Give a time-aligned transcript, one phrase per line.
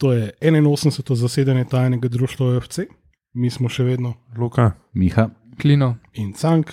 [0.00, 1.14] To je 81.
[1.14, 2.78] zasedanje tajnega društva OFC,
[3.36, 5.28] mi smo še vedno Luka, Miha,
[5.60, 5.96] Klino.
[6.16, 6.70] in Cank,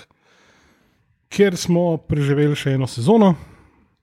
[1.27, 3.33] kjer smo preživeli še eno sezono,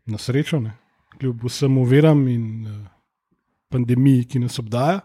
[0.04, 0.74] na srečo, ne,
[1.16, 2.76] kljub vsem uveram in uh,
[3.72, 5.00] pandemiji, ki nas obdaja,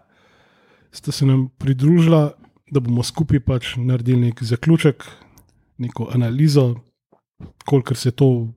[0.91, 2.33] sta se nam pridružila,
[2.67, 5.05] da bomo skupaj pač naredili nek zaključek,
[5.79, 6.73] neko analizo,
[7.63, 8.49] kolikor se to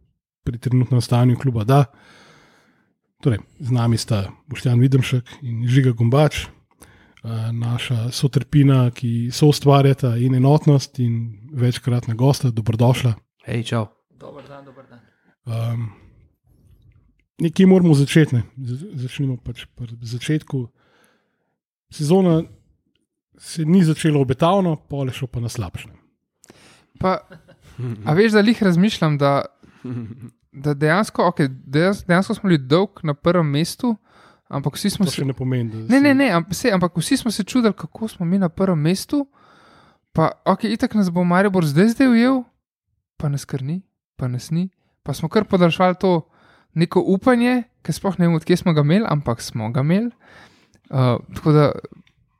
[0.43, 1.85] pri trenutnem stanju kluba da.
[3.23, 10.17] Torej, z nami sta Boštjan Videmšek in Žiga Gombač, eh, naša sotrpina, ki so ustvarjata
[10.19, 13.15] in enotnost, in večkratna gosta, dobrodošla.
[13.47, 13.87] hej, čau.
[14.11, 15.01] Dober dan, dober dan.
[15.47, 15.93] Um,
[17.39, 18.35] nekje moramo začeti.
[18.35, 18.43] Ne?
[18.95, 20.67] Začnimo pač pri začetku.
[21.95, 22.43] Sezona
[23.39, 25.95] se ni začela obetavno, pole šlo pa na slabše.
[26.99, 27.23] Pa,
[28.05, 29.47] a veš, da jih razmišljam, da,
[30.53, 33.97] da dejansko, okay, dejansko, dejansko smo bili dolg na prvem mestu,
[34.49, 35.23] ampak vsi smo To se.
[35.23, 38.09] še ne pomeni, da Ne, ne, ne, ampak, se, ampak vsi smo se čudili, kako
[38.09, 39.27] smo mi na prvem mestu.
[40.13, 42.43] Pa, ok, itak nas bo Maribor zdaj zdaj ujel,
[43.17, 43.81] pa nas kar ni,
[44.17, 44.69] pa nas ni.
[45.03, 46.29] Pa smo kar podaljšali to
[46.75, 50.13] neko upanje, ki sploh ne vem, odkje smo ga imeli, ampak smo ga imeli.
[50.93, 51.71] Uh, tako da,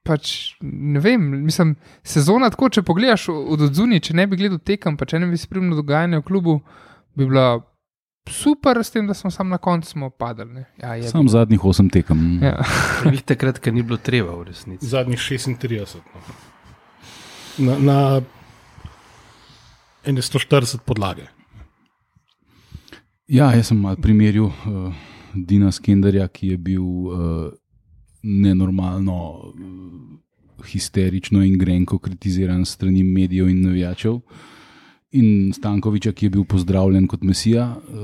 [0.05, 4.99] pač ne vem, mislim, sezona tako, če pogledaš od odzuni, če ne bi gledal tekem,
[5.01, 6.61] pa če ne bi spremljal dogajanja v klubu,
[7.17, 7.63] bi bila
[8.29, 10.53] super, s tem, da smo sam na koncu smo padali.
[10.55, 10.65] ne.
[10.83, 11.09] Ja, je.
[11.09, 12.43] sam zadnjih osem tekem.
[12.43, 12.63] Ja.
[13.03, 14.87] Prvih takrat, ker ni bilo treba v resnici.
[14.87, 15.97] zadnjih 36.
[17.59, 17.67] No.
[17.67, 18.21] Na, na
[20.05, 21.27] ene 140 podlage.
[23.29, 24.95] Ja, jaz sem malo primerjal uh,
[25.35, 27.53] Dina Skenderja, ki je bil uh,
[28.23, 29.19] nenormalno
[29.53, 34.19] uh, histerično in grenko kritiziran strani medijev in navijačev.
[35.13, 37.99] In Stankoviča, ki je bil pozdravljen kot mesija uh,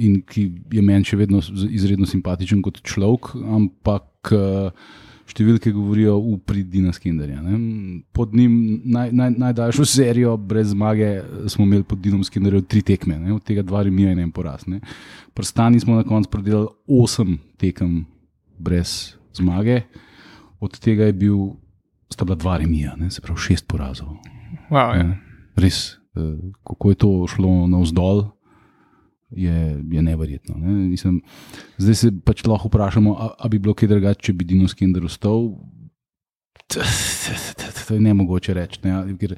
[0.00, 4.70] in ki je meni še vedno izredno simpatičen kot človek, ampak uh,
[5.28, 7.42] številke govorijo v prid Dina Skenderja.
[7.44, 7.58] Ne.
[8.16, 11.10] Pod njim naj, naj, najdaljšo serijo brez zmage
[11.52, 13.34] smo imeli pod Dinom Skenderjem tri tekme, ne.
[13.36, 14.66] od tega dva remija in en poraz.
[14.66, 14.80] ne.
[15.36, 18.06] Pri Stani smo na koncu predelali osem tekem
[18.58, 19.82] brez zmage,
[20.60, 21.36] od tega je bil,
[22.10, 24.16] sta bila dva remija, ne, se pravi šest porazov.
[24.72, 25.04] Wow, ja.
[25.12, 25.20] Ne.
[25.60, 25.97] Res, eh,
[26.66, 28.24] kako je to šlo navzdol,
[29.30, 30.56] je, je neverjetno.
[30.58, 30.88] Ne.
[30.88, 31.20] Mislim,
[31.78, 35.52] zdaj se pač lahko vprašamo, ali bi bilo kaj drugače, če bi Dino Skender ostal.
[36.68, 39.32] To je ne mogoče reči, ne, ker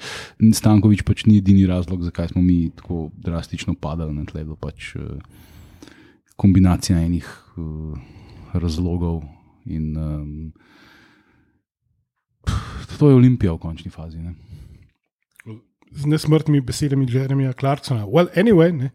[0.54, 4.42] Stankovič pač ni edini razlog, zakaj smo mi tako drastično padali na tle.
[4.58, 5.20] Pač, eh,
[6.40, 7.26] kombinacija enih
[7.56, 7.98] uh,
[8.52, 9.22] razlogov.
[9.64, 10.52] In, um,
[12.98, 14.18] to je Olimpija v končni fazi.
[14.18, 14.34] Ne.
[15.90, 18.06] Z nesmrtnimi besedami Jeremija Clarksona.
[18.06, 18.90] Well, anyway, ne,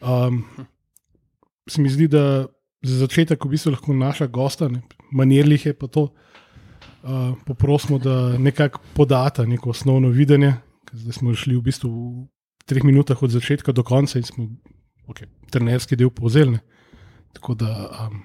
[0.00, 0.44] um,
[1.68, 2.46] se mi zdi, da
[2.82, 6.08] za začetek v bistvu lahko naša gosta, ne, manjerlih je pa to,
[7.02, 10.54] uh, poprosimo, da nekako podata neko osnovno videnje.
[10.92, 14.48] Zdaj smo šli v bistvu v treh minutah od začetka do konca in smo
[15.06, 16.56] okay, trenerski del povzeli.
[16.58, 16.60] ne.
[17.32, 17.70] Tako da,
[18.06, 18.22] um,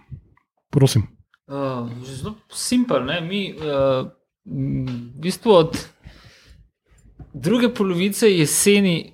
[0.69, 1.03] prosim.
[1.47, 3.05] Uh, zelo simpel.
[3.05, 3.21] Ne?
[3.21, 4.09] Mi, uh,
[4.45, 5.77] v bistvu od
[7.35, 9.13] druge polovice jeseni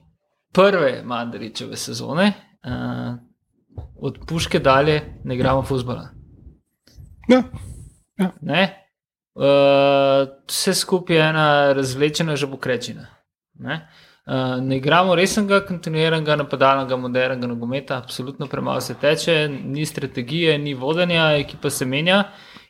[0.54, 2.34] prve Madričeve sezone,
[2.64, 3.16] uh,
[4.02, 6.10] od puške dalje, ne igramo fusbola.
[7.30, 7.44] Ja,
[8.42, 8.78] Ne?
[9.36, 13.06] Uh, vse skupaj je ena razvlečena žabokrečina.
[13.54, 13.88] Ne?
[14.28, 20.74] Uh, ne igramo resnega, kontinuiranega, napadalnega, modernega nogometa, absolutno premalo se teče, ni strategije, ni
[20.74, 22.24] vodenja, ekipa se menja.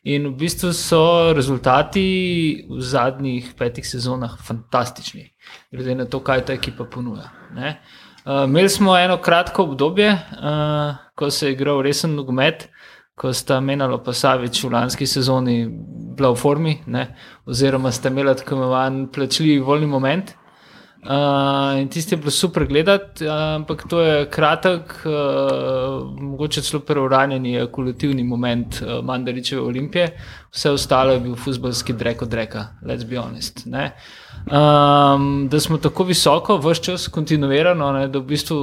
[0.04, 5.28] In v bistvu so rezultati v zadnjih petih sezonah fantastični,
[5.70, 7.30] glede na to, kaj ta ekipa ponuja.
[7.54, 7.76] Ne?
[8.26, 12.70] Uh, imeli smo eno kratko obdobje, uh, ko se je igral resen nogomet,
[13.14, 15.68] ko sta menjala pa Savič v lanski sezoni
[16.18, 17.06] bila v formi, ne?
[17.46, 20.34] oziroma sta imela tako imenovan plačljiv volni moment.
[21.02, 27.56] Uh, in tisti je bilo super gledati, ampak to je kratek, uh, mogoče celo preuranjeni
[27.60, 30.12] akumulativni moment uh, Mandaričeve olimpije,
[30.52, 33.66] vse ostalo je bil futbalski drek od reka, let's be honest.
[33.66, 33.96] ne.
[34.46, 38.62] Um, da smo tako visoko, vse čas kontinuirano, ne, da v bistvu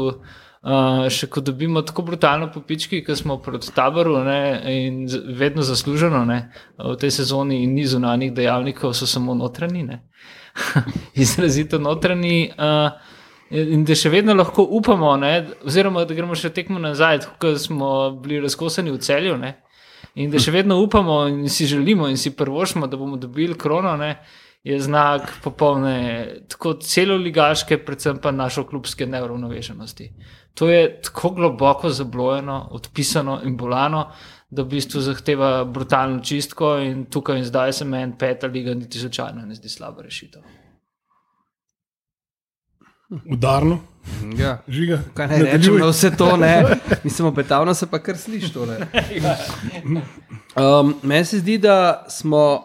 [0.68, 4.96] Uh, še ko dobimo tako brutalno popički, ki smo proti taboru ne, in
[5.38, 6.36] vedno zasluženo ne,
[6.76, 10.02] v tej sezoni, in ni zunanjih dejavnikov, so samo notranji, ne.
[11.24, 12.50] izrazito notranji.
[12.52, 12.90] Uh,
[13.48, 15.32] in da še vedno lahko upamo, ne,
[15.64, 19.38] oziroma da gremo še tekmo nazaj, ko smo bili razkosani v celju.
[19.40, 19.54] Ne,
[20.20, 23.96] in da še vedno upamo in si želimo in si prvošmo, da bomo dobili krono.
[23.96, 24.18] Ne,
[24.66, 30.08] Je znak popolne, tako celoligaške, predvsem pa našo klubske neuravnovešenosti.
[30.58, 34.08] To je tako globoko zablojeno, odpisano in bolano,
[34.50, 38.98] da v bistvu zahteva brutalno čistko in tukaj in zdaj se meni peta liga niti
[38.98, 40.42] slučajno ne zdi slaba rešitev.
[43.32, 43.78] Udarno,
[44.38, 44.58] Ja.
[44.68, 44.98] žiga.
[45.14, 46.64] Kaj naj rečem na vse to, ne?
[47.04, 48.78] Mislim, obetavno se pa kar sliši tole.
[50.56, 52.64] Um, meni se zdi, da smo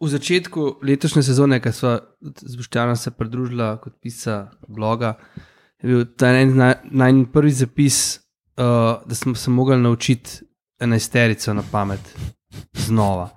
[0.00, 5.14] v začetku letošnje sezone, ko smo z Boštjanom se pridružila kot pisa bloga,
[5.84, 7.98] je bil ta en naj, naj prvi zapis,
[8.56, 8.64] uh,
[9.04, 10.40] da smo se mogli naučiti
[10.80, 12.00] enajsterico na pamet.
[12.74, 13.30] Znova.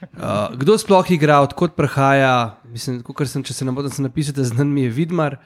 [0.00, 2.60] Uh, kdo sploh igra, odkot prihaja?
[2.64, 5.36] Mislim, kot sem, če se ne motim, napisal, da znan mi je Vidmar.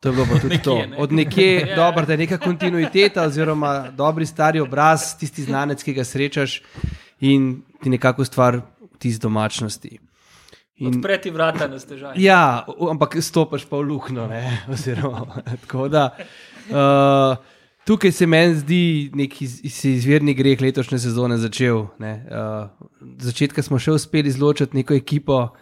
[0.00, 0.76] To je bilo pa tudi Nekje, to.
[0.86, 0.96] ne.
[0.98, 1.76] Od nekje, Ja.
[1.76, 6.62] dobro, da je neka kontinuiteta, oziroma dobri stari obraz, tisti znanec, ki ga srečaš
[7.20, 8.60] in ti nekako stvar
[8.98, 9.98] tisti domačnosti.
[10.76, 12.18] In, Odpreti vrata na stežaj.
[12.20, 14.28] ja, ampak stopiš pa v luknjo.
[14.72, 16.10] oziroma, tako da,
[16.68, 17.36] uh,
[17.84, 18.82] tukaj se meni zdi
[19.14, 21.86] neki iz- iz- izvirni greh letošnje sezone začel.
[21.98, 22.68] Ne, uh,
[23.18, 25.56] začetka smo še uspeli izločiti neko ekipo,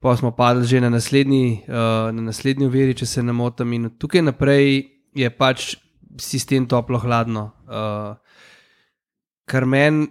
[0.00, 3.72] pa smo padli že na naslednji, uh, na naslednji uveri, če se ne motim.
[3.72, 4.84] In tukaj naprej
[5.16, 5.76] je pač
[6.20, 7.50] sistem toplo-hladno.
[7.64, 8.20] Uh,
[9.48, 10.08] kar meni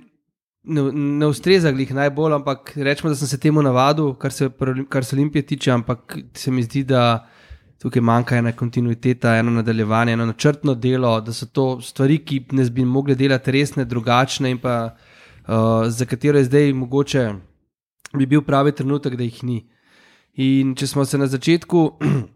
[0.66, 4.50] ne, ne ustreza glih najbolj, ampak rečemo, da sem se temu navadil, kar se,
[4.90, 7.28] kar se Olimpije tiče, ampak se mi zdi, da
[7.82, 12.70] tukaj manjka ena kontinuiteta, eno nadaljevanje, eno načrtno delo, da so to stvari, ki ne
[12.70, 17.34] bi mogli delati resne, drugačne in pa uh, za katero je zdaj mogoče
[18.18, 19.60] bi bil pravi trenutek, da jih ni.
[20.42, 21.86] In če smo se na začetku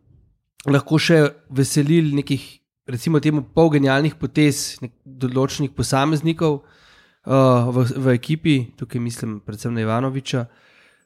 [0.74, 2.46] lahko še veselili nekih,
[2.88, 6.62] recimo, temu pol genialnih potez določenih posameznikov
[7.26, 10.46] v, v ekipi, tukaj mislim predvsem na Ivanoviča,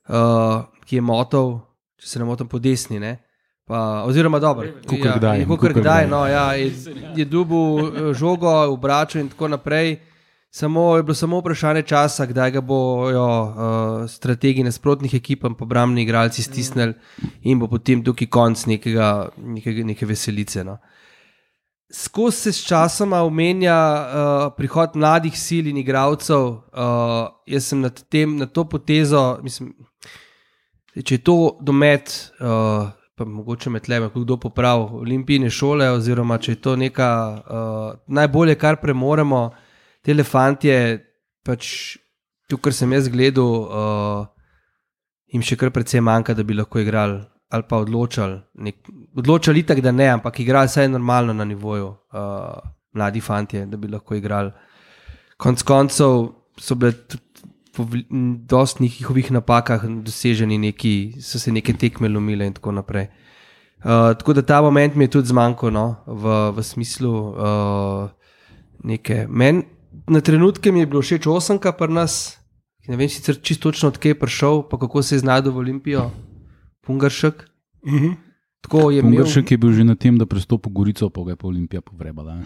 [0.10, 1.60] uh, ki je motal,
[2.00, 3.00] če se ne motim, po desni.
[3.00, 3.18] Ne?
[3.66, 6.10] Pa, oziroma, dobro, Kakor kdaj, Kakor kakor kdaj, kdaj.
[6.12, 6.72] no, ja, je,
[7.16, 10.02] je dubil eh, žogo, obračal in tako naprej.
[10.54, 16.04] Samo, je bilo samo vprašanje časa, kdaj ga bojo uh, strategi nasprotnih ekip in obrambni
[16.04, 16.94] igralci stisnili,
[17.42, 20.62] in bo potem tukaj konc nekega, nekega, neke veselice.
[20.64, 20.78] No.
[21.94, 26.42] Skozi se s časoma omenja uh, prihod mladih sil in igralcev.
[26.74, 29.76] Uh, jaz sem nad, tem, nad to potezo, mislim,
[30.98, 36.56] če je to domet, uh, pa mogoče med tlemi, kdo popravi, olimpijske šole, oziroma če
[36.56, 39.44] je to neka uh, najbolje, kar premoremo,
[40.02, 40.78] te elefantje,
[41.46, 41.70] pač
[42.50, 44.26] to, kar sem jaz gledal, uh,
[45.30, 47.22] jim še kar precej manjka, da bi lahko igrali
[47.54, 48.40] ali pa odločali.
[48.66, 48.82] Nek,
[49.16, 53.88] odločali tako, da ne, ampak igrali vsaj normalno na nivoju, uh, mladi fantje, da bi
[53.88, 54.52] lahko igrali.
[55.38, 56.28] Konec koncev
[56.60, 57.24] so bile tudi
[57.74, 62.72] po veli- m, dosti njihovih napakah doseženi neki, so se neke tekme lomile in tako
[62.72, 63.08] naprej.
[63.84, 68.10] Uh, tako da ta moment mi je tudi zmanjkal no, v, v smislu uh,
[68.84, 69.26] neke.
[69.30, 69.64] Meni
[70.08, 72.38] na trenutke mi je bilo všeč osemka pri nas,
[72.88, 76.12] ne vem sicer čisto točno odkje je prišel, pa kako se je znašel v Olimpijo,
[76.86, 77.50] Pungaršek.
[77.86, 78.23] Mhm.
[78.64, 79.12] Tako je imel.
[79.12, 82.40] Pungaršek je bil že na tem, da prestopi Gorico, pa ga je pa Olimpija povrebala.
[82.40, 82.44] ne.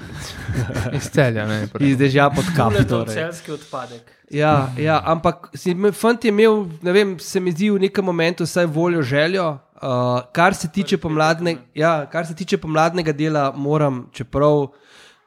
[0.97, 1.45] Iz celja.
[1.45, 3.13] Ne, Iz dežja pod to Torej.
[3.13, 4.01] celski odpadek.
[4.33, 8.05] Ja, ja, ampak si me- fant je imel, ne vem, se mi zdi v nekem
[8.05, 9.59] momentu vsaj voljo, željo.
[9.77, 14.71] Uh, kar, se tiče pomladne, ja, kar se tiče pomladnega dela, moram, čeprav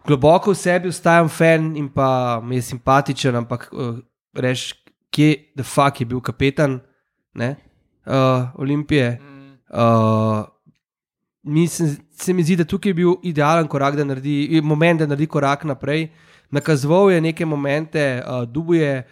[0.07, 3.95] globoko v sebi ostajam fan in pa mi je simpatičen, ampak uh,
[4.35, 4.75] reš,
[5.15, 6.81] kje the fuck je bil kapetan
[7.35, 7.57] ne,
[8.07, 9.21] uh, Olimpije.
[9.71, 10.43] Uh,
[11.43, 15.27] mislim, se mi zdi, da tukaj je bil idealen korak, da naredi, moment, da naredi
[15.27, 16.09] korak naprej.
[16.51, 19.03] Nakazoval je neke momente, uh, dubuje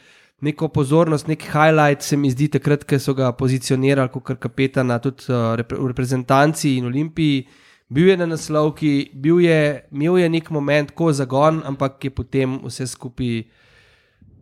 [0.41, 5.31] neko pozornost, nek highlight, se mi zdi takrat, ko so ga pozicionirali kot kapetana tudi
[5.33, 7.47] uh, v reprezentanci in Olimpiji.
[7.89, 12.59] Bil je na naslovki, bil je, imel je nek moment, ko zagon, ampak je potem
[12.65, 13.47] vse skupaj.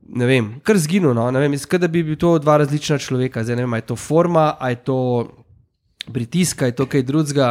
[0.07, 1.15] Ne vem, kar zginil.
[1.15, 1.29] No?
[1.31, 3.45] Ne vem, Skaj da bi bil to dva različna človeka.
[3.45, 4.99] Zdaj, ne vem, ali je to forma, ali je to
[6.13, 7.49] pritisk, ali je to kaj drugega.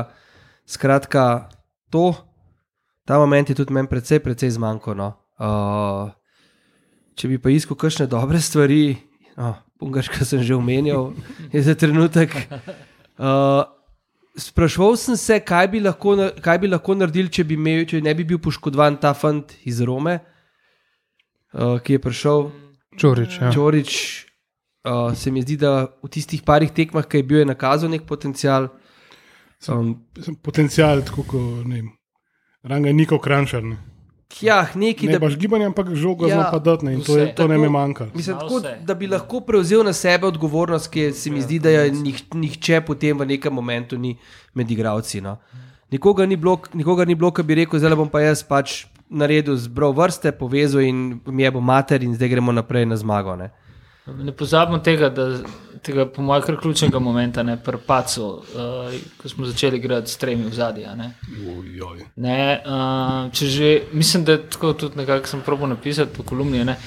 [0.65, 1.49] Skratka,
[1.93, 2.15] to,
[3.05, 4.97] ta moment je tudi meni precej, precej zmanjkalo.
[4.97, 5.09] No?
[5.37, 6.09] Uh,
[7.13, 8.97] če bi pa iskal kakšne dobre stvari,
[9.37, 11.11] oh, Pungarška sem že omenjal,
[11.53, 12.33] je za trenutek.
[13.19, 13.67] Uh,
[14.39, 18.15] sprašval sem se, kaj bi, lahko, kaj bi lahko naredili, če, bi imel, če ne
[18.15, 20.17] bi bil poškodovan ta fant iz Rome,
[21.53, 22.49] uh, ki je prišel.
[22.95, 23.37] Čorič.
[23.43, 23.51] Ja.
[23.51, 23.91] Čorič,
[24.87, 28.07] uh, se mi zdi, da v tistih parih tekmah, ki je bil, je nakazal nek
[28.07, 28.71] potencial.
[29.69, 31.89] Um, Sem Potencial, tako kot ne vem.
[32.63, 33.63] Ranga je Niko Krančar.
[33.63, 33.77] Ne,
[34.41, 37.17] ja, neki, ne da, baš gibanje, ampak žogo Ja, ja, zelo pa dotne in to,
[37.17, 37.35] je, vse.
[37.35, 38.05] to ne Tako- me manjka.
[38.05, 38.73] mislim, Zna tako, vse.
[38.83, 42.81] da bi lahko prevzel na sebe odgovornost, ki se mi zdi, da je nih, nihče
[42.81, 44.17] potem v nekem momentu ni
[44.53, 45.21] med igravci.
[45.21, 45.37] No.
[45.91, 49.55] Nikogar ni bilo, nikogar ni bilo, ki bi rekel, zdaj bom pa jaz pač naredil,
[49.55, 53.35] zbral vrste, povezal in mi je bo mater, in zdaj gremo naprej na zmago.
[53.35, 53.51] Ne.
[54.07, 55.39] Ne pozabimo tega, da
[55.85, 60.45] tega, po mojem, kar ključnega momenta, ne prpacu, uh, ko smo začeli igrati s tremi
[60.45, 60.85] v zadnji.
[60.85, 60.91] Uh,
[63.93, 66.65] mislim, da tako tudi nekako sem probo napisati po kolumni.
[66.65, 66.77] Ne,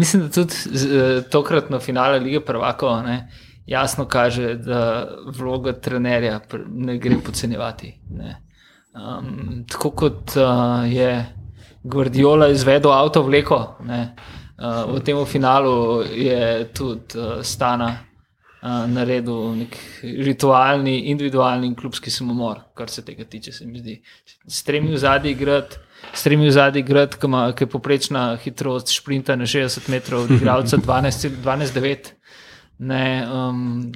[0.00, 3.30] mislim, da tudi eh, tokratno finale lige prvakov ne,
[3.66, 7.94] jasno kaže, da vloga trenerja ne gre podcenjevati.
[8.10, 8.36] Ne.
[8.94, 11.26] Um, tako kot uh, je
[11.82, 17.98] Guardiola izvedel avto vleko, ne, uh, v tem finalu je tudi uh, stana
[18.62, 24.02] uh, naredil nek ritualni, individualni in klubski samomor, kar se tega tiče, se mi zdi.
[24.48, 25.76] S tremi v zadnji igrati.
[26.14, 30.30] Stremi v zadnji grad, ki ima- ki je poprečna hitrost šprinta na 60 metrov, od
[30.30, 32.12] igralca 12-9.
[32.78, 33.92] Ne, um,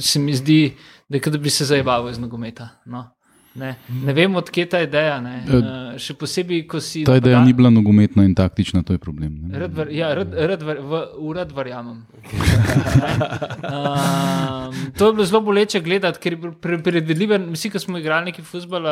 [0.00, 0.76] se mi zdi,
[1.08, 2.68] da bi se zabaval iz nogometa.
[2.84, 3.13] No.
[3.54, 5.20] Ne, ne vem, odkje ta ideja.
[5.22, 5.34] Ne.
[5.46, 7.04] Uh, še posebej, ko si.
[7.06, 9.46] Ta ideja napadan- ni bila nogometna in taktična, to je problem.
[9.46, 9.58] ne.
[9.58, 12.00] Rad, ver, ja, rad, rad, ver, v, v rad verjamem.
[13.70, 17.38] um, to je bilo zelo boleče gledati, ker je pre, predvidljivo.
[17.54, 18.90] Vsi, ki smo igrali neki futbol,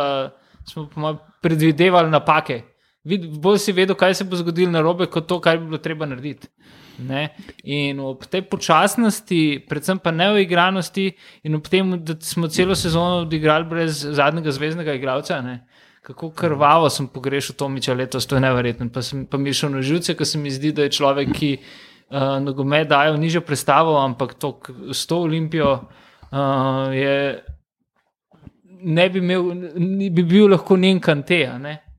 [0.68, 2.62] smo mojem predvidevali napake.
[3.04, 5.82] Vid, bolj si vedel, kaj se bo zgodilo na robe, kot to, kar bi bilo
[5.82, 6.46] treba narediti.
[6.98, 7.28] Ne?
[7.64, 11.12] In ob tej počasnosti, predvsem pa neuigranosti,
[11.46, 15.40] in ob tem, da smo celo sezono odigrali brez zadnjega zvezdnega igralca.
[15.40, 15.62] Ne?
[16.02, 18.90] Kako krvavo sem pogrešal Tomiča letos, to je neverjetno.
[18.92, 21.32] Pa, sem, pa mi je šel na živce, ker se mi zdi, da je človek,
[21.36, 24.58] ki uh, nogomet daje v nižjo predstavo, ampak to
[24.92, 27.16] s to olimpijo uh, je.
[28.82, 31.46] Ne bi, imel, ni bi bil lahko njen kante.
[31.62, 31.91] ne.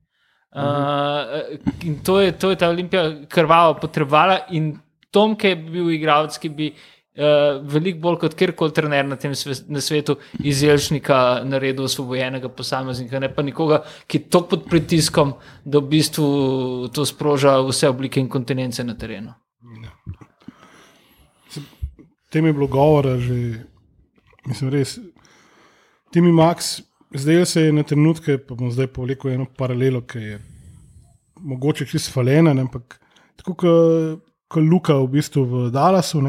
[0.54, 4.38] In to je, to je ta olimpija krvavo potrebovala.
[4.50, 4.76] In
[5.10, 9.34] Tom, ki je bil igralec, ki bi uh, veliko bolj kot kjerkoli trener na tem
[9.38, 14.66] sve, na svetu iz Jelšnika naredil osvobojenega posameznika, ne pa nekoga, ki je tako pod
[14.70, 16.26] pritiskom, da v bistvu
[16.94, 19.34] to sproža vse oblike inkontinence na terenu.
[22.34, 23.62] tem je bilo govora že,
[24.46, 24.98] mislim, res.
[26.10, 26.80] Timi Max,
[27.14, 30.38] zdaj se je na trenutke, pa bom zdaj povlekel eno paralelo, ki je
[31.40, 32.98] mogoče čisto falena, ne, ampak
[33.36, 33.54] tako
[34.48, 36.22] kot Luka v bistvu v Dallasu,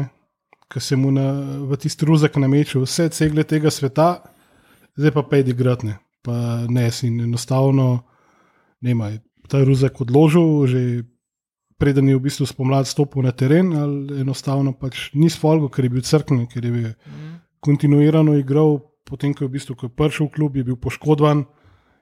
[0.72, 1.30] ki se mu na,
[1.62, 4.22] v tisti ruzek namečil vse cegle tega sveta,
[4.98, 8.02] zdaj pa pejdi gradne, pa ne si enostavno,
[8.82, 10.80] ne maj, ta ruzek odložil, že
[11.78, 15.92] preden je v bistvu spomladi stopil na teren, ali enostavno pač ni sfolgo, ker je
[15.92, 16.90] bil crkven, ker je bil
[17.60, 21.46] kontinuirano igral, potem ko je v bistvu ko je prišel v klub, je bil poškodovan,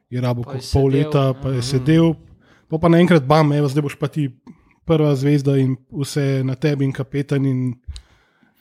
[0.09, 2.15] je rabo pol sedel, leta, pa je sedel,
[2.73, 4.31] pa pa naenkrat bam, evo, zdaj boš pa ti
[4.85, 7.75] prva zvezda in vse na tebi in kapetan in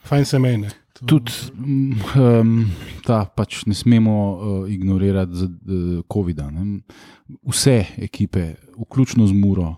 [0.04, 0.72] fajn se mene.
[0.94, 1.32] Tudi
[2.14, 2.70] um,
[3.02, 4.36] ta pač ne smemo uh,
[4.70, 6.50] ignorirati z, uh, COVID-a.
[6.54, 6.84] ne.
[7.42, 9.74] Vse ekipe, vključno z Muro,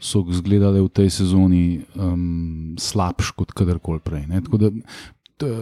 [0.00, 4.26] so izgledale v tej sezoni um, slabš kot kadarkoli prej.
[4.30, 4.40] ne.
[4.40, 4.70] Tako da,
[5.36, 5.54] t-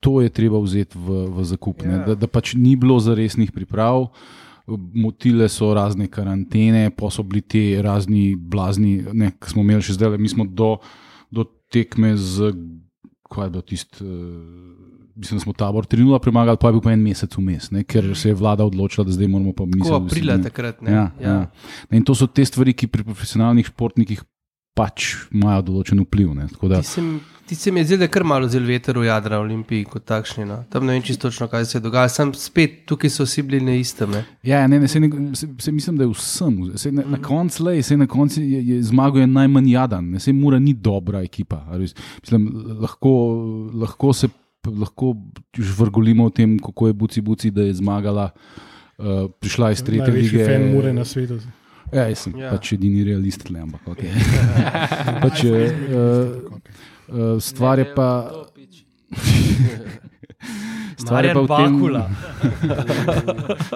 [0.00, 1.90] To je treba vzeti v, v zakup, Ja.
[1.90, 1.98] ja.
[2.06, 4.10] da, da pač ni bilo zaresnih priprav,
[4.94, 9.94] motile so razne karantene, pa so bili ti razni blazni, ne, ki smo imeli še
[9.94, 10.76] zdaj, mi smo do,
[11.30, 12.52] do tekme z
[13.30, 14.04] kaj je bilo tisto.
[14.04, 14.82] Uh,
[15.16, 18.10] Mislim, da smo tabor 3-0 premagali, pa je bil pa en mesec vmes, ne, ker
[18.12, 20.82] se je vlada odločila, da zdaj moramo pa mi Tako aprila takrat.
[20.84, 20.92] Ne?
[20.92, 21.36] Ja, ja.
[21.90, 24.20] In to so te stvari, ki pri profesionalnih športnikih
[24.76, 26.34] pač imajo določen vpliv.
[26.36, 28.62] Ne, da, Ti se, mi- ti se mi je zdelo, da je kar malo zel
[28.62, 30.44] veter v jadra Olimpiji kot takšni.
[30.44, 30.58] No.
[30.68, 32.10] Tam ne vem čisto točno, kaj se je dogajalo.
[32.10, 34.10] Sam spet tukaj so vsi bili na istem.
[34.10, 34.24] Ne?
[34.42, 36.58] ja, ne, ne, se, ne, se, se mislim, da je vsem.
[36.76, 40.20] Se, na na koncu le, se na koncu je, je zmagal je najmanj jadan, ne,
[40.20, 41.64] se mora ni dobra ekipa.
[41.66, 41.94] a res.
[42.20, 43.14] Mislim, lahko,
[43.74, 44.28] lahko se
[44.66, 45.14] lahko
[45.54, 48.30] žvrgolimo o tem, kako je Buci Buci, da je zmagala.
[48.98, 50.44] Uh, prišla iz tretje Največji lige.
[50.46, 51.36] fan mure na svetu.
[51.92, 52.44] Ja, jaz sem Ja.
[52.46, 52.50] ja.
[52.56, 54.10] pač edini realist, tle, ampak okay.
[55.24, 55.52] pač, uh,
[57.08, 58.10] uh, stvar je pa.
[60.96, 62.04] Stvar je pa v tem, Bakula.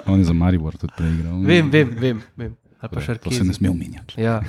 [0.09, 1.37] On je za Maribor tudi preigral.
[1.45, 2.21] Vem, vem, vem.
[2.35, 2.55] vem.
[2.81, 4.17] Ali pa To se ne sme omenjati.
[4.17, 4.41] Ja.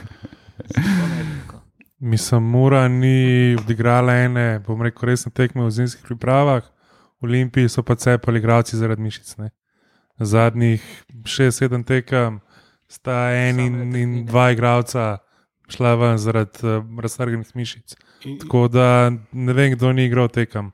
[2.00, 6.64] Mislim, Mura ni odigrala ene, bom rekel, resne tekme v zimskih pripravah,
[7.20, 9.36] v Olimpiji so pa cepali igralci zaradi mišic.
[9.38, 9.52] Ne.
[10.18, 10.82] Zadnjih
[11.28, 12.40] 6-7 tekem
[12.92, 15.16] sta en in, in dva igralca
[15.72, 17.96] šla ven zaradi uh, raztrganih mišic.
[18.28, 20.70] In, Tako da ne vem, kdo ni igral tekem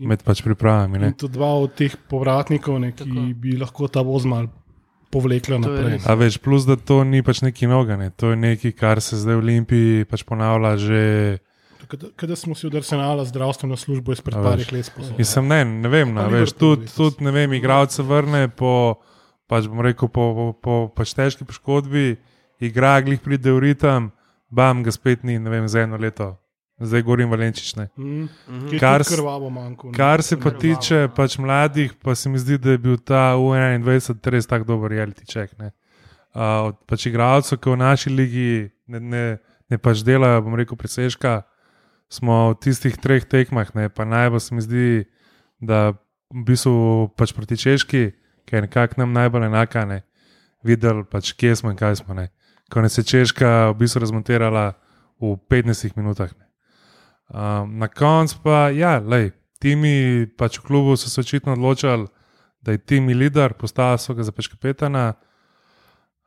[0.00, 0.98] med pač pripravami.
[0.98, 1.12] Ne.
[1.12, 3.26] in tudi dva od teh povratnikov, ne, ki Tako.
[3.36, 4.48] bi lahko ta voz mal
[5.10, 6.00] povlekla To naprej.
[6.06, 9.38] A veš, plus da to ni pač neki nogane, to je nekaj, kar se zdaj
[9.38, 11.04] v Olimpiji pač ponavlja že.
[11.90, 15.18] Kada smo si od Arsenala zdravstveno službo izpred parih let sposobni.
[15.18, 19.00] Mislim, ne, ne vem, no, Pa veš, tudi, tudi ne vem, igralce vrne po,
[19.50, 22.14] pač bom rekel, po, po, po pač težki poškodbi,
[22.62, 24.12] igra, glih pride v ritem,
[24.50, 26.36] bam, ga spet ni, ne vem, za eno leto.
[26.80, 27.90] Zdaj govorim valenčične.
[27.96, 28.28] Mm.
[28.48, 28.78] Mhm.
[28.80, 29.90] Kar krvavo manjko.
[29.90, 29.96] ne.
[29.98, 34.30] Kar se pa tiče pač mladih, pa se mi zdi, da je bil ta U21
[34.32, 35.58] res tako dober reality check.
[35.58, 35.74] Ne?
[36.32, 39.24] Uh, od pač igralcev, ki v naši ligi ne, ne,
[39.68, 41.42] ne pač delajo, bom rekel, presežka,
[42.08, 43.90] smo v tistih treh tekmah, ne?
[43.92, 44.88] pa najbolj se mi zdi,
[45.60, 45.90] da
[46.30, 48.12] v bistvu pač proti Češki,
[48.50, 50.02] ki je nekako nam najbolj enaka, ne?
[50.62, 52.14] videli, pač, kje smo in kaj smo.
[52.14, 52.28] Ne?
[52.72, 54.72] Ko nas je Češka v bistvu razmontirala
[55.20, 56.32] v 15 minutah.
[56.36, 56.46] Ne?
[57.30, 59.30] Um, na koncu pa, ja, lej,
[59.62, 62.08] timi pač v klubu so se očitno odločili,
[62.60, 65.14] da je timi lider, postavili so ga za pač kapetana.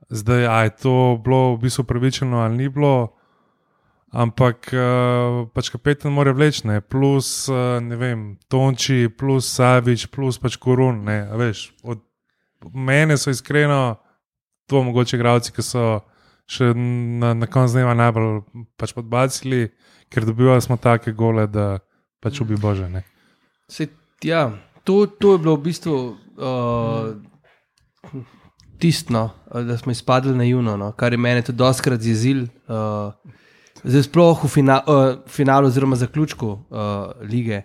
[0.09, 3.15] Zdaj, a je to bilo v bistvu pravičeno ali ni bilo,
[4.13, 8.19] ampak uh, pač kapetan mora vleči, ne, plus, uh, ne vem,
[8.51, 11.71] Tonči, plus Savič, plus pač Korun, ne, a veš.
[11.81, 12.03] Od
[12.73, 13.95] mene so iskreno
[14.69, 15.85] to mogoče igravci, ki so
[16.49, 18.41] še na, na koncu dneva najbolj
[18.79, 19.67] pač podbacili,
[20.11, 21.79] ker dobivali smo take gole, da
[22.23, 22.87] pač ubi Bože.
[23.71, 23.87] Se,
[24.23, 24.49] ja,
[24.83, 27.13] to, to je bilo v bistvu uh,
[28.79, 32.45] tisto, da smo izpadli naivno, no, kar je meni tudi doskrat zjezil.
[32.67, 33.15] Uh,
[33.83, 37.63] zdaj, sploh v fina, uh, finalu, oziroma zaključku uh, lige,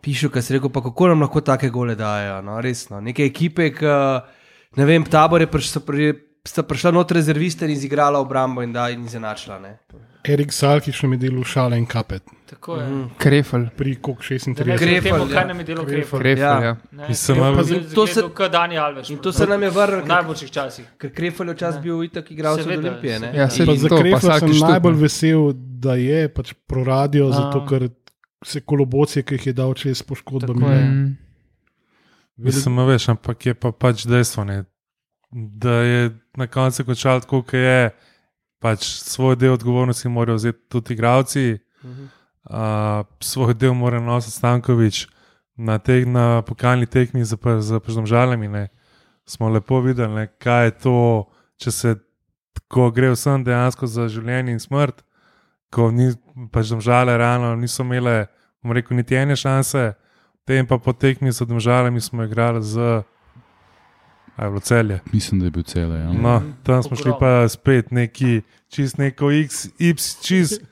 [0.00, 2.42] pišu, kaj se reče, pa kako nam lahko take gole dajo.
[2.42, 3.86] No, resno, neke ekipe, ki
[4.76, 6.12] ne vem, tabore priš, so pri,
[6.44, 9.58] sta prišla noter rezerviste in izigrala obrambo in da in izenačila.
[9.58, 9.78] Ne.
[10.24, 12.22] Erik Salkiš nam je delal šale in kapet.
[12.46, 12.86] Tako je.
[12.86, 13.02] Mhm.
[13.18, 14.54] Krefel, Pri kok Da ne 36.
[14.56, 15.34] gremo Krefel, temu, ja.
[15.34, 16.18] kaj nam je delo krefel.
[16.20, 16.62] krefel, Ja.
[16.62, 16.76] ja.
[16.92, 19.10] Ne, Mislim, Krefel in to se- Dani Alves.
[19.10, 20.84] In to se nam je vrnilo, v najboljših časih.
[20.98, 23.18] ker Krefel je včasih bil itak igralec od Olimpije.
[23.20, 23.32] Ne.
[23.34, 27.88] Ja, se- za Krefla sem najbolj vesel, da je pač proradio, zato ker
[28.44, 30.60] se kolobocije, ki jih je dal čez poškodbami.
[30.60, 30.82] Tako je.
[30.82, 30.90] ne.
[30.90, 31.16] Mm.
[32.36, 34.64] Mislim, a veš, ampak je pa pač dejstvo, ne,
[35.32, 37.90] da je na koncu končal tako, kot je.
[38.58, 41.58] Pač svoj del odgovornosti morajo vzeti tudi igravci,
[42.50, 45.06] uh, svoj del mora nositi Stankovič.
[45.58, 48.68] Na, teh, na pokalni tekmi za, pa- za požžalami
[49.26, 50.96] smo lepo videli, ne, kaj je to,
[51.58, 51.94] če se
[52.68, 55.02] ko gre vsem dejansko za življenje in smrt,
[55.70, 56.12] ko ni,
[56.52, 58.26] pač domžale rano niso imele,
[58.62, 59.92] bom rekel, niti ene šanse,
[60.48, 63.04] tem pa po tekmi z domžalami smo igrali z.
[64.38, 65.00] A je bilo celje.
[65.12, 65.90] Mislim, da je bil cel.
[65.92, 66.12] Ja.
[66.14, 70.62] No, tam smo šli pa spet neki, čist neko X, Y, čist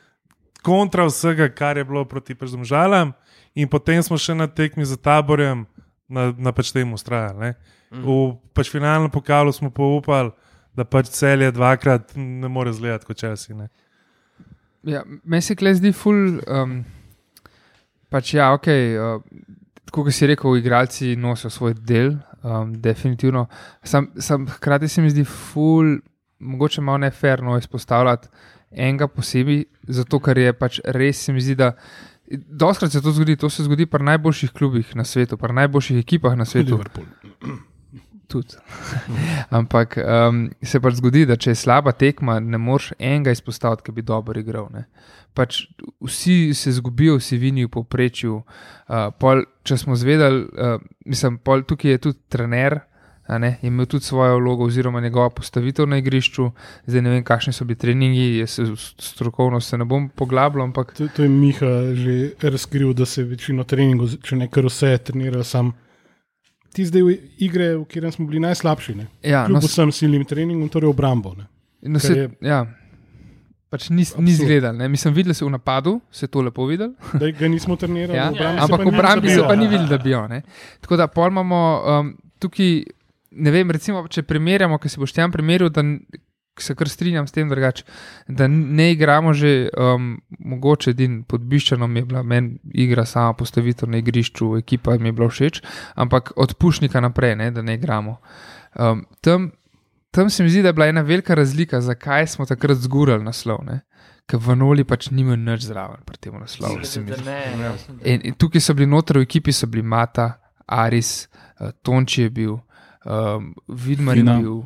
[0.62, 3.10] kontra vsega, kar je bilo proti Pržomžalam,
[3.54, 5.66] in potem smo še na tekmi za taborjem
[6.08, 7.38] na, na pač tem ustrajali.
[7.38, 7.54] ne.
[7.90, 10.30] V pač finalnem pokalu smo pa upali,
[10.76, 13.54] da pač celje dvakrat ne more zgledati kot časi.
[13.54, 13.68] Ne.
[14.86, 16.38] Ja, meni se kle zdi ful.
[16.46, 16.78] Um,
[18.12, 18.68] pač ja, ok.
[18.70, 19.54] Uh,
[19.86, 23.46] tako kot si rekel, igralci nosijo svoj del, um, definitivno.
[23.82, 25.96] Sam, sam hkrati se mi zdi ful,
[26.38, 28.28] mogoče malo neferno izpostavljati
[28.70, 31.72] enega posebej, zato ker je pač res se mi zdi, da.
[32.26, 36.34] Doskrat se to zgodi, to se zgodi pri najboljših klubih na svetu, pri najboljših ekipah
[36.34, 36.74] na svetu.
[36.74, 37.06] Liverpool.
[38.28, 38.58] Tudi.
[39.58, 43.94] Ampak um, se pač zgodi, da če je slaba tekma, ne moreš enega izpostaviti, ki
[43.94, 44.66] bi dobro igral.
[44.74, 44.86] Ne.
[45.36, 45.66] Pač
[46.02, 48.40] vsi se zgubijo, vsi vini v povprečju.
[48.42, 52.80] Uh, pol, če smo zvedeli, uh, mislim, pol, tukaj je tudi trener.
[53.26, 56.44] Ne, je imel tudi svojo vlogo, oziroma njegova postavitev na igrišču.
[56.86, 58.66] Zdaj ne vem, kakšni so bili treningi, jaz se
[59.02, 63.64] strokovno se ne bom poglabljal, ampak To, to je Miha že razkril, da se večino
[63.64, 65.74] treningov, če ne kar vse, trenira sam.
[66.76, 67.06] Ti zdaj
[67.40, 69.06] igre, v katerem smo bili najslabši, ne?
[69.24, 71.32] ja, kljub no, vsem silnim treningom, torej obrambo.
[71.38, 71.46] Ne?
[71.88, 72.66] no, se, je- ja,
[73.72, 74.76] pač ni, ni zgledal.
[74.76, 74.88] ne.
[74.88, 76.92] Mislim, videl se v napadu, se to lepo videl.
[77.16, 80.12] Da ga nismo trenirali, Ja, obrambi ampak v obrambi se pa ni videl, da bi
[80.12, 80.26] jo.
[80.28, 80.42] Ne?
[80.84, 82.82] Tako da pol imamo um, tukaj,
[83.30, 85.82] ne vem, recimo, če primerjamo, ki se boš tam primerjal, da
[86.62, 87.82] se kar strinjam s tem, drugač,
[88.28, 93.90] da ne igramo že um, mogoče edin pod Biščanom, je bila meni igra sama postavitev
[93.90, 95.62] na igrišču, ekipa mi je bila všeč,
[95.94, 98.16] ampak od Pušnika naprej, ne, da ne igramo.
[98.78, 99.50] Um, tam,
[100.10, 103.64] tam se mi zdi, da je bila ena velika razlika, zakaj smo takrat zgurali naslov.
[103.64, 103.80] Ne?
[104.26, 106.80] Ker v Noli pač nima nič zraven pri tem naslovu.
[108.04, 110.32] In, in tukaj so bili noter v ekipi, so bili Mata,
[110.66, 111.28] Aris,
[111.60, 112.56] uh, Tonči je bil,
[113.04, 114.58] um, Vidmar je bil.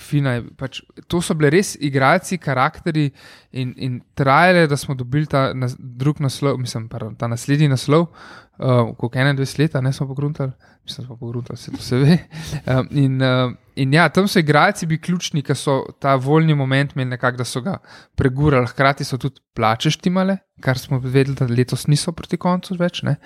[0.00, 3.10] Fina je, pač, to so bili res igralci, karakteri
[3.52, 8.06] in, in trajale, da smo dobili ta nas, drug naslov, mislim, pardon, ta naslednji naslov,
[8.08, 10.52] uh, kot 21 let, ne smo pogruntali,
[10.84, 12.18] mislim, smo pogruntali, se to se ve.
[12.70, 16.92] Um, in, uh, in ja, tam so igralci bili ključni, ki so ta voljni moment
[16.94, 17.78] imeli nekako, da so ga
[18.16, 23.02] pregurali, hkrati so tudi plače štimale, kar smo vedeli, da letos niso proti koncu več.
[23.02, 23.16] ne.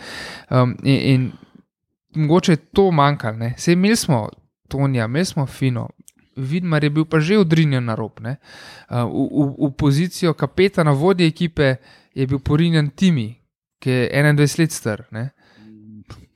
[0.50, 1.32] Um, in, in
[2.14, 3.50] mogoče je to manjkalo.
[3.56, 4.28] Sej imeli smo
[4.68, 5.88] Tonija, mi smo fino.
[6.36, 8.18] Vidmar je bil pa že odrinjen na rob.
[8.18, 8.36] ne.
[8.88, 11.76] V, v, v pozicijo kapetana vodje ekipe
[12.12, 13.38] je bil porinjen Timi,
[13.78, 15.04] ki je 21 let star.
[15.10, 15.30] Ne.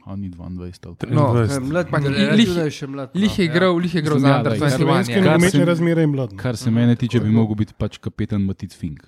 [0.04, 1.60] A ni 22 ali No, 23.
[1.62, 3.10] Mlad, Pa pa, lih- lih, je še mlad.
[3.10, 3.50] no, Lih je ja.
[3.50, 4.76] igral, lih je igral za ja, 21.
[4.78, 6.30] Slovenske Kar nogometne se- razmere in mlad.
[6.34, 9.04] Kar se mene tiče, bi mogel biti pač kapetan Matic Fink.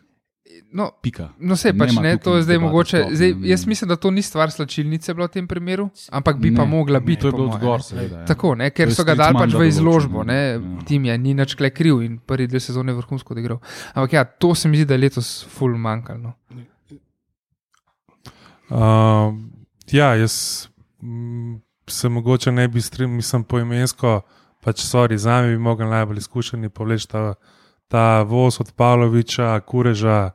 [0.73, 1.29] No, Pika.
[1.39, 2.99] No, se pač Nema ne, to je zdaj debate mogoče.
[2.99, 3.69] sploh, Zdaj, ne, jaz ne.
[3.69, 6.99] mislim, da to ni stvar slačilnice bila v tem primeru, ampak bi pa Ne, mogla
[6.99, 7.21] ne, biti.
[7.21, 7.83] To je bilo zgor, ne.
[7.83, 8.19] seveda.
[8.19, 8.27] ja.
[8.27, 10.61] Tako, ne, ker so ga dali pač v izložbo, ne, ja.
[10.87, 13.59] tim je ni nič kle kriv in prvi dve sezone vrhunsko odigral.
[13.95, 16.19] Ampak ja, to se mi zdi, da je letos full manjkalo.
[16.19, 16.35] No.
[18.71, 19.35] Uh,
[19.91, 20.69] ja, jaz
[21.03, 24.21] mm, se mogoče ne bi strinjal, mislim poimensko,
[24.63, 27.35] pač sorry, za me bi mogel najbolj izkušeni povleči ta,
[27.89, 30.31] ta voz od Pavloviča, Kureža,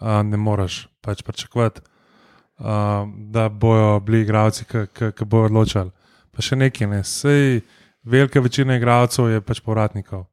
[0.00, 2.66] uh, ne moreš pač pričakovati, uh,
[3.30, 5.90] da bojo bili igravci, ki bojo odločali.
[6.30, 7.60] Pa še nekaj, ne, sej
[8.02, 10.26] velika večina igralcev je pač povratnikov.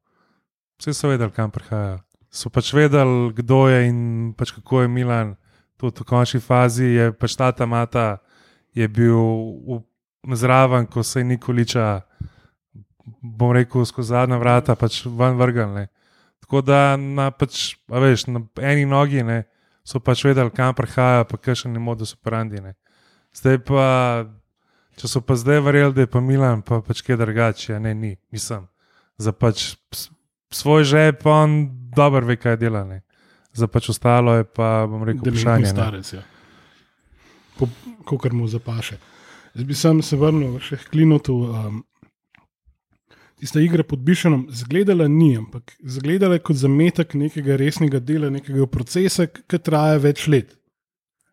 [0.78, 2.00] Vsi so vedeli, kam prihajajo.
[2.30, 4.00] So pač vedeli, kdo je in
[4.36, 5.36] pač kako je Milan
[5.78, 8.18] tudi v končni fazi je pač ta ta mata
[8.74, 9.18] je bil
[10.34, 12.02] zraven, ko se je Nikoliča,
[13.22, 15.70] bom rekel, skozi zadnja vrata pač ven vrgal.
[15.72, 15.86] Ne.
[16.42, 19.46] Tako da na, pač, veš, na eni nogi ne,
[19.88, 22.60] so pač vedeli, kam prihaja, pa kakšen je modus operandi.
[22.60, 22.74] Ne.
[23.36, 23.86] Zdaj pa,
[25.00, 27.94] če so pa zdaj verjeli, da je pa Milan, pa pač kaj drugače, ja, ne,
[27.96, 28.68] ni, mislim,
[29.16, 29.70] za pač
[30.52, 31.60] svoj žep, on
[31.96, 32.84] dobro ve, kaj dela.
[32.84, 33.02] Ne.
[33.56, 35.64] Za pač ostalo je pa, bom rekel, vprašanje.
[35.64, 35.72] ne.
[35.72, 36.12] starec.
[36.12, 36.24] Ja.
[38.04, 39.00] Kot mu zapaše.
[39.56, 41.34] Jaz bi sam se vrnil še k Klinotu.
[41.48, 41.80] Um,
[43.40, 48.66] tista igra pod Bišanom zgledala ni, ampak zgledala je kot zametek nekega resnega dela, nekega
[48.66, 50.54] procesa, ki traja več let.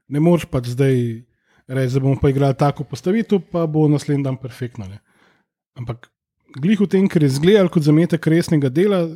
[0.10, 0.96] Ne moreš pač zdaj
[1.68, 4.88] reči, da bomo pa igrali tako postavitev, pa bo naslednji dan perfektno.
[4.90, 5.02] Ne.
[5.80, 6.12] Ampak
[6.62, 9.08] glih v tem, ker je zgledal kot zametek resnega dela,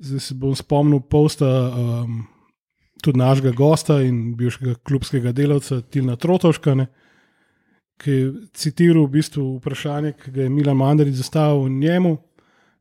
[0.00, 1.48] zdaj se bom spomnil posta.
[1.70, 2.22] Um,
[3.00, 6.86] tudi našega gosta in bivšega klubskega delavca Tilna Trotovška, ne,
[8.00, 12.16] ki je citiral v bistvu vprašanje, ki ga je Milan Mandarič zastavil njemu,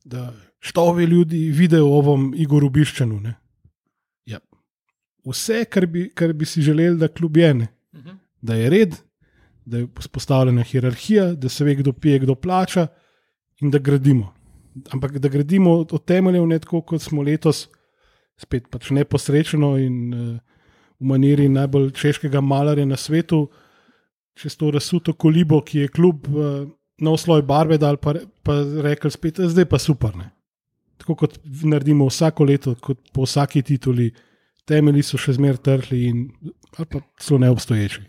[0.05, 3.19] da štove ljudi vidijo v ovom Igoru Biščanu.
[3.19, 3.36] Ne.
[4.25, 4.39] Ja.
[5.27, 7.67] Vse, kar bi, kar bi si želeli, da klub je, ne.
[8.41, 8.95] da je red,
[9.65, 12.88] da je vzpostavljena hierarhija, da se ve, kdo pije, kdo plača
[13.62, 14.34] in da gradimo.
[14.91, 17.67] Ampak da gradimo od temeljev, ne tako kot smo letos
[18.38, 20.38] spet pač neposrečeno in uh,
[20.99, 23.49] v maniri najbolj češkega malarja na svetu,
[24.39, 26.67] čez to razsuto kolibo, ki je kljub uh,
[27.04, 30.15] nov sloj barve dal, pa, pa rekel spet, "E, zdaj pa super.
[30.15, 30.30] Ne.
[30.99, 34.12] Tako kot naredimo vsako leto, kot po vsaki tituli,
[34.67, 36.25] temelji so še zmeraj trhli in
[36.75, 38.04] pa so neobstoječi.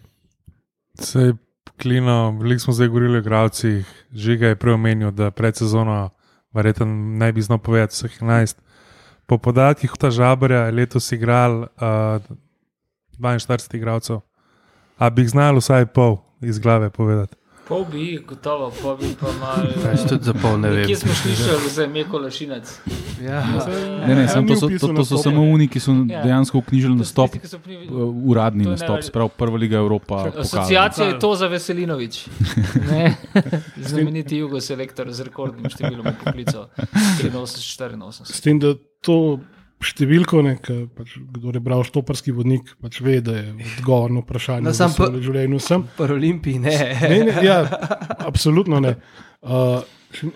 [1.01, 1.35] Sej,
[1.81, 6.11] klino, veliko smo zdaj govorili o igravcih, žiga je prej omenil, da pred sezono
[6.53, 6.87] verjetno
[7.21, 8.59] ne bi znal povedati vseh 11.
[9.27, 12.21] Po podatkih ta žabarja je letos igral uh,
[13.19, 14.21] 42 igralcev,
[15.00, 17.36] a bi jih znal vsaj pol iz glave povedati.
[17.64, 19.70] Pol bi jih, gotovo, pol bi pa malo.
[19.86, 20.86] Jaz tudi za pol ne vem.
[20.86, 22.66] Kje smo slišali za Meko Lašinac?
[23.22, 23.44] Ja.
[24.02, 25.22] Ne, ne, samo to, ni so, vpisal to, to so stop.
[25.24, 26.22] samo oni, ki so Ja.
[26.24, 27.94] dejansko vknjižili nastop, so pri- uh,
[28.26, 30.24] uradni To nastop, sprav Prva liga Evropa.
[30.24, 30.40] pokal.
[30.40, 32.26] Asociacija je to za Veselinovič.
[32.90, 33.14] Ne?
[33.78, 36.66] Znameniti jugo selektor z rekordnim številom poklicov
[37.22, 38.26] 83-84.
[38.26, 39.38] S tem, da to
[39.83, 44.21] številko, ne, ki pač, kdo je bral štoparski vodnik, pač ve, da je odgovor na
[44.21, 45.85] vprašanje, No, sam v življenju sem.
[45.97, 46.75] Pri Olimpiji ne.
[47.03, 47.62] Ne, ne, ja,
[48.21, 48.97] absolutno ne.
[49.40, 49.81] Uh,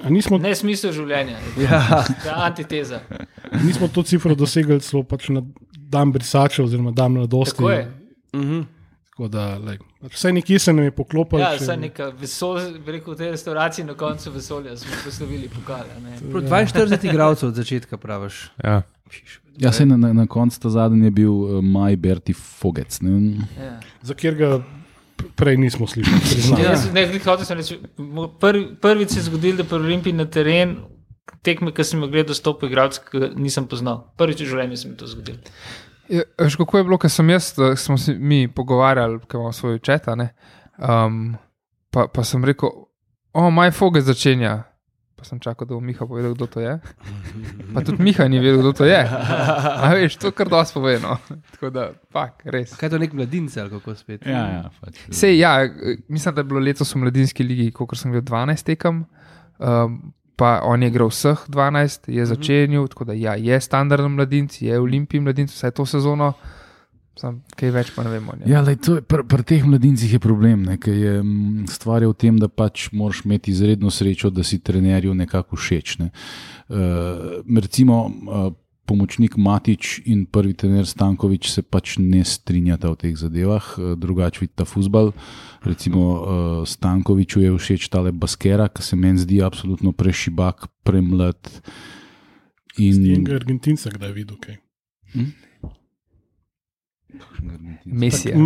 [0.08, 2.04] nismo, Ne smisel življenja, Ja.
[2.18, 3.00] je antiteza.
[3.60, 5.42] nismo to cifro dosegli celo pač na
[5.86, 7.56] dan brisače, oziroma dan mladosti.
[7.56, 7.84] Tako je.
[8.34, 8.62] Mhm.
[9.06, 11.38] Tako da, lej, pač vsaj nekje se nam je poklopilo.
[11.38, 15.86] Ja, če- vsaj neka vesolja, rekel v tej restavraciji na koncu vesolja smo poslovili pokale.
[16.00, 16.16] ne.
[16.24, 18.50] Prav 42 igralcev od začetka praviš.
[18.58, 18.82] Ja.
[19.58, 23.00] Ja, se na, na, na koncu ta zadnji je bil uh, Maj Berti Fogec.
[23.00, 23.44] Ne?
[23.60, 23.76] Ja.
[24.02, 24.48] Za kjer ga
[25.36, 26.62] prej nismo slišali.
[26.62, 26.70] Ja.
[26.70, 27.78] Jaz, ne, hotel sem reči,
[28.40, 30.76] prvi, prvič se je zgodilo, da pri Olimpiji na teren
[31.44, 34.08] tekme, ki sem jo gledal, stopi igralec, ki nisem poznal.
[34.18, 35.54] Prvič v življenju se mi je to zgodilo.
[36.08, 39.52] Je, veš, kako je bilo, ker sem jaz, da smo se mi pogovarjali, ker imamo
[39.52, 40.08] svoj čet.
[40.08, 40.32] a ne,
[40.78, 41.36] Um,
[41.90, 42.70] pa, pa sem rekel,
[43.32, 44.64] o, maj foge začenja.
[45.24, 46.76] Pa sem čakal, da bo Miha povedal, kdo to je.
[47.72, 49.00] Pa tudi Miha ni vedel, kdo to je.
[49.00, 50.98] A veš, to kar dosti pove.
[51.00, 51.16] No.
[51.56, 52.74] Tako da, pak, res.
[52.76, 54.28] Kaj je to nek mladinec ali kako spet?
[54.28, 55.64] Ja, ja, pač, Sej, ja,
[56.12, 59.00] mislim, da je bilo letos v mladinski ligi, kot sem videl, 12 tekem.
[59.56, 59.96] Um,
[60.36, 64.76] pa on je igral vseh 12, je začenil, tako da ja, je standardno mladinec, je
[64.76, 66.34] v Olimpiji mladinec, vsaj to sezono.
[67.14, 68.32] Sam, kaj več pa ne vemo.
[68.32, 68.48] o njem.
[68.50, 72.02] Ja, lej, to je, pri, pri teh mladincih je problem, ne, ker je mm, stvar
[72.02, 75.98] je v tem, da pač moraš imeti izredno srečo, da si trenerju nekako všeč.
[76.02, 76.10] Ne.
[76.66, 78.50] Uh, recimo, uh,
[78.84, 84.42] pomočnik Matič in prvi trener Stankovič se pač ne strinjata o teh zadevah, uh, drugače
[84.42, 85.14] vidita futbal.
[85.62, 86.20] Recimo uh,
[86.66, 91.38] Stankoviču je všeč tale Baskera, ki se meni zdi absolutno prešibak, premlad.
[92.74, 94.58] In, Enega Argentinca, kdaj je videl kaj.
[97.84, 98.36] Mesija.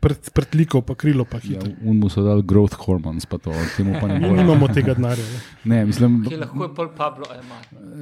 [0.00, 1.72] Pred- Prtlikov, pa krilo, pa Ja, hitro.
[1.82, 4.36] un mu so dali growth hormones, pa to, temu pa ne bojo.
[4.36, 5.24] nimamo tega denarja.
[5.64, 5.76] ne.
[5.76, 7.58] Ne, mislim, Ki lahko je pol Pablo Ema.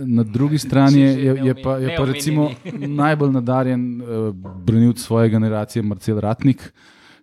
[0.07, 2.51] Na drugi strani je, je, je pa, je pa recimo
[3.03, 6.73] najbolj nadarjen uh, branilc svoje generacije Marcel Ratnik,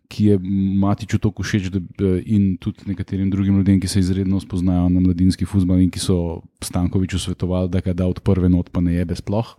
[0.07, 0.39] ki je
[0.75, 1.79] Matiču tako všeč da,
[2.25, 6.17] in tudi nekaterim drugim ljudem, ki se izredno spoznajo na mladinski futbol in ki so
[6.61, 9.55] Stankoviču svetovali, da ga da od prve not pa ne jebe sploh.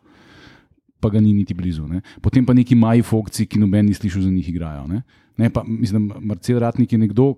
[1.05, 1.85] Pa ga ni niti blizu.
[1.91, 2.01] Ne.
[2.25, 4.87] Potem pa neki maji fokci, ki noben ni slišal za njih igrajo.
[4.89, 5.03] Ne.
[5.37, 7.35] Ne, pa, mislim, Marcel Ratnik je nekdo,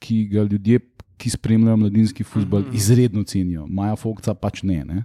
[0.00, 0.80] ki ga ljudje,
[1.20, 2.76] ki spremljajo mladinski futbol, mm -hmm.
[2.76, 3.66] izredno cenijo.
[3.66, 4.84] Maja Fokca pač ne.
[4.84, 5.04] ne.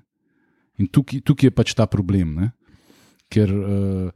[0.80, 2.52] In tukaj, tukaj je pač ta problem, ne?
[3.30, 4.10] ker, uh,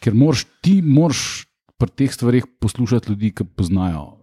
[0.00, 1.44] ker moraš, ti moraš
[1.78, 4.16] pri teh stvarih poslušati ljudi, ki poznajo.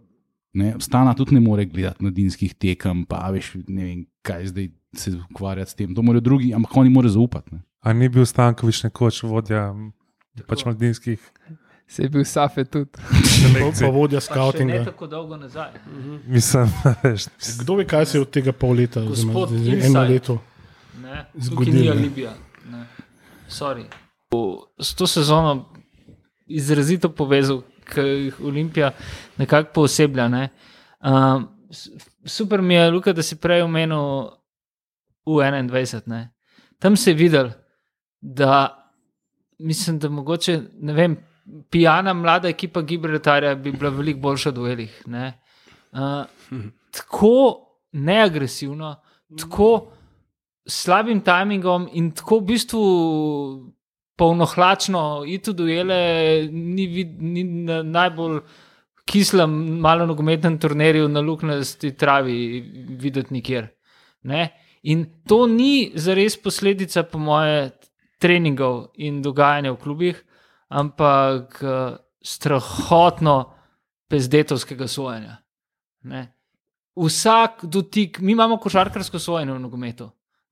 [0.56, 0.74] Ne?
[0.80, 5.72] Stana tudi ne more gledati mladinskih tekem, pa veš, ne vem, kaj zdaj se ukvarjati
[5.72, 5.96] s tem.
[5.96, 7.56] To morajo drugi, ampak oni morajo zaupati.
[7.56, 7.62] Ne?
[7.86, 9.92] A ni bil Stankovič nekoč vodja m,
[10.50, 11.22] pač mladinskih
[11.88, 12.90] Se je bil Safe tudi.
[12.90, 14.80] Pa, pa vodja Pa še ne skautinga.
[14.88, 15.70] tako dolgo nazaj.
[16.26, 16.72] Mislim,
[17.04, 17.28] veš,
[17.62, 20.14] Kdo ve, kaj se je od tega pol leta, oziroma Gospod zdaj že eno Inside.
[20.14, 20.38] leto.
[21.04, 21.92] Ne, Zgodilo, ni ne.
[21.92, 22.34] Alibija.
[22.72, 22.82] Ne.
[23.50, 23.86] Sorry.
[24.82, 25.70] S to sezono
[26.48, 28.90] izrazito povezal, ki jih Olimpija
[29.38, 30.26] nekako pooseblja.
[30.28, 30.50] Ne.
[31.06, 31.46] Um,
[32.26, 34.34] super mi je, Luka, da si prej omenil
[35.30, 36.02] U21.
[36.10, 36.32] Ne.
[36.80, 37.54] Tam se je videl,
[38.26, 38.92] da
[39.60, 41.18] mislim, da mogoče, ne vem,
[41.70, 45.02] pijana mlada ekipa Gibraltarja bi bila veliko boljša v duelih.
[45.08, 45.34] ne.
[45.92, 46.26] Uh,
[46.92, 47.62] tako
[47.92, 48.96] neagresivno,
[49.38, 49.88] tako
[50.68, 52.82] slabim timingom in tako v bistvu
[54.18, 56.00] polnohlačno iti v duele,
[56.52, 58.42] ni, vid- ni na najbolj
[59.06, 62.38] kislem, malo nogometnem turnirju na luknjasti travi
[63.00, 63.68] videti nikjer.
[64.24, 64.50] Ne?
[64.84, 67.72] In to ni zares posledica, po moje,
[68.20, 70.24] treningov in dogajanja v klubih,
[70.70, 71.60] ampak
[72.26, 73.36] strahotno
[74.10, 75.38] pezdetovskega sojenja.
[76.04, 76.26] Ne.
[76.96, 80.10] Vsak dotik, mi imamo košarkarsko sojenje v nogometu.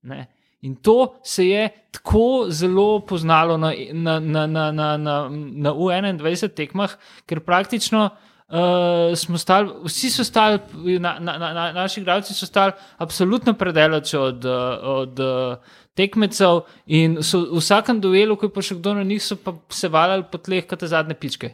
[0.10, 0.26] Ne.
[0.64, 6.54] In to se je tako zelo poznalo na, na, na, na, na, na, na U21
[6.56, 6.94] tekmah,
[7.28, 10.60] ker praktično uh, smo stali, vsi so stali,
[11.00, 14.46] na, na, na, na, naši igralci so stali absolutno predaleč od,
[14.84, 15.58] od uh,
[15.98, 19.56] tekmecev in so v vsakem duelu, ko je pa še kdo na njih, so pa
[19.70, 21.54] se valjali po tleh, kot zadnje pičke.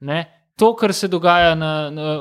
[0.00, 0.24] Ne?
[0.56, 2.16] To, kar se dogaja na, na,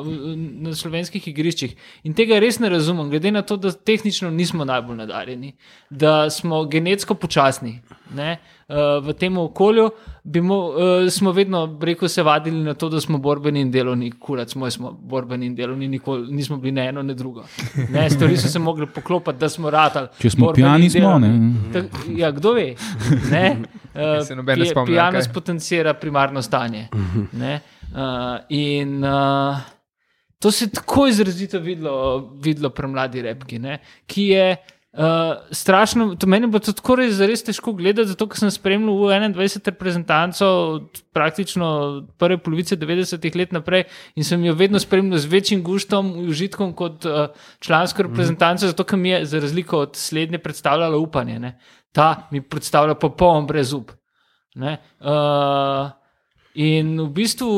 [0.63, 1.73] na slovenskih igriščih.
[2.07, 5.53] In tega res ne razumem, glede na to, da tehnično nismo najbolj nadarjeni,
[5.89, 7.81] da smo genetsko počasni.
[8.15, 8.37] Ne?
[8.69, 9.89] Uh, v tem okolju
[10.23, 14.11] bi mo, uh, smo vedno, rekel, se vadili na to, da smo borbeni in delovni,
[14.11, 17.43] kurac, moj smo borbeni in delovni, nikoli nismo bili ne eno, ne drugo.
[17.89, 18.09] Ne?
[18.09, 20.07] Stvari so se mogli poklopiti, da smo ratali.
[20.19, 21.17] Če smo pijani, smo.
[21.19, 21.33] Ne?
[21.73, 22.75] Tak, ja, kdo ve?
[23.31, 23.57] Ne?
[23.93, 25.33] Uh, se noben ne spomni, Pijanost kaj?
[25.33, 26.87] potencira primarno stanje.
[27.31, 27.59] Ne?
[27.89, 29.57] Uh, in uh,
[30.39, 33.79] to se je tako izrazito videlo, videlo pri mladi repki, ne?
[34.05, 34.45] ki je
[34.93, 35.01] uh,
[35.51, 36.15] strašno.
[36.15, 39.73] To meni bo to tako res, res težko gledati, zato ker sem spremljal v 21
[39.73, 40.47] reprezentanco
[41.13, 46.13] praktično od prve polovice 90-ih let naprej in sem jo vedno spremljal z večjim guštom
[46.21, 47.27] in užitkom kot uh,
[47.59, 51.39] člansko reprezentanco, zato ker mi je za razliko od slednje predstavljala upanje.
[51.39, 51.57] Ne?
[51.91, 53.91] Ta mi predstavlja popoln brezup.
[54.55, 54.77] Ne?
[54.99, 55.98] Uh,
[56.59, 57.49] in v bistvu,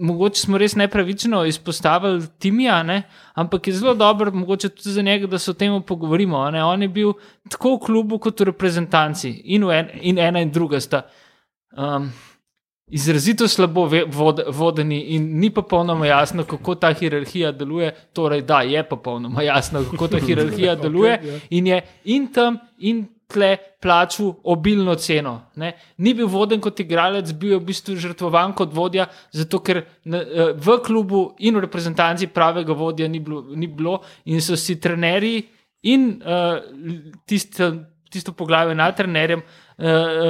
[0.00, 3.02] mogoče smo res nepravično izpostavili Timija, ne?
[3.34, 6.50] ampak je zelo dobro, mogoče tudi za njega, da se o tem pogovorimo.
[6.50, 6.64] Ne?
[6.64, 7.12] On je bil
[7.50, 11.04] tako v klubu, kot v reprezentanci, in, v en, in ena in druga sta.
[11.76, 12.12] Um,
[12.84, 17.94] Izrazito slabo ve- vod, vodeni, in ni pa popolnoma jasno, kako ta hierarhija deluje.
[18.12, 21.38] Torej, da je popolnoma jasno, kako ta hierarhija deluje, ja.
[21.50, 25.34] in je in tam, in tle plačal obilno ceno.
[25.60, 25.72] Ne.
[25.98, 30.54] Ni bil voden kot igralec, bil je v bistvu žrtvovan kot vodja, zato ker eh,
[30.54, 35.42] v klubu in v reprezentanci pravega vodja ni bilo, ni bilo in so si trenerji
[35.84, 36.64] in uh,
[37.26, 37.72] tisto,
[38.10, 39.84] tisto poglavje nad trenerjem uh,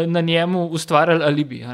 [0.06, 1.64] na njemu ustvarjali alibi.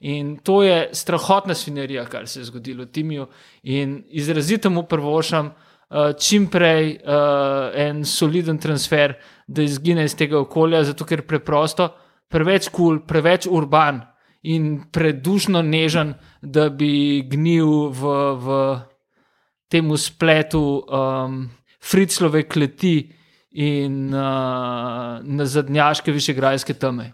[0.00, 3.26] In to je strahotna svinjarija, kar se je zgodilo Timiju.
[3.62, 9.14] In izrazito mu prvošam, uh, čim prej uh, en soliden transfer,
[9.50, 11.90] da izgine iz tega okolja, zato ker preprosto
[12.30, 14.04] preveč kul, cool, preveč urban
[14.46, 18.60] in predušno nežen, da bi gnil v, v
[19.70, 21.42] tem spletu um,
[21.80, 23.10] Friclove kleti
[23.50, 27.10] in uh, na zadnjaške višegrajske teme.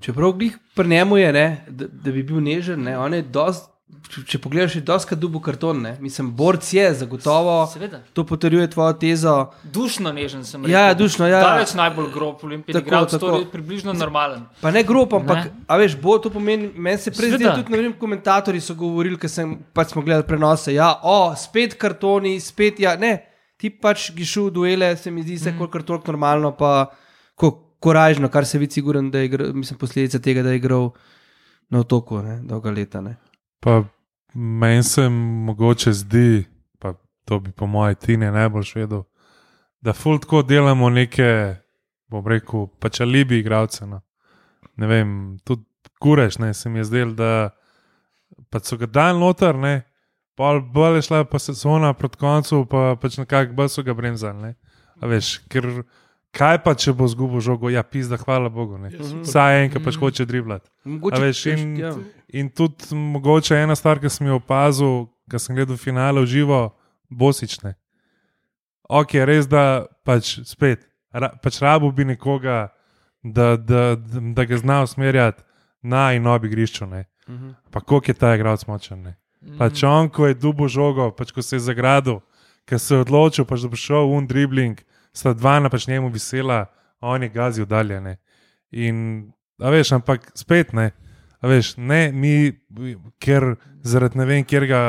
[0.00, 3.66] Čeprav glih pri njemu je, ne, da, da bi bil nežen, ne, on je dost,
[4.08, 5.80] če, če pogledaš, je dosti dubo karton.
[5.82, 5.96] Ne.
[6.00, 7.66] Mislim, borc je, zagotovo.
[7.66, 8.00] Seveda.
[8.12, 9.34] To potrjuje tvojo tezo.
[9.64, 10.64] Dušno nežen sem.
[10.64, 10.98] Ja, rekel.
[10.98, 11.40] dušno, ja.
[11.40, 14.46] Daleč najbolj grob, olimpijski igralec, to je približno normalen.
[14.60, 15.52] Pa ne grob, ampak, Ne.
[15.66, 19.30] a veš, bo to pomeni, meni se prej zdi, tudi vem, komentatorji so govorili, ker
[19.30, 20.72] sem pač smo gledali prenose.
[20.72, 23.24] Ja, o, spet kartoni, spet ja, ne,
[23.56, 25.58] ti pač gišu duele, se mi zdi, se Mhm.
[25.58, 26.86] kolikor toliko normalno, pa
[27.34, 30.90] ko, koražno, kar se vidi, siguren, da je igral, mislim, posledica tega, da je igral
[31.70, 33.16] na otoku, ne, dolga leta, ne.
[33.60, 33.82] Pa
[34.34, 36.44] meni se mogoče zdi,
[36.78, 36.94] pa
[37.24, 39.02] to bi po mojem Tine najbolj vedel,
[39.80, 41.56] da ful tako delamo neke,
[42.10, 43.86] bom rekel, pač alibi igralce.
[43.86, 44.00] No.
[44.76, 45.10] Ne vem,
[45.44, 45.64] tudi
[46.00, 47.50] kureš, ne, se mi je zdel, da
[48.50, 49.82] pač so ga dal noter, ne.
[50.38, 54.42] Pol bolj je šla pa sezona proti koncu, pa pač nekako bolj so ga bremzali.
[54.42, 54.54] ne.
[55.00, 55.66] A Veš, ker
[56.36, 58.78] kaj pa, če bo zgubil žogo, ja, pizda, hvala Bogu.
[58.78, 58.90] ne.
[59.24, 60.68] Vsaj en, ki pač hoče driblati.
[60.84, 61.92] Veš, in, ja.
[62.28, 66.62] in tudi mogoče ena stvar, ki sem jo opazil, ko sem gledal finale v živo,
[67.08, 67.74] bosične.
[68.88, 72.68] Ok, res da pač spet, ra, pač rabo bi nekoga,
[73.22, 75.44] da, da, da, da ga zna usmerjati
[75.82, 76.86] na in ob igrišču.
[76.86, 77.04] Ne.
[77.28, 77.50] Mhm.
[77.70, 79.02] Pa koliko je ta igralec močen.
[79.02, 79.18] Ne.
[79.58, 82.20] Pač on, ko je dubo žogo, pač ko se je zagradil,
[82.68, 84.80] ko se je odločil, pač, da bo šel un dribbling,
[85.12, 86.66] sta dva na pač njemu visela,
[87.00, 88.00] on je gazil dalje.
[88.00, 88.16] Ne.
[88.70, 89.30] In,
[89.62, 90.90] a veš, ampak spet ne.
[91.40, 92.52] A veš, ne, mi,
[93.22, 93.54] ker
[93.86, 94.82] zaradi ne vem, kjer ga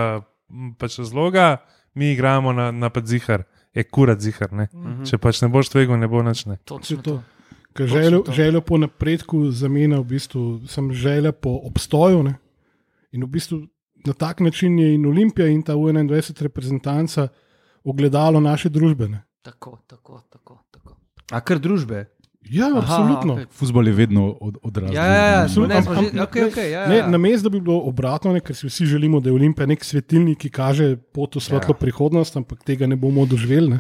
[0.82, 1.58] pač razloga,
[1.94, 4.52] mi igramo na, na pač zihar, je kurat zihar.
[4.52, 4.70] Ne.
[4.74, 5.04] Mhm.
[5.10, 6.46] Če pač ne boš tvegal, ne bo nič.
[6.50, 6.58] Ne.
[6.66, 7.20] Točno to.
[7.20, 7.40] to.
[7.78, 12.24] Ker željo, željo po napredku zamenja, v bistvu, sem želja po obstoju.
[12.26, 12.34] Ne?
[13.14, 13.60] In v bistvu
[14.06, 17.28] na tak način je in Olimpija in ta U21 reprezentanca
[17.84, 19.08] ogledalo naše družbe.
[19.42, 20.60] Tako, tako, tako.
[20.72, 20.98] tako.
[21.32, 22.06] A kar družbe.
[22.50, 23.34] Ja, Aha, absolutno.
[23.34, 23.46] okej.
[23.52, 24.94] Futbol je vedno od, odraz.
[24.96, 25.82] Ja, ja, ja, družbe, ne, ne.
[25.84, 27.08] smo že, okay, okay, ja, Ne, ja.
[27.08, 29.84] na mestu, da bi bilo obratno, ne, ker si vsi želimo, da je Olimpija nek
[29.84, 31.80] svetilnik, ki kaže pot v svetlo Ja.
[31.84, 33.70] prihodnost, ampak tega ne bomo doživeli.
[33.76, 33.80] Ne.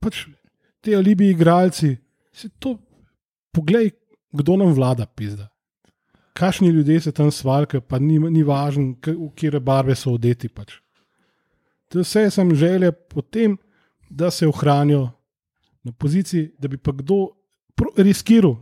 [0.00, 0.26] Pač
[0.84, 1.96] ti alibi igralci,
[2.32, 2.76] se to,
[3.52, 3.90] poglej,
[4.32, 5.48] kdo nam vlada, pizda.
[6.34, 10.48] Kakšni ljudje se tam svalkajo, pa ni, ni važno, v kire barve so odeti.
[10.50, 10.80] Pač.
[11.88, 13.56] To vse sem želje potem,
[14.08, 15.10] da se ohranijo
[15.82, 17.28] na poziciji, da bi pa kdo
[17.96, 18.56] riskiral.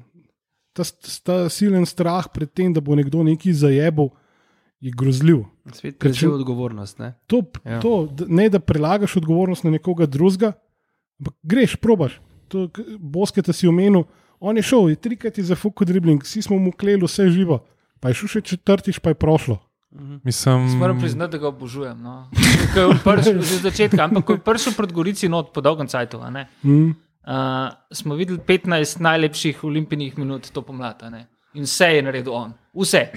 [0.72, 0.82] Ta,
[1.22, 4.08] ta silen strah pred tem, da bo nekdo nekaj zajebal,
[4.80, 5.44] je grozljiv.
[5.70, 6.98] Svet prevzel če- odgovornost.
[6.98, 7.12] Ne?
[7.26, 7.78] To, Ja.
[7.78, 7.92] to,
[8.26, 10.52] ne da prelagaš odgovornost na nekoga drugega,
[11.20, 12.16] ampak greš, probaš.
[12.48, 12.66] To,
[12.98, 14.04] Bosketa si omenil,
[14.40, 17.60] on je šel, je trikrat je zafukal dribling, vsi smo mu kleli vse živo,
[18.00, 19.60] pa je šel še četrtič, pa je prošlo.
[20.24, 22.02] Mislim, Jaz Moram priznati, da ga obožujem.
[22.02, 22.28] No.
[23.04, 26.30] Prišel že od začetka, ampak ko je prišel pred Gorici not po dolgem cajtu, a
[26.30, 26.90] ne, Mm.
[26.90, 26.94] uh,
[27.92, 31.02] smo videli 15 najlepših olimpijskih minut to pomlad.
[31.02, 31.26] a ne.
[31.54, 32.52] In vse je naredil on.
[32.74, 33.12] Vse.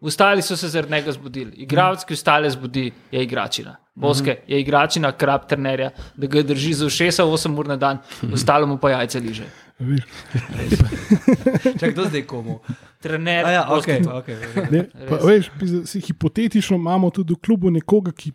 [0.00, 1.52] Ostali so se zaradi njega zbudili.
[1.56, 3.76] Igralec, ki ostale zbudi, je igračina.
[3.94, 7.98] Boske je igračina, krab trenerja, da ga drži za ušesa 8 ur na dan,
[8.32, 9.44] ostalo mu pa jajce liže.
[11.80, 12.60] Čak, kdo zdaj komu?
[13.02, 14.70] Trener, A ja, Boske, okay, okay.
[14.70, 15.50] Ne, pa, veš,
[15.86, 18.32] si, hipotetično imamo tudi v klubu nekoga, ki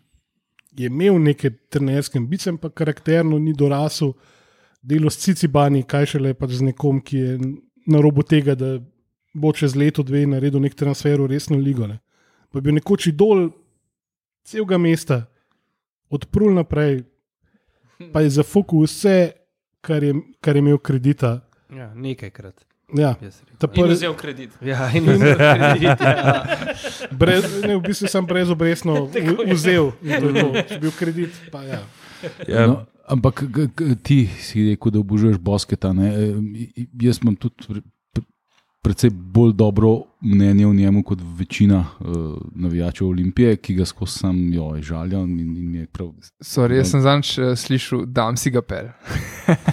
[0.78, 4.12] je imel neke trenerske ambicije, pa karakterno ni dorasel
[4.82, 7.38] delo s Cicibani, kaj šele pač z nekom, ki je
[7.88, 8.76] na robu tega, da
[9.34, 11.86] bo čez leto, dve naredil nek transfer v resno ligo.
[11.86, 11.98] Ne.
[12.52, 13.48] Pa bi bil nekoč idol
[14.46, 15.24] celega mesta,
[16.10, 17.02] odprl naprej,
[18.12, 19.32] pa je zafukal vse,
[19.80, 21.40] kar je, kar je imel kredita.
[21.68, 22.64] Ja, nekajkrat.
[22.88, 23.56] Ja, jaz rekel.
[23.58, 24.50] ta In prvi, vzel kredit.
[24.62, 26.00] Ja, in imel kredit.
[26.00, 26.44] Ja.
[27.20, 30.20] Brez, ne, v bistvu sem brezobrestno v- vzel, je
[30.62, 31.36] če bi bil kredit.
[31.52, 31.82] Pa, ja.
[32.48, 32.64] Ja.
[32.66, 33.44] No, ampak
[34.02, 35.92] ti si rekel, da obožuješ Bosketa.
[35.92, 36.08] Ne?
[36.08, 37.84] E, Jaz imam tudi
[38.88, 42.06] precej bolj dobro mnenje o njemu kot večina uh,
[42.54, 46.08] navijačev Olimpije, ki ga skozi sam jo žalijo in, in je prav.
[46.40, 48.88] Sorry, jaz sem zanč uh, slišal, dam si ga pel.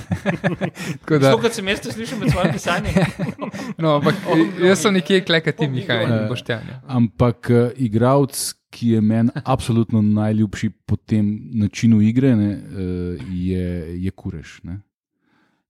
[1.00, 2.94] Tako da, Zato, kot sem jaz to slišal med svojim pisanjem.
[3.82, 4.20] no, ampak
[4.68, 6.82] jaz sem nekje klekati, Mihaj in Eh, Boštjanja.
[6.88, 13.96] Ampak uh, igralec, ki je meni absolutno najljubši po tem načinu igre, ne, uh, je,
[14.04, 14.60] je Kureš.
[14.64, 14.82] Ne.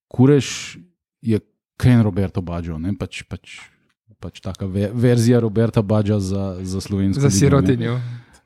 [0.07, 0.79] Kureš
[1.21, 1.39] je
[1.77, 3.59] Ken Roberto Baggio, ne, pač, pač,
[4.19, 7.21] pač taka ve, verzija Roberta Baggio za, za slovensko.
[7.21, 7.39] Za ne.
[7.39, 7.99] sirotinjo.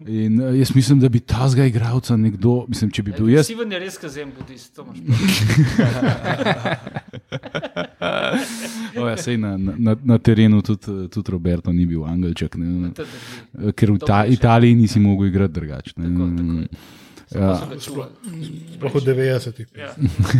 [0.07, 3.49] In uh, jaz mislim, da bi ta zga igralca nekdo, mislim, če bi bil jaz.
[3.49, 5.19] Siven je res kazem budist, to imaš prav.
[8.99, 13.03] O, ja, sej na, na, na terenu tudi, tudi Roberto ni bil angelček, ne, To
[13.03, 13.73] drži.
[13.75, 14.23] ker v To ta.
[14.25, 15.93] Italiji nisi mogel igrati drugače.
[15.93, 16.63] Tako, tako.
[17.29, 17.61] Ja.
[17.77, 18.09] Sploh
[18.89, 19.67] v 90-ih.
[19.77, 19.93] Ja.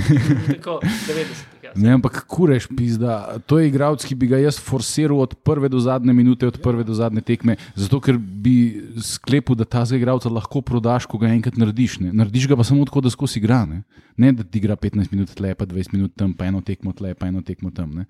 [0.57, 1.61] Tako, 90.
[1.61, 1.71] Ja.
[1.77, 3.37] Ne, ampak kureš, pizda.
[3.45, 6.81] To je igralec, ki bi ga jaz forsiral od prve do zadnje minute, od prve
[6.83, 7.59] do zadnje tekme.
[7.77, 11.99] Zato, ker bi sklepal, da ta igralca lahko prodaš, ko ga enkrat narediš.
[12.01, 12.13] Ne.
[12.13, 13.61] Narediš ga pa samo tako, da skozi igra.
[13.69, 13.83] Ne,
[14.17, 17.13] ne da ti igra 15 minut tle, pa 20 minut tam, pa eno tekmo tle,
[17.13, 18.01] pa eno tekmo tam.
[18.01, 18.09] Ne.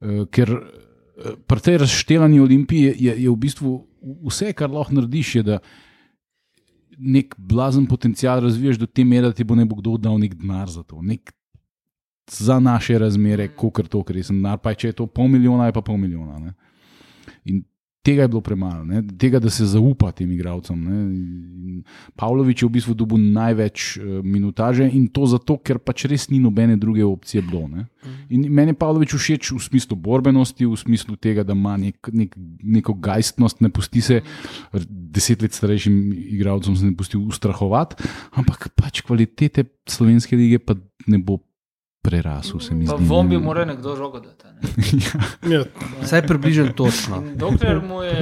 [0.00, 3.76] Eh, Ker eh, pri tej razštevanju olimpije je, je v bistvu
[4.24, 5.60] vse, kar lahko narediš, je, da
[7.00, 10.34] nek blazen potencial razviješ do te mere, da ti bo ne bo kdo dal nek
[10.34, 11.02] denar za to.
[11.02, 11.32] Nek
[12.30, 15.76] za naše razmere, kot to, ker sem denar, pa če je to pol milijona, je
[15.76, 16.38] pa pol milijona.
[16.38, 16.54] Ne.
[17.44, 17.64] In
[18.02, 19.02] tega je bilo premalo, ne.
[19.18, 20.30] tega, da se zaupa tem.
[20.32, 21.82] In
[22.16, 26.40] Pavlović je v bistvu dobil največ eh, minutaže in to zato, ker pač res ni
[26.40, 27.68] nobene druge opcije bilo.
[27.68, 27.86] Ne.
[28.32, 32.36] In meni je Pavlović všeč v smislu borbenosti, v smislu tega, da ima nek, nek,
[32.62, 34.22] neko gajstnost, ne pusti se
[34.88, 36.00] deset let starejšim
[36.38, 38.00] igralcem se ne pusti ustrahovati,
[38.32, 41.40] ampak pač kvalitete slovenske lige pa ne bo
[42.02, 43.04] prerasel, se mi Pa zdi.
[43.04, 43.42] v bombi ne.
[43.42, 44.44] mora nekdo žogo dati.
[44.46, 44.60] Ne?
[45.54, 45.64] Ja,
[46.02, 47.16] Vsaj približno točno.
[47.18, 48.18] In Dokler mu je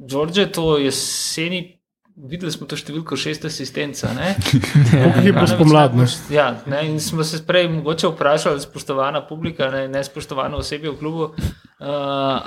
[0.00, 1.78] Đorđe to jeseni,
[2.18, 4.12] videli smo to številko šest asistenca.
[4.14, 4.34] ne?
[4.90, 6.06] Koliko jih je bilo spomladi, ne?
[6.30, 10.98] Ja, ne, in smo se prej mogoče vprašali, spoštovana publika, ne, ne spoštovano osebje v
[10.98, 11.34] klubu, uh,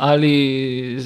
[0.02, 0.98] ali.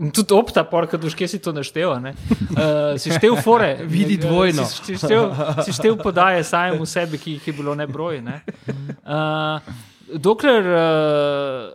[0.00, 1.98] Tudi opta, porka, duške si to našteva.
[2.00, 2.14] Ne?
[2.50, 3.74] Uh, si štev fore.
[3.84, 4.64] Vidi Ne, dvojno.
[4.64, 5.28] Si, si, štev,
[5.60, 8.22] si štev podaje samemu sebi, ki jih je bilo nebroj.
[8.24, 8.40] Ne?
[9.04, 9.60] Uh,
[10.16, 11.68] dokler uh,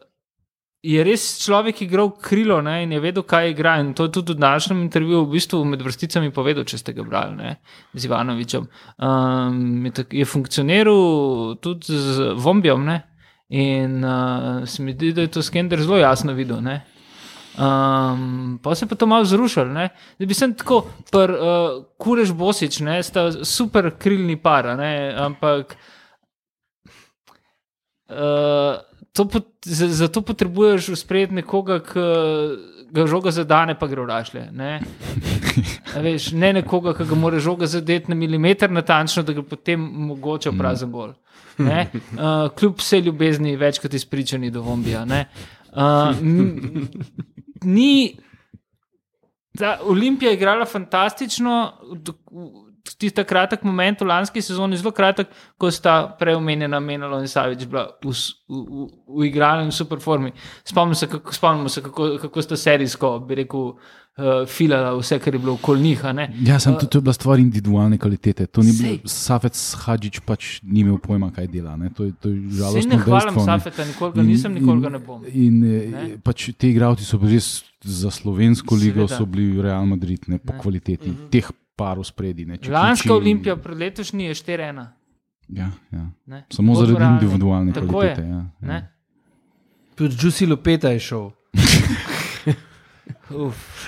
[0.86, 3.76] je res človek igral krilo ne, in je vedel, kaj igra.
[3.82, 7.06] In to je tudi v današnjem intervjuju v bistvu med vrsticami povedal, če ste ga
[7.06, 7.54] brali ne,
[7.94, 8.66] z Ivanovičem.
[8.98, 13.00] Um, je, tak, je funkcioniral tudi z Vombijom ne,
[13.54, 16.62] in uh, se mi zdi, da je to Skender zelo jasno videl.
[16.66, 16.82] Ne.
[17.56, 19.66] Um, pa se je pa to malo zrušilo.
[19.66, 19.90] ne.
[20.20, 20.82] Da bi sem tako,
[21.12, 25.78] pr, uh, kurež Bosič, ne, sta super krilni par, a ne, ampak
[28.12, 28.84] uh,
[29.16, 32.00] to, pot- za, za to potrebuješ usprejeti nekoga, ki
[32.96, 34.46] ga žoga zadane, pa gre v rašlje.
[34.56, 34.80] Ne?
[36.06, 40.54] Veš, ne nekoga, ki ga mora žoga zadeti na milimeter natančno, da ga potem mogoče
[40.58, 41.14] prazen gol.
[41.58, 41.88] Ne?
[41.94, 45.06] Uh, kljub vse ljubezni, večkrat izpričani do Vombija.
[45.06, 45.26] ne.
[45.76, 46.16] Uh,
[47.64, 48.18] ni.
[49.56, 51.74] Ta Olimpija je igrala fantastično,
[52.86, 55.28] tisti kratek moment v lanski sezoni, zelo kratek,
[55.58, 58.14] ko sta preomenjena Menalo in Savič bila v, v,
[58.50, 60.32] v, v igralnem super formi.
[60.64, 63.74] Spomnimo se, kako, spomnimo se kako, kako sta serijsko, bi rekel,
[64.18, 66.04] uh, filala vse, kar je bilo okoli njih.
[66.14, 66.30] ne.
[66.42, 68.46] Ja, sem tudi to je bila stvar individualne kvalitete.
[68.48, 71.76] To ni bil Safec Hadžič, pač ni imel pojma, kaj dela.
[71.76, 71.90] Ne?
[71.90, 72.90] To je, to je žalostno.
[72.90, 73.46] ne hvalim dejstvo, ne.
[73.48, 75.26] Safeta, nikoli ga nisem, nikoli ga ne bom.
[75.28, 75.84] In, Ne.
[76.06, 79.18] in pač ti igralci so bili res za slovensko ligo, Seveda.
[79.18, 80.60] so bili Real Madrid, ne, po Ne.
[80.60, 81.30] kvaliteti Mhm.
[81.30, 82.46] teh parov spredi.
[82.46, 84.86] Ne, Lanska olimpija pred letošnji je 4-1.
[85.50, 86.10] Ja, ja.
[86.26, 86.46] ne.
[86.50, 87.14] Samo zaradi Dvoranni.
[87.16, 88.22] individualne Tako kvalitete.
[88.22, 88.46] je, Ja, ja.
[88.62, 88.92] Ne?
[89.96, 91.30] Tudi Juicy Lopeta je šel.
[93.38, 93.86] Uf.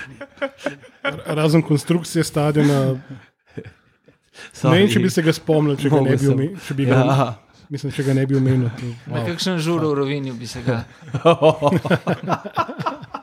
[1.26, 3.00] Razen konstrukcije stadiona.
[4.64, 6.58] Ne vem, če bi se ga spomnil, če ga ne bi omenil.
[6.60, 7.34] če bi ga- Ja.
[7.68, 8.70] Mislim, če ga ne bi omenil.
[8.70, 9.26] to- Na wow.
[9.26, 10.84] kakšen žur v Rovinju bi se ga.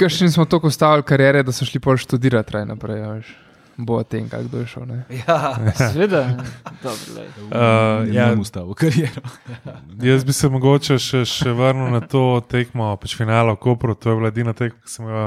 [0.00, 3.02] Kakšni smo tako stavili karijere, da so šli pol študirati raj naprej.
[3.04, 3.32] a veš.
[3.76, 4.86] Bo o tem, kako je šel.
[4.86, 5.04] Ne?
[5.26, 5.56] Ja.
[5.92, 6.36] Sveda,
[6.82, 7.26] dobro, lej.
[7.26, 9.22] Uh, ja, bom ustavil kariero.
[10.10, 13.94] jaz bi se mogoče še, še vrnil na to tekmo, pač finale v Kopru.
[13.96, 15.24] To je bila edina tekma, ki sem jo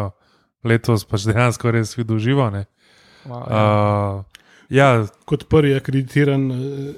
[0.65, 2.49] letos pač dejansko res videl živo.
[2.53, 2.65] ne.
[3.25, 3.63] Wow, ja.
[3.65, 4.89] Uh, ja,
[5.25, 6.93] Kot prvi akreditiran eh,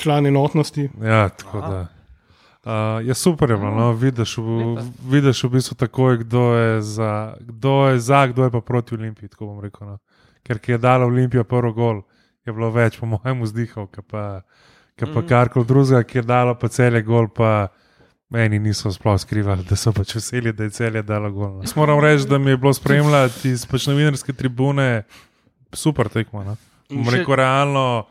[0.00, 0.88] član enotnosti.
[1.02, 1.86] ja, tako da.
[2.64, 4.82] Uh, je super, je bilo, no, vidiš, v, Lepa.
[5.06, 9.28] vidiš v bistvu takoj, kdo je, za, kdo je za, kdo je pa proti Olimpiji.
[9.60, 9.98] Rekel, no.
[10.42, 12.00] Ker ki je dala Olimpija prvi gol,
[12.40, 14.40] je bilo več, po mojem, vzdihov, kot pa,
[14.96, 15.28] ka pa Mhm.
[15.28, 17.28] karkoli drugega, ki je dala pa cel gol.
[17.28, 17.68] Pa,
[18.30, 21.50] Meni niso sploh skrivali, da so pač veseli, da je celje dalo gol.
[21.50, 21.62] no.
[21.62, 25.04] Jaz moram reči, da mi je bilo spremljati iz pač novinarske tribune
[25.72, 26.42] super tekmo.
[26.42, 26.56] No.
[26.88, 28.06] Še- rekel, realno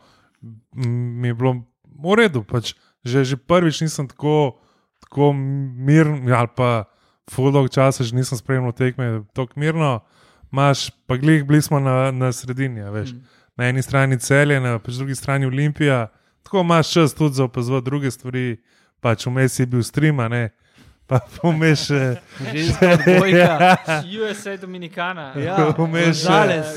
[0.72, 1.52] mi je bilo
[1.98, 2.42] v redu.
[2.42, 2.72] Pač,
[3.04, 4.58] že, že prvič nisem tako,
[5.00, 6.84] tako miren, ali pa
[7.30, 10.00] fuldog časa, že nisem spremljal tekme tako mirno.
[10.50, 12.80] Maš, pa glih, bili smo na, na sredini.
[12.80, 13.12] a Veš.
[13.12, 13.22] Mm.
[13.56, 16.06] Na eni strani celje, na pač drugi strani Olimpija.
[16.42, 18.56] Tako imaš čas tudi za opazovati druge stvari.
[19.00, 20.50] Pač vmes je bil stream, a ne.
[21.06, 22.00] pa vmes še.
[22.40, 23.76] Ženska odbojka.
[24.24, 25.32] USA Dominikana.
[25.44, 26.24] Ja, Vmes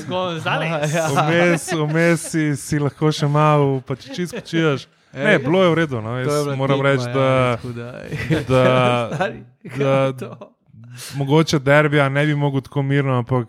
[0.08, 0.94] Gonzales.
[0.94, 1.08] Ja.
[1.08, 4.88] Vmes, vmes si, si lahko še malo, pa če čisto čuješ.
[5.12, 6.00] Ne, bilo je v redu.
[6.00, 6.16] No.
[6.56, 9.30] Moram reči, ja, da, tako da-
[9.78, 10.38] da, da
[11.16, 13.48] mogoče derbija ne bi mogel tako mirno, ampak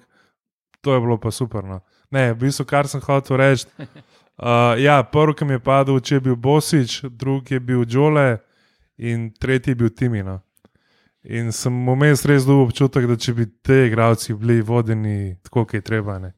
[0.82, 1.64] to je bilo pa super.
[1.64, 1.80] No.
[2.12, 3.66] Ne, v bistvu, kar sem hotel reči.
[4.40, 8.38] Uh, ja, prvi, ki mi je padel, če je bil Bosič, drugi je bil Džole
[8.98, 10.38] in tretji je bil Timino.
[11.28, 15.74] In sem vmes res dobil občutek, da če bi te igravci bili vodeni tako, kot
[15.76, 16.16] je treba.
[16.24, 16.32] Ne.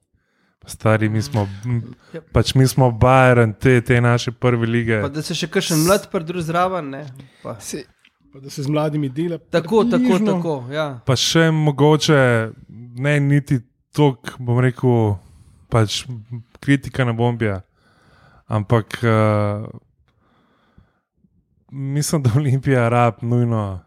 [0.62, 1.80] Pa Stari, mi smo, m,
[2.32, 5.00] pač mi smo Bayern, te, te naše prve lige.
[5.02, 6.90] Pa da se še kakšen mlad pridruži zraven.
[6.90, 7.06] ne,
[7.44, 7.56] Pa.
[7.60, 7.84] Se,
[8.32, 9.38] Pa da se z mladimi dela.
[9.40, 10.32] Tako, tako, približno.
[10.34, 10.54] tako.
[10.72, 11.00] Ja.
[11.06, 12.52] pa še mogoče
[12.96, 13.58] ne niti
[13.92, 15.18] tok, bom rekel,
[15.68, 16.06] pač
[16.60, 17.58] kritika na bombija.
[18.48, 19.66] Ampak uh,
[21.68, 23.80] mislim, da Olimpija rab nujno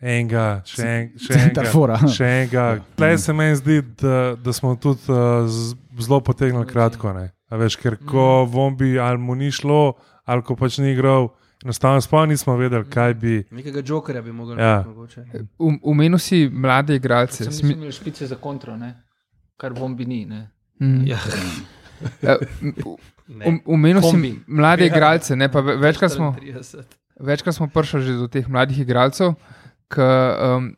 [0.00, 1.98] enega, še, en, še enega.
[2.08, 2.64] Še enega.
[2.94, 7.12] Tlej se meni zdi, da, da smo tudi uh, z- zelo potegnili kratko.
[7.12, 7.30] Ne?
[7.48, 9.92] A Veš, ker ko bombi ali mu ni šlo,
[10.24, 11.28] ali ko pač ni igral,
[11.64, 13.44] enostavno sploh nismo vedeli, kaj bi.
[13.50, 14.78] Nekega jokerja bi mogli Ja.
[14.78, 14.88] biti.
[14.88, 15.24] mogoče.
[15.58, 17.44] um, Umenil si mlade igralce.
[17.44, 18.94] Smi, da špice za kontro, ne?
[19.56, 20.24] kar bombi ni.
[20.26, 20.50] Ne?
[20.80, 21.18] mm, Ja.
[22.22, 22.36] eh,
[23.46, 26.34] um, Umenil si mlade igralce, ne pa ve- večkrat smo.
[26.34, 26.82] 34.
[27.20, 29.34] Večkrat smo prišli že do teh mladih igralcev,
[29.88, 30.74] ki um,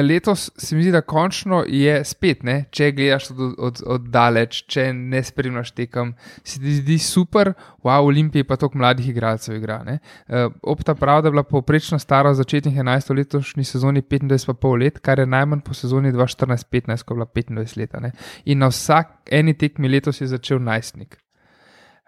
[0.00, 4.62] letos se mi zdi, da končno je spet, ne, če gledaš od, od, od daleč,
[4.70, 6.14] če ne spremljaš tekem,
[6.44, 9.82] se ti zdi super, v Olimpiji pa toliko mladih igralcev igra.
[9.84, 9.98] ne.
[10.28, 15.18] Uh, Opta pravi, da je bila povprečna stara začetnih 11 letošnji sezoni 25,5 let, kar
[15.18, 18.00] je najmanj po sezoni 2014-15, ko je bila 25 let.
[18.00, 18.12] ne.
[18.44, 21.18] In na vsak eni tekmi letos je začel najstnik.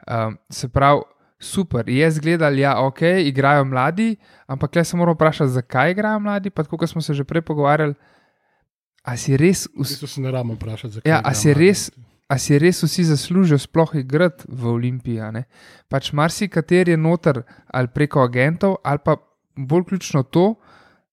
[0.06, 1.00] Um, se pravi,
[1.44, 4.14] super, je zgledal, ja, ok, igrajo mladi,
[4.46, 6.50] ampak le se moramo vprašati, zakaj igrajo mladi.
[6.50, 7.94] Pa kot smo se že prej pogovarjali,
[9.04, 11.10] a si res, vs- bistvu se ne rabimo vprašati, zakaj.
[11.10, 11.60] Ja, a si mladi.
[11.60, 11.90] res-
[12.24, 15.20] a si res vsi zaslužijo sploh igrati v Olimpiji.
[15.20, 15.44] a ne?
[15.88, 19.16] Pač marsikateri je noter ali preko agentov, ali pa
[19.56, 20.54] bolj ključno to,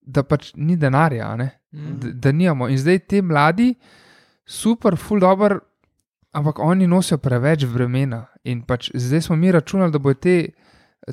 [0.02, 1.50] da pač ni denarja, a ne?
[1.72, 2.68] da, da nimamo.
[2.68, 3.76] In zdaj ti mladi,
[4.46, 5.60] super, full dobro,
[6.32, 8.26] ampak oni nosijo preveč bremena.
[8.44, 10.52] In pač zdaj smo mi računali, da bo te,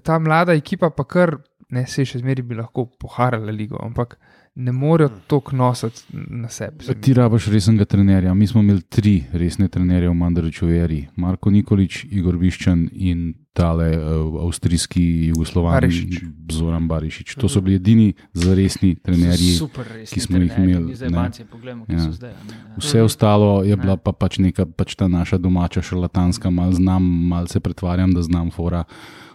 [0.03, 1.37] ta mlada ekipa pa kar,
[1.71, 4.16] ne se še zmeri bi lahko poharala ligo, ampak
[4.59, 6.85] ne morejo to nositi na sebi.
[7.01, 8.35] Ti rabaš resnega trenerja.
[8.35, 11.07] Mi smo imeli tri resne trenerje v Mandariču veri.
[11.17, 16.23] Marko Nikolič, Igor Biščan in tale uh, avstrijski jugoslovanski Barišić.
[16.53, 17.35] Zoran Barišič.
[17.35, 19.55] To so bili edini zaresni trenerji.
[19.59, 20.11] Super, res.
[20.11, 21.17] ki smo jih imeli, Zdaj ne.
[21.17, 21.99] banci, poglejmo, Ja.
[22.05, 22.35] so zdaj.
[22.49, 22.55] ne.
[22.55, 22.75] Ja.
[22.79, 27.47] Vse ostalo je bila pa pač neka pač ta naša domača šarlatanska, malo znam, malo
[27.47, 28.85] se pretvarjam, da znam fora,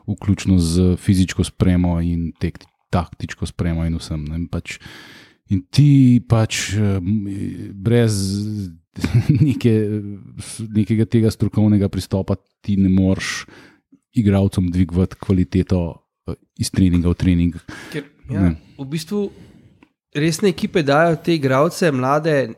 [0.07, 2.59] vključno z fizično spremo in tek,
[2.93, 4.23] taktično spremo in vsem.
[4.29, 4.77] Ne, pač,
[5.51, 6.99] in ti pač eh,
[7.73, 8.19] brez
[9.47, 9.73] neke,
[10.69, 13.43] nekega tega strokovnega pristopa ti ne moreš
[14.13, 15.81] igralcem dvigovati kvaliteto
[16.29, 17.57] eh, iz treninga v trening.
[17.93, 18.55] Ker, ja, Ne.
[18.77, 19.27] v bistvu
[20.15, 22.53] resne ekipe dajo te igralce, mlade,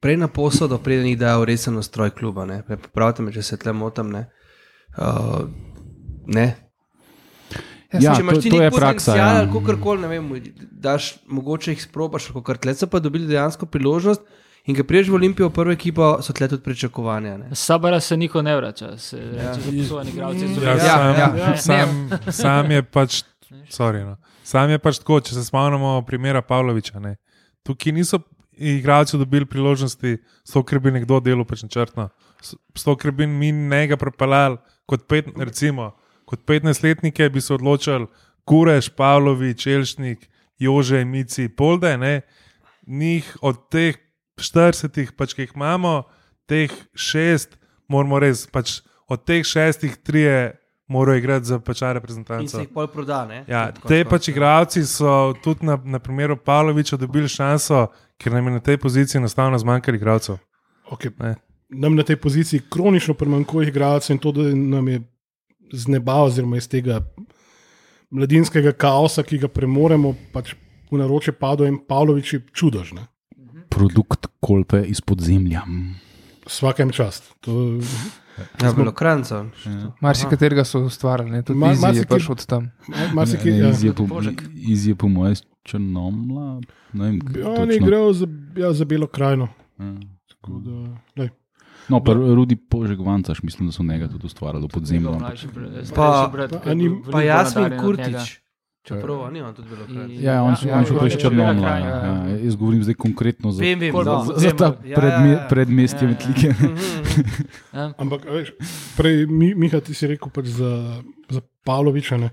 [0.00, 2.46] prej na posodo, preden jih dajo resen ustroj kluba.
[2.68, 4.12] Popravite me, če se tle motim.
[4.14, 4.24] Ne.
[4.96, 5.48] Uh,
[6.26, 6.46] ne.
[7.92, 9.40] Ja, če imaš to- ti to je nek praksa, potencial ja.
[9.40, 10.26] ali kakorkoli, ne vem,
[10.70, 14.20] daš, mogoče jih sprobaš, ali kar tle so pa dobili dejansko priložnost.
[14.66, 17.36] In ko priješ v Olimpijo, v prvo ekipo, so tle tudi pričakovanja.
[17.38, 17.46] Ne.
[17.54, 21.28] Sabara se niko ne vrača, se reče, da so igralci iz Ja, Ja, sam, ja,
[21.38, 21.88] ja, sam,
[22.28, 23.22] sam je pač.
[23.78, 24.18] Sorry, no.
[24.44, 27.00] Sam je pač tako, če se spomnimo primera Pavloviča.
[27.00, 27.16] Ne.
[27.64, 28.20] Tukaj niso
[28.52, 32.10] igralci dobili priložnosti, zato ker bi nekdo delal pač načrtno.
[32.42, 35.94] Zato ker bi mi njega propeljali kot, pet, recimo,
[36.28, 38.06] kot 15-letnike, bi se odločili,
[38.48, 41.96] Kureš, Pavlovič, Elšnik, Jože, Mici, Polde.
[41.98, 42.20] Ne.
[42.86, 43.96] Njih od teh
[44.40, 46.02] 40, pač, ki jih imamo,
[46.48, 47.58] teh šest,
[47.88, 50.54] moramo res, pač, od teh šestih, trije
[50.88, 52.60] morajo igrati za pača In se reprezentanco.
[52.60, 53.26] jih pol proda.
[53.26, 53.44] Ne.
[53.48, 58.46] Ja, Tako te pač igralci so tudi na, na primeru Pavloviča dobili šanso, ker nam
[58.46, 60.38] je na tej poziciji enostavno zmanjkalo igralcev.
[60.90, 61.12] Okay.
[61.18, 61.34] Ne.
[61.68, 65.02] Nam na tej poziciji kronično primanjkuje igralcev in to, da nam je
[65.70, 67.00] z neba, oziroma iz tega
[68.10, 70.54] mladinskega kaosa, ki ga premoremo, pač
[70.88, 72.92] v naroče padlo in Pavlovič je čudož.
[72.92, 73.06] Ne?
[73.68, 75.62] Produkt kolpe iz podzemlja.
[76.46, 77.32] Vsakem čast.
[77.40, 77.78] To,
[78.62, 79.50] Ja, bilo kranco.
[80.00, 81.42] Marsikaterega so ustvarjali, ne?
[81.42, 82.70] tudi Ma- Izi je marsikaj- prišel od tam.
[83.12, 83.68] marsikaj, ja.
[83.68, 84.06] Iz je po,
[84.54, 86.60] iz je po mojem črnomla.
[86.92, 89.48] Ne vem, Ja, On je igral za, ja, za Belo krajino.
[89.76, 89.90] Ja.
[90.30, 90.76] Tako Da,
[91.16, 91.28] lej.
[91.88, 95.08] No, pa Rudi Požek Vancaš, mislim, da so njega tudi ustvarjali v podzemlju.
[95.10, 97.78] ampak- Pa- brat, pa ki je ani- bil Pa Jasmin.
[97.78, 98.40] Kurtič,
[98.84, 99.68] Čeprav oni on tudi.
[99.88, 101.10] In- Ja, on je Ja, šel on je Črnomla.
[101.10, 102.24] Črnomlja, Ja, ja.
[102.24, 102.36] ja.
[102.38, 104.24] Jaz govorim zdaj konkretno za, Vem, vem, Koliko no.
[104.24, 104.64] bo- za ta.
[104.80, 105.46] Ja, predme, ja, ja.
[105.46, 106.08] predmestje Ja.
[106.08, 106.48] Metlike.
[107.72, 107.92] Ja.
[107.94, 108.52] Ampak, a veš,
[108.96, 112.30] prej, Mi- Miha, ti si rekel pač za, za Pavloviča, ne?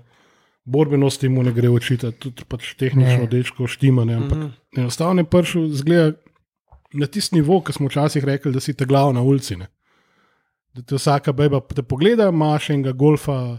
[0.64, 3.26] borbenosti mu ne gre očitati, tudi pač tehnično Ne.
[3.28, 4.04] dečko štima.
[4.04, 4.14] Ne?
[4.16, 4.48] Ampak Mhm.
[4.76, 6.16] enostavno je prišel zgleda
[6.96, 9.56] na tisti nivo, ki smo včasih rekli, da si te glav na ulici.
[9.56, 9.68] Ne?
[10.74, 13.58] Da te vsaka beba te pogleda, imaš enega golfa,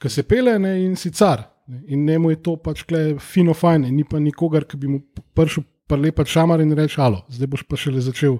[0.00, 0.76] ki se pele ne?
[0.84, 1.44] in si car.
[1.66, 1.82] Ne?
[1.94, 5.02] In njemu je to pač kle fino fajn, ni pa nikogar, ki bi mu
[5.34, 8.38] prišel pa lepa šamar in reče: Alo, zdaj boš pa šele začel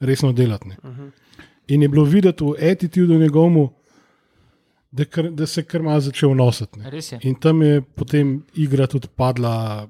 [0.00, 0.68] resno delati.
[0.68, 1.10] Ne?
[1.68, 3.68] In je bilo videti v attitudu njegovemu,
[4.90, 6.80] da, kar, da se kar malo začel nositi.
[7.12, 7.20] je.
[7.22, 9.88] In tam je potem igra tudi padla.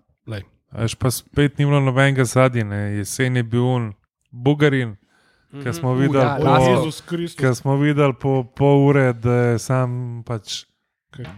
[0.70, 2.64] Až pa spet ni bilo nobenega zadnje,
[2.94, 3.92] jesen je bil un,
[4.30, 4.96] Bugarin,
[5.54, 6.70] ki smo videli, ja, po, Lasko.
[6.70, 7.40] Jezus Kristus.
[7.40, 9.88] ki smo videli po pol ure, da je sam
[10.22, 10.64] pač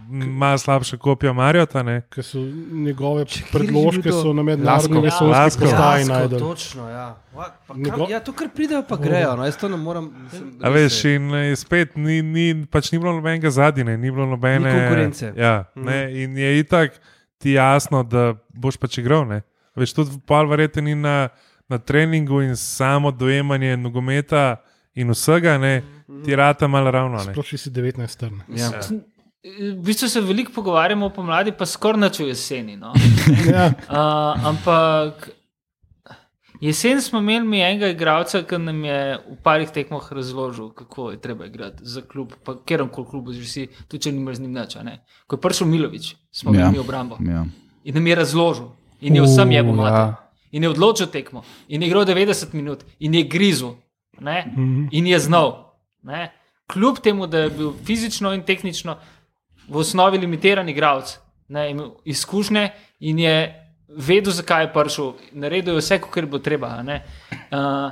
[0.09, 1.83] malo slabša kopija Marjota.
[1.83, 2.01] Ne?
[2.09, 2.39] Ker so
[2.73, 6.39] njegove predložke so na mednarodni vesoljski postaji najdel.
[6.39, 7.05] Točno, ja.
[7.33, 9.35] Va, pa kam, Njego- ja, to kar pridejo, pa grejo.
[9.35, 10.11] No, jaz to ne morem.
[10.23, 11.15] Mislim, A veš, je.
[11.15, 15.33] in eh, spet ni, ni, pač ni bilo nobenega zadnje, ni bilo nobene Ni konkurence.
[15.37, 15.85] Ja, Mhm.
[15.85, 16.99] ne, in je itak
[17.41, 19.25] ti jasno, da boš pač igral.
[19.27, 19.41] Ne.
[19.75, 21.29] Veš, tudi pol verjete ni na,
[21.71, 24.61] na treningu in samo dojemanje nogometa
[24.93, 25.81] in vsega, ne,
[26.25, 27.17] ti rata malo ravno.
[27.23, 27.33] Ne.
[27.33, 28.41] Sploh če si 19 strn.
[28.57, 28.71] Ja.
[29.41, 32.77] V bistvu se veliko pogovarjamo o pomladi, pa skoraj noč v jeseni.
[32.77, 32.93] No?
[33.53, 35.31] Ja, Uh, ampak
[36.61, 41.17] jesen smo imeli mi enega igralca, ki nam je v parih tekmah razložil, kako je
[41.17, 44.53] treba igrati za klub, pa kjer koli klub, že si, tudi če nimaš z njim
[44.53, 44.75] nič.
[44.75, 44.99] a ne.
[45.27, 46.59] Ko je prišel Milovič, smo Ja.
[46.61, 46.81] imeli ja.
[46.81, 47.45] obrambo Ja.
[47.83, 48.67] in nam je razložil
[49.01, 50.07] in je vsem je pomagal.
[50.07, 50.15] ja.
[50.51, 53.75] In je odločil tekmo, in je igral 90 minut, in je grizel,
[54.19, 54.45] ne?
[54.47, 54.87] Mhm.
[54.91, 55.73] in je znal.
[56.03, 56.31] Ne?
[56.67, 58.97] Kljub temu, da je bil fizično in tehnično
[59.67, 63.60] v osnovi limitiran igralec, ne, imel izkušnje in je
[63.91, 66.67] vedel, zakaj je prišel, naredil je vse, kar bo treba.
[66.69, 67.01] a ne.
[67.49, 67.91] Uh,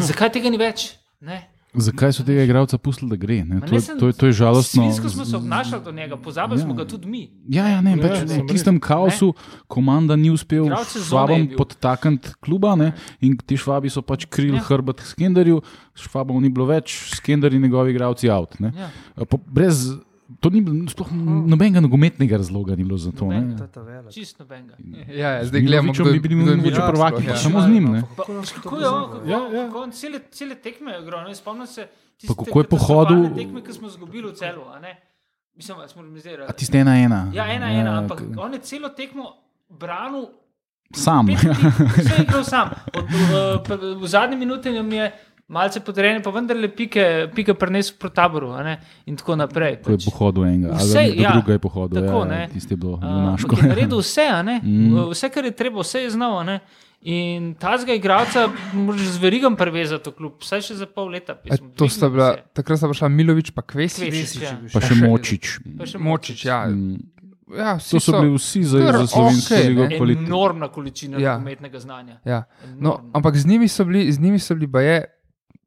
[0.00, 0.92] zakaj tega ni več?
[1.20, 1.46] Ne?
[1.70, 3.44] Zakaj so tega igralca pustili, da gre?
[3.44, 3.60] Ne?
[3.60, 4.82] To, ne je- sem- to, je- to je žalostno.
[4.82, 6.64] Svinsko smo se obnašali do njega, pozabili Ja.
[6.64, 7.30] smo ga tudi mi.
[7.46, 9.34] Ja, ja, ne, Ja, pač, sem v tistem kaosu
[9.68, 10.64] komanda ni uspel
[10.98, 14.62] švabom podtakniti kluba ne, in ti švabi so pač krili Ja.
[14.62, 14.66] ja.
[14.66, 15.60] hrbet Skenderju,
[15.94, 18.58] švabov ni bilo več, Skender in njegovi igralci out.
[18.60, 18.72] ne.
[18.74, 18.88] Ja.
[19.24, 19.92] Po, brez,
[20.40, 21.08] to ni bilo, sploh
[21.46, 23.28] nobenega nogometnega razloga ni bilo za to.
[24.10, 24.76] Čisto nobenega.
[25.08, 27.36] Ja, ja, zdaj gledamo, kdo, bi bili mogoče prvaki, ja.
[27.36, 28.02] samo z njim.
[28.16, 29.70] Kako je on, Ja, ja.
[29.74, 31.88] on cele, cele tekme je ne, Spomnim se,
[32.28, 34.62] Pa kako je po katastrofalne hodu- Tekme, ki smo izgubili v celu.
[34.66, 34.96] a ne.
[35.56, 36.48] Mislim, da smo organizirali.
[36.48, 37.30] A tiste ena ena.
[37.34, 39.32] Ja, ena, ena, ampak on je celo tekmo
[39.70, 40.26] branil.
[40.94, 41.26] Sam.
[41.26, 41.56] pet minut,
[41.98, 42.68] Vse je igral sam.
[42.94, 43.32] Od, v,
[43.68, 45.12] v, v zadnji minuti nam je
[45.48, 48.74] malce podrejen, pa vendarle pike, pike prenesel proti taboru a ne,
[49.06, 49.78] in tako naprej.
[49.80, 50.04] Ko je pač.
[50.04, 51.96] pohodil enega, Vse, ali ja, ja, druga je pohodil.
[51.98, 52.40] tako, ja, ne.
[52.52, 53.48] Tiste je bilo junaško.
[53.48, 54.60] ampak je naredil vse, a ne?
[54.60, 55.08] Mm.
[55.08, 56.38] vse, kar je treba, vse je znal.
[56.38, 56.58] a ne.
[57.00, 61.38] In tazga igralca moraš z verigam prevezati v klub, vsaj še za pol leta.
[61.44, 64.02] E, to sta bila, takrat sta prišla Milovič, pa Kvesič.
[64.04, 64.56] Kvesič, ja.
[64.68, 65.60] Pa še močič.
[65.96, 66.66] Močič, ja.
[66.66, 66.98] Mm.
[67.54, 70.26] ja To so bili vsi za, za slovensko okej, ligo kvalitetni.
[70.26, 71.36] Enormna količina Ja.
[71.38, 72.18] umetnega znanja.
[72.22, 72.44] Ja.
[72.76, 73.10] No, Enormna.
[73.14, 74.98] ampak z njimi so bili, z njimi so bili baje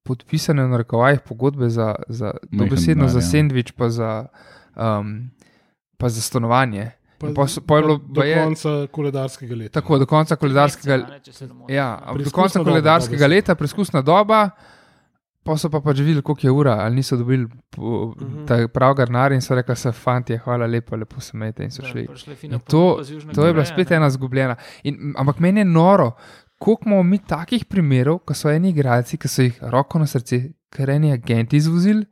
[0.04, 3.22] podpisane v narekovajih pogodbe za, za dobesedno za ja.
[3.24, 4.26] sendvič, pa za,
[4.74, 5.30] um,
[5.98, 6.92] pa za stanovanje.
[7.20, 7.28] pa,
[7.62, 9.74] pol je bilo do baje- konca koledarskega leta.
[9.74, 11.76] Tako do konca koledarskega Mesece, a ne, če se ne motim.
[11.76, 11.88] Ja,
[12.18, 13.36] do konca doba, koledarskega dobesedno.
[13.36, 14.50] leta, preizkusna doba,
[15.44, 18.46] pa so pa pač videli, koliko je ura, ali niso dobili po- Mhm.
[18.46, 21.84] ta prav garnar in so rekli, se fanti, hvala lepa, lepo se mete in so
[21.84, 22.08] Ja, šli.
[22.36, 22.98] fina In to,
[23.34, 23.96] to je bila spet ne.
[23.96, 24.56] ena zgubljena.
[24.84, 26.12] In, ampak meni je noro,
[26.62, 30.44] koliko imamo mi takih primerov, ko so eni igralci, ki so jih roko na srce,
[30.70, 32.06] kar eni agenti izvozili,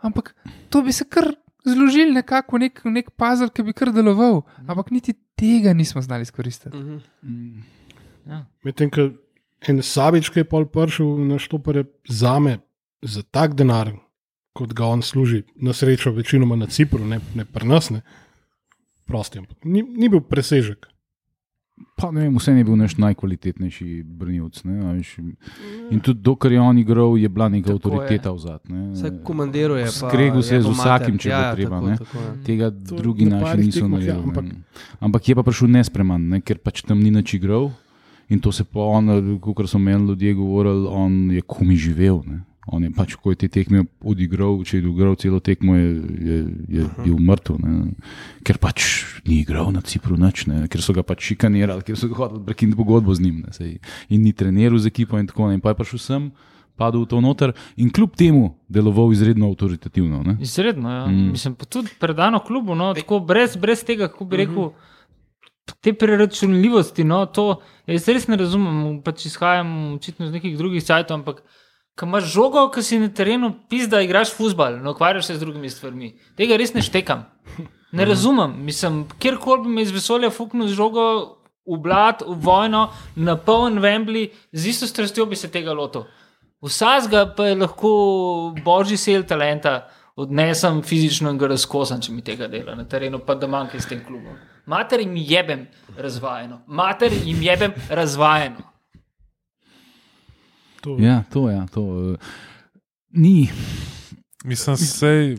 [0.00, 0.32] ampak
[0.72, 1.28] to bi se kar
[1.66, 6.00] zložili nekako v nek, v nek puzzle, ki bi kar deloval, ampak niti tega nismo
[6.02, 6.72] znali izkoristiti.
[6.76, 8.40] Mhm.
[8.64, 9.10] Medtem ko
[9.68, 12.58] en Savič, ki je pol prišel na štopere za me,
[13.02, 13.92] za tak denar,
[14.56, 18.00] kot ga on služi, na srečo, večinoma na Cipru, ne, ne pri nas, ne,
[19.04, 20.88] prosti, ampak ni, ni bil presežek.
[21.94, 24.64] Pa ne vem, vse je bil naš najkvalitetnejši brnilc.
[24.64, 24.96] ne.
[25.90, 27.76] In tudi dokler je on igral, je bila neka Tako je.
[27.76, 28.80] avtoriteta v zadnji.
[28.92, 29.84] Vse komandiruje.
[29.84, 31.96] pa Skregel se je z vsakim, če ja, bo ja, treba, tako, ne.
[31.96, 32.32] tako, ja.
[32.42, 34.12] Tega To drugi na naši niso ja, naredili.
[34.14, 37.70] ampak- Ampak, ampak je pa prišel nespreman, ne, ker pač tam ni nič igral.
[38.28, 39.06] In to se pa on,
[39.38, 42.22] kot so meni ljudje govorili, on je komi živel.
[42.26, 42.40] Ne.
[42.66, 46.38] On je pač, ko je te tekme odigral, če je odigral celo tekmo, je, je,
[46.78, 47.60] je bil mrtev.
[47.62, 47.92] Ne.
[48.46, 50.64] Ker pač ni igral na Cipru nič, ne.
[50.70, 53.44] ker so ga pač šikanirali, ker so ga hoteli prekiniti pogodbo z njim.
[54.10, 55.60] In ni treniral z ekipo in tako naprej.
[55.60, 56.26] In pa je prišel sem,
[56.76, 60.22] padel v to noter in kljub temu deloval izredno avtoritativno.
[60.26, 60.36] Ne?
[60.42, 61.06] Izredno, ja.
[61.06, 61.14] Mm.
[61.14, 61.30] mm.
[61.38, 64.72] mislim, pa tudi predano klubu, no, tako brez, brez tega, kako bi rekel,
[65.80, 67.04] te preračunljivosti.
[67.04, 71.42] No, to, jaz res ne razumem, pač izhajam očitno iz nekih drugih sajtov, ampak
[71.96, 75.40] ko imaš žogo, ki si na terenu, pis, da igraš futbal, ne ukvarjaš se z
[75.40, 76.12] drugimi stvarmi.
[76.36, 77.24] Tega res ne štekam.
[77.96, 81.06] Ne razumem, mislim, kjerkoli bi me iz vesolja fuknil z žogo.
[81.66, 86.04] V blad, v vojno, na poln Wembley, z isto strastjo bi se tega lotil.
[86.62, 87.90] Vsakega pa je lahko
[88.62, 93.34] božji sel talenta, odnesem fizično in ga razkosam, če mi tega dela na terenu, pa
[93.34, 94.38] da manjka s tem klubom.
[94.66, 95.66] Mater jim jebem
[95.98, 98.75] razvajeno, mater jim jebem razvajeno.
[100.80, 101.56] To, Ja, to je.
[101.56, 102.16] Ja, to, uh,
[103.10, 103.48] ni.
[104.44, 105.36] Mislim, sej,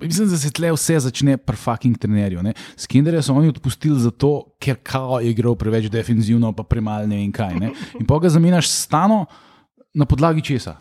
[0.00, 2.42] Mislim, da se tle vse začne pri fucking trenerju.
[2.42, 2.52] ne.
[2.76, 7.32] Skinnerja so oni odpustili zato, ker kao je igral preveč defenzivno, pa premalo ne vem
[7.32, 7.54] kaj.
[7.54, 7.70] Ne.
[7.94, 9.26] In pa ga zamenjaš stano
[9.94, 10.76] na podlagi česa.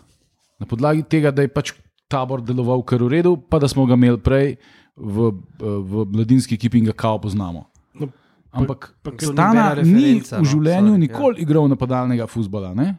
[0.60, 1.74] Na podlagi tega, da je pač
[2.08, 4.56] tabor deloval kar v redu, pa da smo ga imeli prej
[4.98, 7.70] v, v mladinski ekipi in ga kao poznamo.
[7.94, 8.10] No,
[8.52, 11.42] Ampak pa- to Stana ni referenca, v no, življenju sorry, nikoli ja.
[11.46, 12.74] igral napadalnega futbola.
[12.74, 12.96] Ne?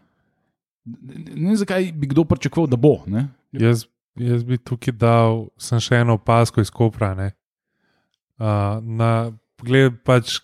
[0.99, 3.03] Ne, vem, zakaj bi kdo pričakoval, da bo.
[3.07, 3.29] Ne?
[3.53, 3.85] jaz,
[4.19, 7.15] jaz bi tukaj dal sem še eno opasko iz Kopra.
[7.15, 7.33] ne.
[8.41, 10.39] Uh, na pogled, pač,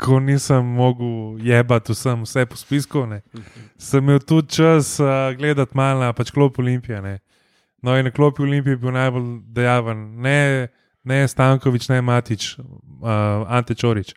[0.00, 3.18] ko nisem mogel jebati vsem, vse po spisku, ne,
[3.76, 7.02] sem imel tudi čas uh, gledati malo na pač klop Olimpije.
[7.02, 7.18] Ne.
[7.82, 10.68] No, in na klopi Olimpije je bil najbolj dejaven, ne,
[11.04, 14.14] ne Stankovič, ne Matič, uh, Ante Čorič.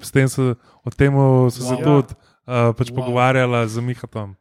[0.00, 0.54] S tem so,
[0.84, 1.12] o tem
[1.50, 1.82] so se Wow.
[1.84, 2.96] tudi uh, pač wow.
[3.00, 4.36] pogovarjala z Mihatom,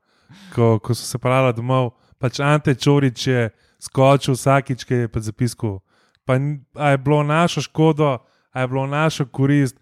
[0.49, 1.91] ko, ko so se parala domov.
[2.17, 3.49] Pač Ante Čorič je
[3.79, 5.79] skočil vsakič, ki je pa zapisal.
[6.25, 6.35] Pa
[6.85, 8.17] je bilo našo škodo,
[8.53, 9.77] je bilo našo korist,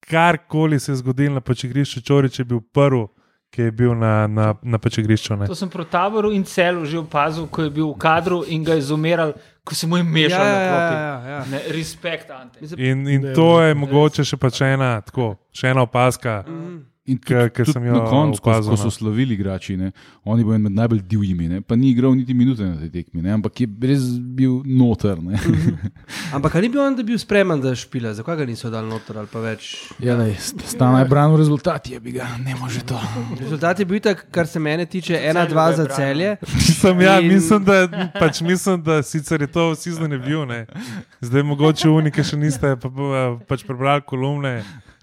[0.00, 3.06] karkoli se je zgodilo na pečegrišču, Čorič je bil prvi,
[3.50, 5.36] ki je bil na, na, na pečegrišču.
[5.36, 5.46] ne.
[5.46, 8.72] To sem proti taboru in celu že opazil, ko je bil v kadru in ga
[8.72, 9.32] je izumeral,
[9.64, 10.94] ko se mu je Ja, mešal ja, na ja, klopi.
[10.94, 11.44] ja, ja.
[11.50, 12.58] Ne, respekt, Ante.
[12.76, 16.44] In, in to je mogoče še pač ena, tako, še ena opaska.
[16.46, 18.90] In Ke- ke tudi sem na jo koncu, ko, ko so no.
[18.90, 19.92] slavili igrači, ne,
[20.24, 23.30] oni bodo med najbolj divjimi, ne, pa ni igral niti minute na tej tekmi, ne,
[23.36, 25.22] ampak je res bil noter.
[25.22, 25.38] Ne.
[26.34, 28.90] Ampak ali ni bil on, da bi bil spreman za špile, zakaj ga niso dali
[28.90, 29.70] noter ali pa več?
[30.02, 30.34] Ja, lej,
[30.66, 32.98] Stana je branil rezultat, je bi ga, ne more to.
[33.38, 36.34] Rezultat je bil tak, kar se mene tiče, ena, dva za celje.
[36.80, 40.46] Sem, ja, In- mislim, da, pač mislim, da sicer je to vsi zanimivo.
[41.20, 44.58] Zdaj, mogoče unike še niste pa, pa, pač prebrali kolumne.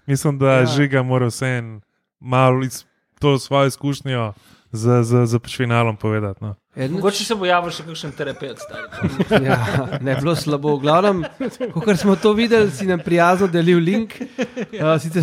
[0.06, 0.66] Mislim, da ja.
[0.66, 1.80] žiga mora vse en
[2.24, 2.84] malo iz,
[3.20, 4.32] to svojo izkušnjo
[4.72, 6.44] za, za, za finalom povedati.
[6.44, 6.54] No.
[6.76, 8.58] Eden, Mogoče se bo javil še kakšen terapeut.
[8.58, 9.44] stari.
[9.46, 9.58] ja,
[10.02, 10.74] ne bilo slabo.
[10.74, 11.22] V glavnem,
[11.70, 14.16] kot smo to videli, si nam prijazno delil link.
[14.18, 15.22] Uh, sicer,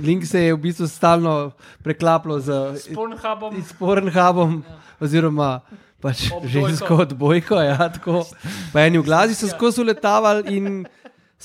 [0.00, 1.52] link se je v bistvu stalno
[1.84, 3.60] preklapljal z S Pornhubom.
[3.60, 4.62] s Pornhubom,
[5.00, 5.60] oziroma
[6.00, 7.60] pač žensko odbojko.
[7.60, 8.24] Ja, tako.
[8.72, 10.86] pa eni v glazi so skozi letavali in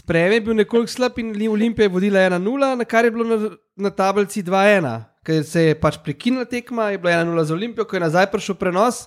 [0.02, 2.42] sprejem je bil nekoliko slab, in Li- Olimpija je vodila 1-0,
[2.76, 4.92] na kar je bilo na, na tablici 2-1.
[5.22, 8.56] Ker se je pač prekinila tekma, je bilo 1-0 za Olimpijo, ko je nazaj prišel
[8.56, 9.04] prenos.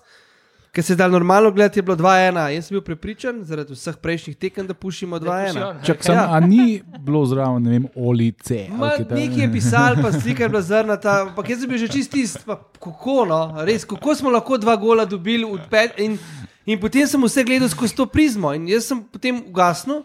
[0.71, 2.39] Ker se je dal normalno gledati, je bilo 2-1.
[2.49, 5.47] Jaz sem bil prepričan, zaradi vseh prejšnjih tekem, da pušimo 2-1.
[5.49, 5.83] pušijo, ne.
[5.85, 6.25] Čak, sam, Ja.
[6.31, 6.65] A ni
[6.99, 8.65] bilo zraven, ne vem, olice.
[8.71, 12.11] Ma, Nekaj je pisal, pa slika je bila zrnata, ampak jaz sem bil že čist
[12.11, 15.95] tisti, pa kako no, res, kako smo lahko dva gola dobili v pet.
[15.99, 16.19] In,
[16.67, 20.03] in potem sem vse gledal skozi to prizmo in jaz sem potem ugasnil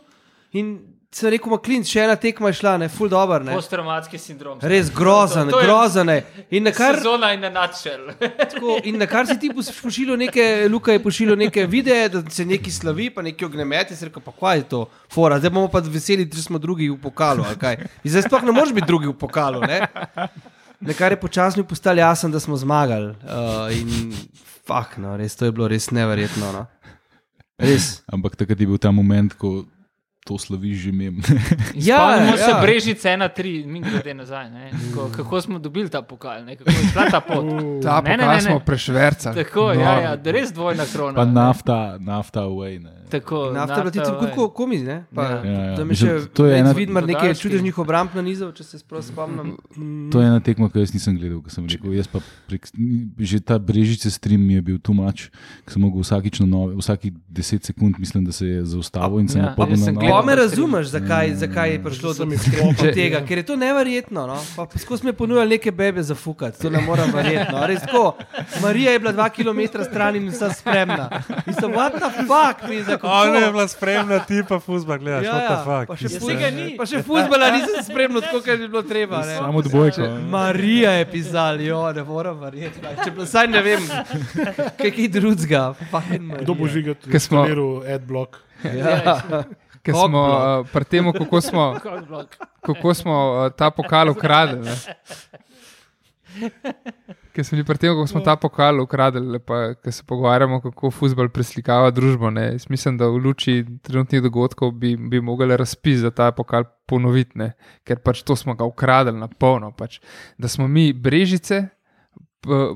[0.54, 0.78] in
[1.12, 3.56] sem rekel, maklin, še ena tekma je šla, ne, full dobro, ne.
[3.58, 4.60] Posttraumatski sindrom.
[4.62, 6.12] Res grozen, To- to grozen.
[6.54, 8.12] In na kar, Sezona in na načel.
[8.52, 12.46] tako, in na kar si ti pošiljal neke, Luka je pošiljal neke videe, da se
[12.46, 15.82] neki slavi, pa neki ognjemeti, se rekel, pa kaj je to, fora, zdaj bomo pa
[15.82, 17.80] veseli, da smo drugi v pokalu, ali kaj.
[18.04, 19.82] In zdaj sploh ne moreš biti drugi v pokalu, ne.
[20.80, 23.10] Na kar je počasno postalo jasno, da smo zmagali.
[23.26, 24.14] Uh, in
[24.70, 26.54] fak, no, res, to je bilo res neverjetno.
[26.54, 26.68] No.
[27.60, 27.98] Res.
[28.14, 29.66] Ampak takrat je bil ta moment, ko
[30.22, 31.16] to slaviš že mem.
[31.76, 32.62] Ja, Spomnimo se ja.
[32.62, 34.50] Brežice 1-3, mi grede nazaj.
[34.50, 34.72] Ne?
[34.86, 36.56] Kako, kako smo dobili ta pokal, ne?
[36.56, 37.46] kako je šla ta pot.
[37.82, 38.66] Ta Ne, ne, pokal ne, smo ne.
[38.66, 39.36] prešvercali.
[39.36, 39.74] Tako, No.
[39.76, 41.16] ja, ja, da res dvojna krona.
[41.16, 41.32] Pa ne.
[41.34, 42.80] nafta, nafta away.
[42.80, 42.92] Ne.
[43.10, 44.36] Tako, Nafta bila tudi away.
[44.36, 45.04] kot komi, ne?
[45.10, 45.42] Pa, Ja.
[45.44, 45.76] Ja, ja.
[45.76, 49.02] Tam je še to je ena- vidmar nekaj čudežnih obramb na nizu, če se sploh
[49.02, 49.56] spomnim.
[50.12, 51.90] To je ena tekma, ki jaz nisem gledal, ko sem rekel.
[51.92, 52.70] Jaz pa prek,
[53.18, 55.32] že ta brežice stream mi je bil tu mač,
[55.64, 59.28] ker sem mogel vsakič na nove, vsakih 10 sekund, mislim, da se je zaustavil in
[59.28, 60.06] sem Ja, napadel na novo.
[60.10, 64.26] Pa me pa razumeš, zakaj, zakaj je prišlo do Sem tega, ker je to neverjetno.
[64.26, 64.38] No?
[64.56, 67.52] Pa Poskus mi je ponujal neke bebe za fukat, to ne morem verjeti.
[67.52, 67.68] No?
[67.68, 68.16] Res tako.
[68.62, 71.10] Marija je bila dva km stran in vsa spremna.
[71.46, 75.32] Mislim, what the fuck, mi za Ona je bila spremna, ti pa fuzba, gledaš, Ja,
[75.32, 75.48] what ja.
[75.48, 75.88] the fuck.
[75.88, 76.78] Pa še, Mislim, fuz, Tega ni.
[76.78, 79.22] pa še fuzbala nisem spremljal, tako kot je bilo treba.
[79.22, 79.36] Ne?
[79.38, 80.08] Samo dvojko.
[80.30, 82.80] Marija je pisala, jo, ne morem verjeti.
[83.00, 83.82] Če pa saj ne vem,
[84.78, 85.64] kaj je drugega.
[86.40, 87.46] Kdo bo žigati, Ker smo-
[87.86, 88.38] adblock?
[88.66, 89.44] Ja.
[89.90, 91.64] Ker smo uh, pri tem, kako smo,
[92.68, 94.62] kako smo uh, ta pokal ukradli.
[94.62, 94.76] ne.
[97.34, 100.92] Ker smo bili pri tem, kako smo ta pokal ukradli, pa ker se pogovarjamo, kako
[100.92, 102.30] futbol preslikava družbo.
[102.30, 102.52] Ne.
[102.54, 107.38] Jaz mislim, da v luči trenutnih dogodkov bi, bi mogli razpis za ta pokal ponoviti,
[107.40, 107.54] ne.
[107.84, 109.72] ker pač to smo ga ukradli na polno.
[109.72, 110.00] Pač.
[110.38, 111.68] Da smo mi brežice.
[112.42, 112.76] p-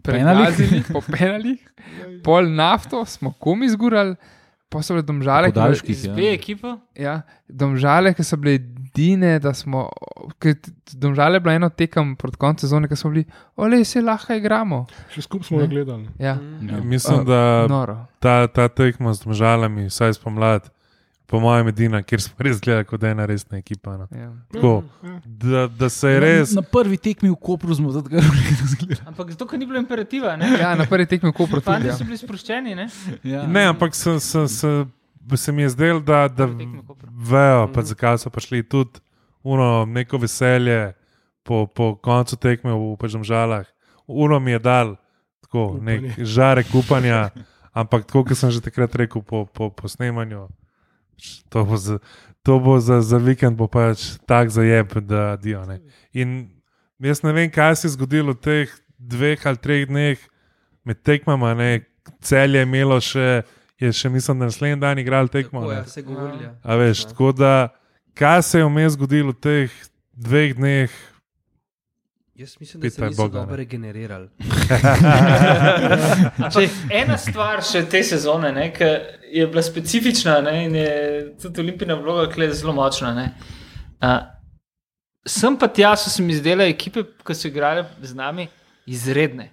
[0.00, 1.60] Pregnali po penalih,
[2.24, 4.14] pol nafto smo komi zgurali,
[4.70, 6.14] pa so bile domžale, ki- Podaljških, Z ja.
[6.14, 6.76] B ekipo.
[6.96, 7.16] Ja,
[7.46, 9.88] domžale, ki so bile edine, da smo.
[10.92, 13.24] Domžale je bila eno tekem proti koncu sezone, ki smo bili,
[13.56, 14.84] ole, se lahko igramo.
[15.10, 16.08] Še skupaj smo gledali.
[16.18, 16.80] Ja, Ja.
[16.82, 17.96] Mislim, Uh, da noro.
[18.18, 20.70] ta, ta tekma z državami, vsaj spomlad,
[21.30, 23.92] po mojem, edina, kjer smo res gledali kot ena resna ekipa.
[24.00, 24.06] No.
[24.10, 24.32] Ja.
[24.52, 24.72] Tako,
[25.24, 26.54] da, da se je res.
[26.56, 28.18] Na, na prvi tekmi v Kopru smo zdaj
[28.62, 28.98] razgledali.
[29.06, 30.34] Ampak zato, ker ni bilo imperativa.
[30.40, 30.50] Ne?
[30.58, 31.86] ja, na prvi tekmi v Kopru tudi.
[31.86, 31.94] Ja.
[31.94, 32.74] so bili sproščeni.
[32.74, 32.88] Ne?
[33.22, 33.44] Ja.
[33.46, 34.74] Ne, ampak se, se, se,
[35.38, 36.50] se mi je zdelo, da, da
[37.30, 38.98] vejo, pa zakaj so prišli tudi
[39.46, 40.96] uno, neko veselje
[41.46, 43.70] po, po koncu tekme v Pežamžalah.
[44.10, 44.96] Uno mi je dal
[45.46, 47.28] tako, nek žarek upanja,
[47.70, 50.50] ampak tako, kot sem že takrat rekel po, po, po snemanju.
[51.48, 51.98] To bo za,
[52.42, 55.64] to bo za, za vikend bo pač tak zajeb, da dio.
[55.68, 55.80] Ne.
[56.12, 56.50] In
[57.00, 60.18] jaz ne vem, kaj se je zgodilo v teh dveh ali treh dneh
[60.84, 61.54] med tekmama.
[61.54, 61.84] Ne.
[62.24, 63.42] Cel je imelo še,
[63.80, 65.62] je še mislim, da naslednji dan igral tekmo.
[65.62, 66.48] Tako je, se govorili.
[66.62, 67.52] A veš, tako da,
[68.18, 69.78] kaj se je vmes zgodilo v teh
[70.16, 70.96] dveh dneh,
[72.40, 73.56] Jaz mislim, da se niso Boga, dobro ne.
[73.56, 74.28] regenerirali.
[76.44, 76.70] Ampak
[77.02, 78.88] ena stvar še te sezone, ne, ki
[79.36, 80.94] je bila specifična ne, in je
[81.42, 83.10] tudi olimpijska vloga, ki je zelo močna.
[83.14, 83.26] Ne.
[84.00, 84.22] Uh,
[85.28, 88.48] sem pa tja, so se mi zdele ekipe, ki so igrale z nami,
[88.88, 89.50] izredne.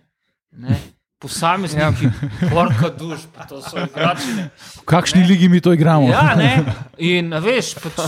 [0.56, 0.80] Ne.
[1.20, 2.14] Posamezniki,
[2.48, 4.32] porka duš, pa to so igrači.
[4.40, 4.48] ne.
[4.78, 6.08] V kakšni ligi mi to igramo?
[6.08, 6.64] Ja, ne.
[7.12, 8.00] In a veš, pač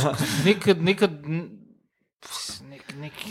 [0.47, 1.11] neka, neka,
[2.71, 3.23] nek, nek,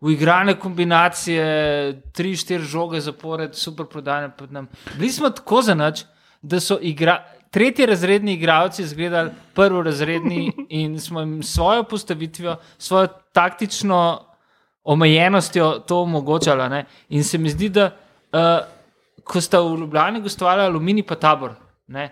[0.00, 4.32] uigrane kombinacije, tri, štiri žoge zapored, super prodajne.
[4.98, 6.04] Bili smo tako za nič,
[6.42, 12.56] da so igra, tretji razredni igralci izgledali prvo razredni in smo jim s svojo postavitvijo,
[12.78, 14.24] svojo taktično
[14.84, 16.68] omejenostjo to omogočali.
[16.68, 16.84] ne.
[17.08, 17.90] In se mi zdi, da
[18.32, 18.40] uh,
[19.24, 21.54] ko sta v Ljubljani gostovali Alumini pa tabor.
[21.86, 22.10] Ne,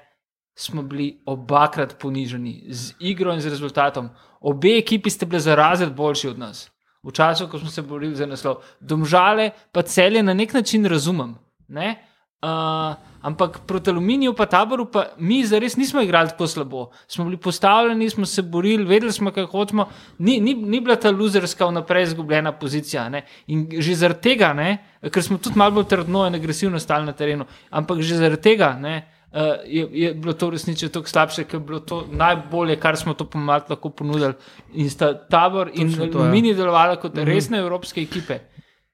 [0.55, 4.09] smo bili obakrat poniženi z igro in z rezultatom.
[4.41, 6.71] Obe ekipi ste bili za razred boljši od nas.
[7.03, 8.63] V času, ko smo se borili za naslov.
[8.81, 11.37] Domžale pa celje na nek način razumem.
[11.69, 11.97] Ne?
[12.43, 16.91] Uh, ampak proti aluminiju, pa taboru, pa mi zares nismo igrali tako slabo.
[17.09, 19.89] Smo bili postavljeni, smo se borili, vedeli smo, kaj hočemo.
[20.19, 23.09] Ni, ni, ni bila ta luzerska vnaprej izgubljena pozicija.
[23.09, 23.25] Ne?
[23.47, 24.79] In že zaradi tega, ne?
[25.11, 28.73] ker smo tudi malo bolj trdno in agresivno stali na terenu, ampak že zaradi tega.
[28.79, 29.03] Ne?
[29.29, 33.13] Uh, je, je bilo to resnično tako slabše, ker je bilo to najbolje, kar smo
[33.15, 34.33] to pomlad lahko ponudili.
[34.75, 36.31] In sta tabor in Točno to, ja.
[36.31, 38.39] mini delovali kot resne evropske ekipe.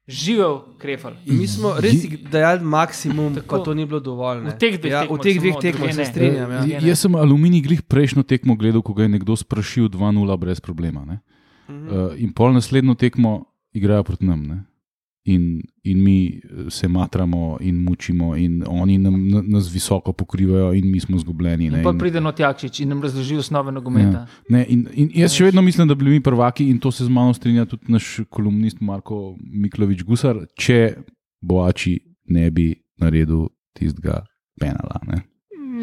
[0.09, 1.15] Živel Krefal.
[1.27, 3.49] Mi smo res dajali maksimum, Tako.
[3.49, 4.43] pa to ni bilo dovolj.
[4.43, 4.51] ne.
[4.51, 6.51] V teh dveh ja, tekmah v teh dveh tekmah se strinjam.
[6.51, 6.65] Ja.
[6.67, 6.81] Ja.
[6.91, 11.07] Jaz sem aluminij glih prejšnjo tekmo gledal, ko ga je nekdo sprašil 2-0 brez problema.
[11.09, 11.23] Ne?
[11.71, 11.89] Mhm.
[11.89, 14.43] Uh, in pol naslednjo tekmo igrajo proti nam.
[14.45, 14.59] Ne?
[15.27, 20.73] In, in mi eh, se matramo in mučimo, in oni nam, na- nas visoko pokrivajo,
[20.73, 21.71] in mi smo zgubljeni.
[21.71, 21.79] ne.
[21.79, 24.27] In pa pride Notjakčič in nam razloži osnove nogometa.
[24.49, 27.05] Ne, in, in jaz še vedno mislim, da bi bili mi prvaki, in to se
[27.05, 30.97] z mano strinja tudi naš kolumnist Marko Miklovič Gusar, če
[31.41, 31.97] Boači
[32.27, 34.27] ne bi naredil tistega
[34.61, 35.01] penala.
[35.07, 35.23] Ne.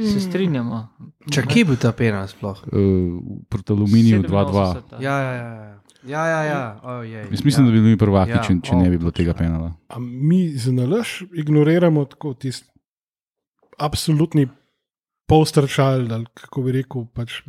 [0.04, 0.88] Se strinjamo.
[1.32, 2.62] Če kje je bil ta pena sploh?
[2.68, 3.20] Uh,
[3.50, 4.30] proti aluminiju 2-2.
[4.30, 5.02] 87.
[5.02, 5.81] Ja, ja, ja.
[6.04, 6.28] Ja.
[6.28, 6.80] Ja, ja.
[6.84, 7.68] Oh, jej, Jaz mislim, ja.
[7.68, 9.24] da bi bili mi prvaki, Ja, če, če o, ne bi bilo točno.
[9.24, 9.74] tega penala.
[9.90, 12.68] A mi z nalaž ignoriramo tako tisti
[13.78, 14.48] absolutni
[15.28, 17.42] polstrčal, ali kako bi rekel, pač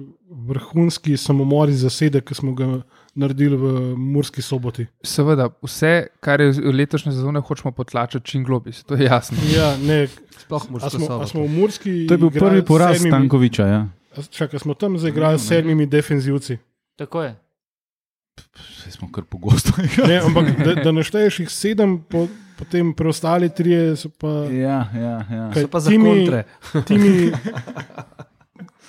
[0.46, 2.68] vrhunski samomori zasedek, ki smo ga
[3.14, 4.86] naredili v Murski soboti.
[5.02, 5.90] Seveda, vse,
[6.20, 9.36] kar je v letošnje sezone, hočemo potlačiti čim globi, to je jasno.
[9.50, 10.06] Ja, ne,
[10.38, 12.06] Sploh a moraš smo, a smo v Murski.
[12.06, 13.66] To je bil prvi poraz sedmimi- Stankoviča.
[13.66, 13.82] Ja.
[14.30, 16.58] Čakaj, smo tam zaigrali s sedmimi defenzivci.
[16.96, 17.34] Tako je.
[18.74, 19.72] Saj smo kar pogosto.
[20.08, 22.26] Ne, ampak da, da našteješ jih sedem, po,
[22.56, 24.28] potem preostali trije so pa.
[24.48, 25.50] ja, ja, ja.
[25.50, 26.44] Kaj, So pa za ti mi- kontre.
[26.86, 27.12] Ti mi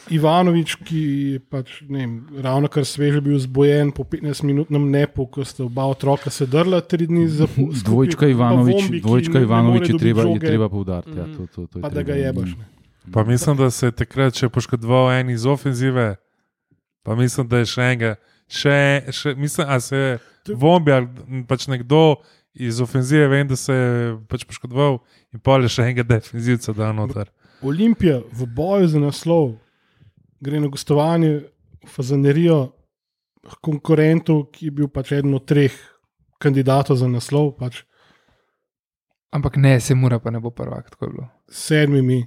[0.05, 5.43] Ivanovič, ki je pač, ne vem, ravno kar sveže bil zbojen po 15-minutnem nepu, ko
[5.43, 9.95] sta oba otroka sedrla tri dni za skupaj, Dvojčka Ivanovič, Vombi, ki dvojčka Ivanovič je
[9.97, 11.15] treba, je žoge, treba poudariti.
[11.15, 11.33] Ja, Mhm.
[11.33, 12.19] to, to, to je pa da ga treba.
[12.19, 12.25] Mm.
[12.43, 12.49] jebaš.
[12.51, 12.65] Ne.
[13.11, 16.15] Pa mislim, da se je takrat še poškodoval en iz ofenzive,
[17.01, 18.15] pa mislim, da je še enega.
[18.53, 18.77] Še,
[19.09, 22.21] še, mislim, da se je Vombi ali pač nekdo
[22.53, 24.99] iz ofenzive, vem, da se je pač poškodoval
[25.33, 27.31] in pol je še enega defenzivca dal noter.
[27.65, 29.55] Olimpija v boju za naslov
[30.43, 31.31] gre na gostovanje
[31.83, 32.59] v Fazanerijo
[33.63, 35.73] konkurentu, ki je bil pač eden od treh
[36.43, 37.81] kandidatov za naslov, pač
[39.33, 41.27] Ampak ne, se mora pa ne bo prvak, tako je bilo.
[41.49, 42.19] sedmimi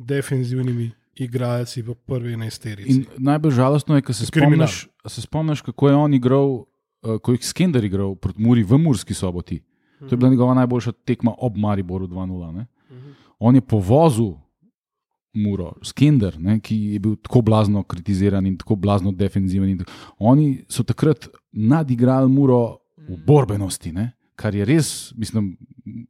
[0.00, 2.90] defenzivnimi igralci v prvi enajsterici.
[2.90, 4.66] In najbolj žalostno je, ko se Kriminal.
[4.66, 8.78] spomniš, se spomniš, kako je on igral, uh, ko je Skender igral proti Muri v
[8.78, 9.60] Murski soboti.
[9.98, 12.52] To je bila njegova najboljša tekma ob Mariboru 2-0.
[12.52, 12.66] ne.
[13.38, 14.34] On je povozil
[15.34, 19.68] Muro, Skender, ne, ki je bil tako blazno kritiziran in tako blazno defenziven.
[19.68, 25.50] in tako- Oni so takrat nadigrali Muro v borbenosti, ne, kar je res, mislim,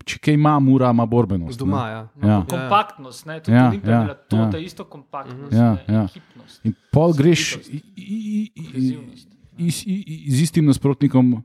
[0.05, 1.59] če kaj ima Mura, ima borbenost.
[1.59, 1.91] Doma, ne.
[1.91, 2.01] ja.
[2.25, 2.39] Ja.
[2.45, 4.49] Kompaktnost, ne, tudi Ja, ja, Olimpija ja, je to, ja.
[4.51, 6.03] ta isto kompaktnost, Ja, ne, ja.
[6.05, 6.61] ekipnost.
[6.65, 9.29] In pol greš i- i- i- i- Kohezivnost.
[9.57, 11.39] i- i- i- z istim nasprotnikom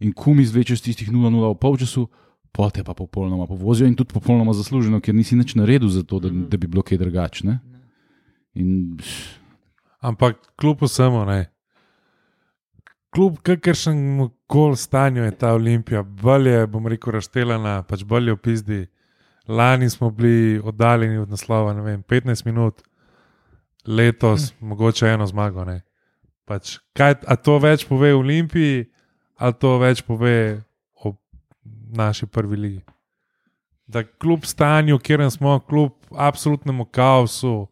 [0.00, 2.06] in kum izvlečeš tistih 0-0 v polčasu,
[2.52, 6.18] pol te pa popolnoma povozijo in tudi popolnoma zasluženo, ker nisi nič naredil za to,
[6.18, 7.60] da, da bi bilo kaj drugačne.
[8.54, 8.98] In
[10.00, 11.52] Ampak kljub vsemu, ne.
[13.14, 18.34] Kljub kakršnemu koli stanju je ta Olimpija, bolj je, bom rekel, razštelana, pač bolj je
[18.34, 18.80] v pizdi.
[19.48, 22.82] Lani smo bili oddaljeni od naslova, ne vem, 15 minut,
[23.86, 24.66] letos hm.
[24.66, 25.64] mogoče eno zmago.
[25.64, 25.80] Ne.
[26.46, 28.86] Pač, kaj, a to več pove o Olimpiji,
[29.38, 30.62] ali to več pove
[31.02, 31.14] o
[31.96, 32.80] naši prvi ligi?
[33.90, 37.66] Da kljub stanju, kjer smo, kljub absolutnemu kaosu,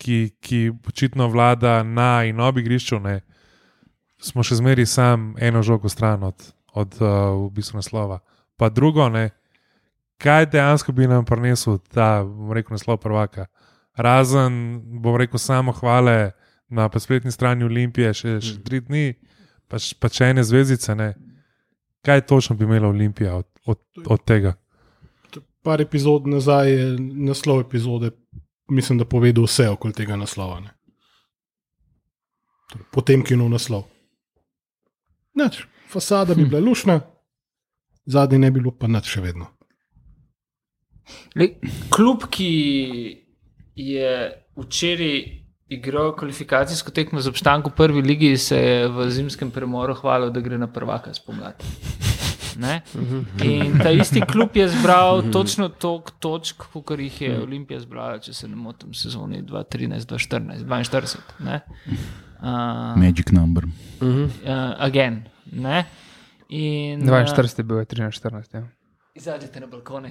[0.00, 3.20] ki, ki očitno vlada na in ob igrišču, ne,
[4.20, 7.08] smo še zmeraj sam eno žogo stran od, od uh,
[7.46, 8.20] v bistvu naslova.
[8.56, 9.30] Pa drugo, ne,
[10.20, 13.48] kaj dejansko bi nam prinesel ta, bom rekel, naslov prvaka.
[13.96, 16.32] Razen, bom rekel, samo hvale
[16.68, 19.14] na spletni strani Olimpije, še, še tri dni,
[19.68, 20.94] pa, pa če ene zvezdice.
[20.94, 21.14] Ne.
[22.06, 24.54] Kaj točno bi imela Olimpija od, od, od tega?
[25.64, 28.12] Par epizod nazaj je naslov epizode,
[28.72, 30.60] mislim, da povedal vse okoli tega naslova.
[30.64, 30.76] Ne.
[32.70, 33.88] Torej, Potem, ki je nov naslov.
[35.34, 37.00] Nič, fasada bi bila lušna,
[38.06, 39.50] zadnji ne bi bilo pa nič še vedno.
[41.34, 41.54] Le,
[41.90, 42.50] klub, ki
[43.74, 44.10] je
[44.58, 50.32] včeraj igral kvalifikacijsko tekmo z obstankom v prvi ligi, se je v zimskem premoru hvalil,
[50.34, 51.64] da gre na prvaka spomladi.
[52.58, 52.80] Ne?
[53.46, 58.34] In ta isti klub je zbral točno toliko točk, kot jih je Olimpija zbrala, če
[58.34, 61.46] se ne motim, sezoni 2013-2014, 42.
[61.46, 61.60] ne.
[62.42, 63.64] Uh, magic number.
[64.00, 65.28] uh, again.
[65.52, 65.84] Ne?
[66.48, 68.54] In, 42 je bil, je 13-14.
[68.54, 68.62] Ja.
[69.14, 70.10] Izađite na balkone,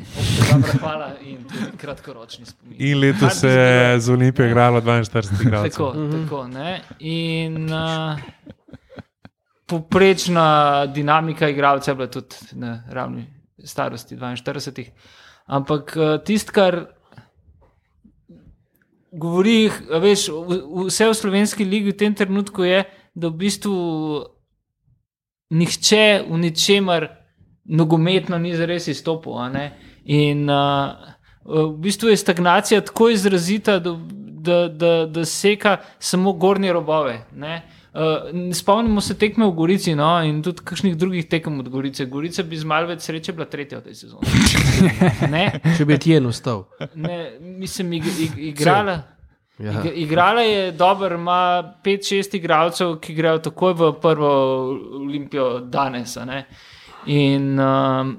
[0.52, 1.38] Dobro, hvala in
[1.78, 2.76] kratkoročni spomin.
[2.80, 5.72] In letos se je z Olimpijo igralo 42 igralcev.
[5.72, 6.48] Tako, tako.
[6.48, 6.82] Ne?
[7.00, 8.20] In uh,
[9.66, 13.26] poprečna dinamika igralca je bila tudi na ravni
[13.64, 14.90] starosti 42.
[15.46, 16.86] Ampak uh, tisto, kar
[19.12, 19.70] govori,
[20.02, 20.28] veš,
[20.86, 22.84] vse v slovenski ligi v tem trenutku je,
[23.16, 23.76] da v bistvu
[25.50, 27.08] nihče v ničemer
[27.66, 29.34] nogometno ni zares izstopil.
[30.06, 30.94] In uh,
[31.46, 33.96] v bistvu je stagnacija tako izrazita, da,
[34.40, 37.26] da, da, da seka samo gornje robove.
[37.36, 37.62] Ne.
[38.00, 38.06] Uh,
[38.56, 42.06] spomnimo se tekme v Gorici no, in tudi kakšnih drugih tekem od Gorice.
[42.06, 44.24] Gorica bi z malo več sreče bila tretja v tej sezoni.
[45.36, 45.42] Ne,
[45.76, 46.64] Če bi ti en ustal.
[46.96, 49.02] ne, mislim, ig, ig, igrala.
[49.60, 49.74] Ja.
[49.84, 51.40] Ig- Igrala je dobro, ima
[51.84, 54.30] 5-6 igralcev, ki grejo takoj v prvo
[55.02, 56.16] Olimpijo danes.
[56.18, 56.46] a ne.
[57.08, 58.16] In um,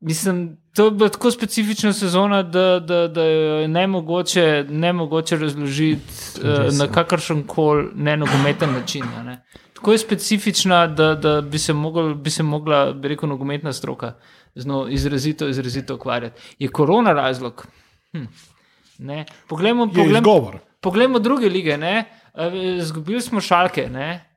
[0.00, 5.36] mislim, to je bila tako specifična sezona, da, da, da je ne mogoče, ne mogoče
[5.36, 6.02] razložiti
[6.42, 9.04] uh, na kakršen koli nenogometen način.
[9.24, 9.44] Ne.
[9.74, 14.14] Tako je specifična, da, da bi, se mogel, bi se mogla, bi rekel, nogometna stroka
[14.54, 16.40] z njo izrazito, izrazito ukvarjati.
[16.58, 17.66] Je korona razlog?
[18.12, 18.24] Hm.
[18.98, 19.24] Ne.
[19.48, 20.52] Poglejmo, poglejmo.
[20.80, 21.76] Poglejmo druge lige.
[21.78, 22.04] ne.
[22.34, 23.88] Eh, Zgubili smo šalke.
[23.90, 24.28] ne.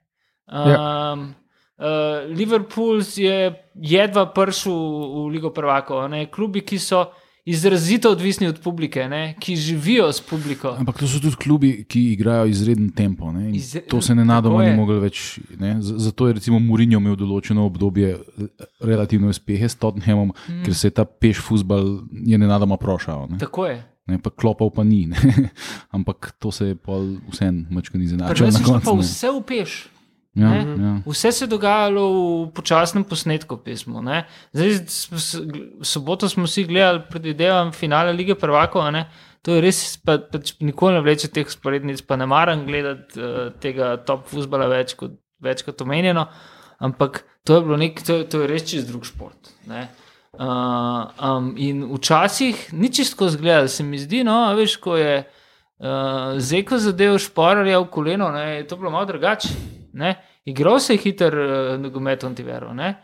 [0.48, 1.36] Um,
[1.78, 6.06] uh, Liverpool je jedva prišel v Ligo Prvakov.
[6.06, 6.26] a ne.
[6.32, 7.06] Klubi, ki so
[7.46, 10.76] izrazito odvisni od publike, ne, ki živijo s publiko.
[10.80, 13.32] Ampak to so tudi klubi, ki igrajo izreden tempo.
[13.54, 15.40] Izre- To se ne nadoma tako ni mogel več.
[15.60, 15.78] Ne?
[15.82, 18.18] Zato je recimo Mourinho imel določeno obdobje
[18.82, 20.64] relativne uspehe s Tottenhamom, mm.
[20.66, 22.02] ker se je ta peš futbal
[22.38, 23.28] nenadoma prošal.
[23.30, 23.38] Ne?
[23.38, 23.84] Tako je.
[24.08, 25.06] ne, pa klopal pa ni.
[25.06, 25.18] Ne.
[25.96, 26.78] Ampak to se je
[27.30, 29.95] vseeno mačka ni je šlo koncu, pa vse v peš.
[30.36, 30.84] Ja, ne.
[30.84, 30.94] ja.
[31.06, 34.02] Vse se je dogajalo v počasnem posnetku pesmu.
[34.04, 34.26] Ne?
[34.54, 34.82] Zdaj,
[35.82, 38.84] soboto smo vsi gledali, predvidevam, finale lige prvakov.
[39.46, 43.54] To je res, pa, pač nikoli ne vleče teh sporednic, pa ne maram gledati uh,
[43.62, 46.26] tega top futbola več kot, več kot omenjeno.
[46.84, 49.54] Ampak to je, bilo nek, to, to je res čist drug šport.
[49.70, 49.88] ne.
[50.36, 56.36] Uh, um, in včasih ni čisto zgledal, se mi zdi, no, veš, ko je uh,
[56.44, 59.54] Zeko zadev šporarja v koleno, ne, je to bilo malo drugače.
[59.96, 60.16] Ne.
[60.46, 62.74] Igral se je hiter uh, nogomet Antivero.
[62.74, 62.96] ne.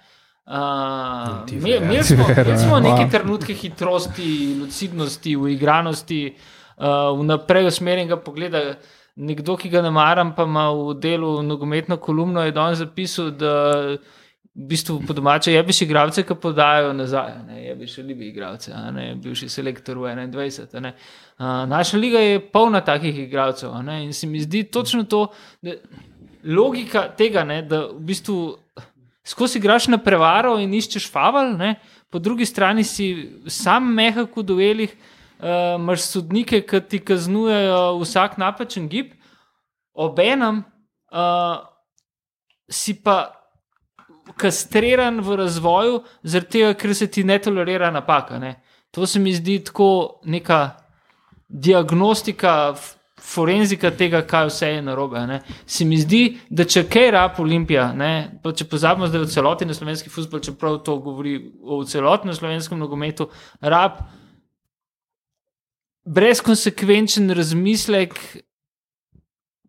[0.46, 6.36] Uh, Imeli smo, imeli smo neke trenutke hitrosti, lucidnosti, uigranosti,
[6.78, 8.64] uh, vnaprej usmerjenega pogleda.
[9.16, 13.54] Nekdo, ki ga ne maram, pa ima v delu nogometno kolumno, je danes zapisal, da
[14.52, 17.34] v bistvu po domače jebiš igralce, ki podajo nazaj.
[17.48, 20.78] Ne, jebiš ljubi igralce, ne, bivši selektor v 21.
[20.78, 20.94] a ne.
[21.40, 25.28] Uh, naša liga je polna takih igralcev ne, in se mi zdi točno to,
[25.62, 25.76] da
[26.44, 28.38] logika tega, ne, da v bistvu
[29.24, 31.76] skozi igraš na prevaro in iščeš faval, ne,
[32.12, 34.96] po drugi strani si sam mehak v duelih,
[35.40, 39.14] uh, imaš sodnike, ki ti kaznujejo vsak napačen gib,
[39.94, 40.64] obenem
[41.12, 41.62] uh,
[42.72, 43.32] si pa
[44.38, 48.40] kastriran v razvoju, zaradi tega, ker se ti ne tolerira napaka.
[48.40, 48.56] Ne.
[48.92, 50.78] To se mi zdi tako neka
[51.48, 52.76] diagnostika.
[53.22, 55.22] Forenzika tega, kaj vse je narobe.
[55.30, 55.42] Ne.
[55.70, 59.68] Se mi zdi, da če kaj rab Olimpija, ne, če pozabimo, da je v celoti
[59.70, 63.30] na slovenski futbol, čeprav to govori o celotnem slovenskem nogometu,
[63.62, 64.02] rab
[66.06, 68.18] brezkonsekvenčen razmislek,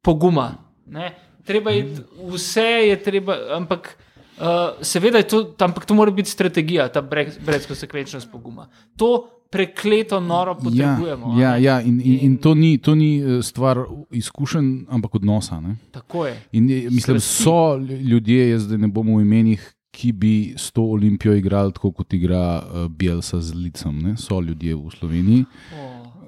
[0.03, 0.55] poguma.
[0.87, 1.13] Ne.
[1.47, 1.87] Treba je
[2.33, 3.93] vse, je treba, ampak
[4.39, 8.69] uh, seveda je to, ampak to mora biti strategija, ta brez, brezkonsekvenčnost poguma.
[8.97, 11.35] To prekleto noro potrebujemo.
[11.41, 11.63] Ja, ne.
[11.63, 15.61] ja in, in, in to ni, to ni eh, stvar izkušenj, ampak odnosa.
[15.61, 15.77] Ne?
[15.93, 16.37] Tako je.
[16.53, 17.43] In mislim, Strasti.
[17.43, 17.77] so
[18.09, 22.15] ljudje, jaz zdaj ne bom v imenih, ki bi s to olimpijo igrali tako, kot
[22.17, 23.99] igra uh, Bielsa z licem.
[24.01, 24.17] Ne?
[24.17, 25.45] So ljudje v Sloveniji,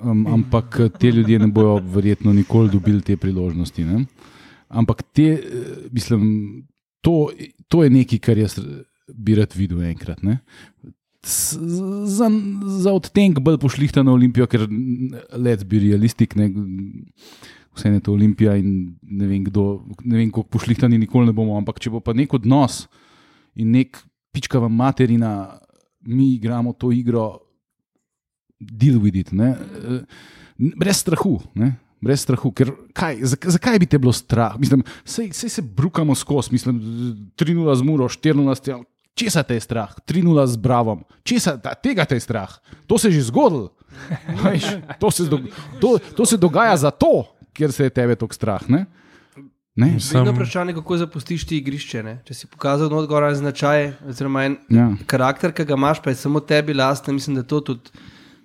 [0.03, 3.85] um, ampak eh, te ljudje ne bodo verjetno nikoli dobili te priložnosti.
[3.85, 4.05] Ne?
[4.69, 5.39] Ampak te,
[5.93, 6.67] mislim,
[7.01, 7.31] to,
[7.69, 8.59] to je nekaj, kar jaz
[9.09, 10.23] bi rad videl enkrat.
[10.23, 10.39] Ne?
[11.25, 12.29] Za,
[12.81, 14.67] za odtenek bolj pošlihta na Olimpijo, ker
[15.33, 16.51] let bi realistik, ne,
[17.75, 21.57] vse je to Olimpija in ne vem, kdo, ne vem, koliko pošlihtani nikoli ne bomo.
[21.57, 22.85] Ampak če bo pa nek odnos
[23.57, 23.97] in nek
[24.35, 25.55] pičkava materina,
[26.05, 27.39] mi igramo to igro,
[28.61, 29.55] deal with it, ne,
[30.77, 31.39] brez strahu.
[31.55, 31.75] Ne.
[32.05, 34.59] Brez strahu, ker kaj, zak- zakaj bi te bilo strah?
[34.61, 36.77] Mislim, sej, sej se brukamo skozi, mislim,
[37.33, 38.83] 3-0 z Muro, 4-0 s tem.
[39.15, 39.95] Česa te je strah?
[40.07, 41.05] 3-0 z Bravom.
[41.23, 42.51] Česa, ta, tega te je strah?
[42.87, 43.71] To se je že zgodilo.
[44.43, 44.65] Veš,
[44.99, 45.39] To se, do,
[45.81, 48.59] to, to se dogaja zato, ker se je tebe tako strah.
[48.69, 48.87] Ne?
[49.77, 49.87] Ne?
[49.87, 52.03] Vedno Sem, vprašanje, kako zapustiš ti igrišče.
[52.03, 52.19] Ne?
[52.25, 54.91] Če si pokazal odgovoren značaj, oziroma en Ja.
[55.07, 57.91] karakter, ki ga imaš, pa je samo tebi lasten, mislim, da to tudi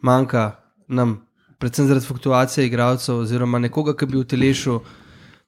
[0.02, 0.56] manjka
[0.88, 1.20] nam,
[1.58, 4.80] predvsem zaradi fluktuacije igralcev, oziroma nekoga, ki bi utelešil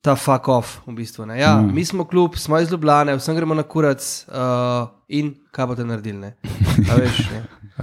[0.02, 0.80] ta fuck off.
[0.82, 1.39] V bistvu, ne.
[1.39, 1.74] ja, Mm.
[1.74, 4.34] mi smo klub, smo iz Ljubljana, vsem gremo na kurac uh,
[5.08, 6.18] in kaj boste naredili.
[6.18, 6.36] ne.
[6.89, 7.22] Veš,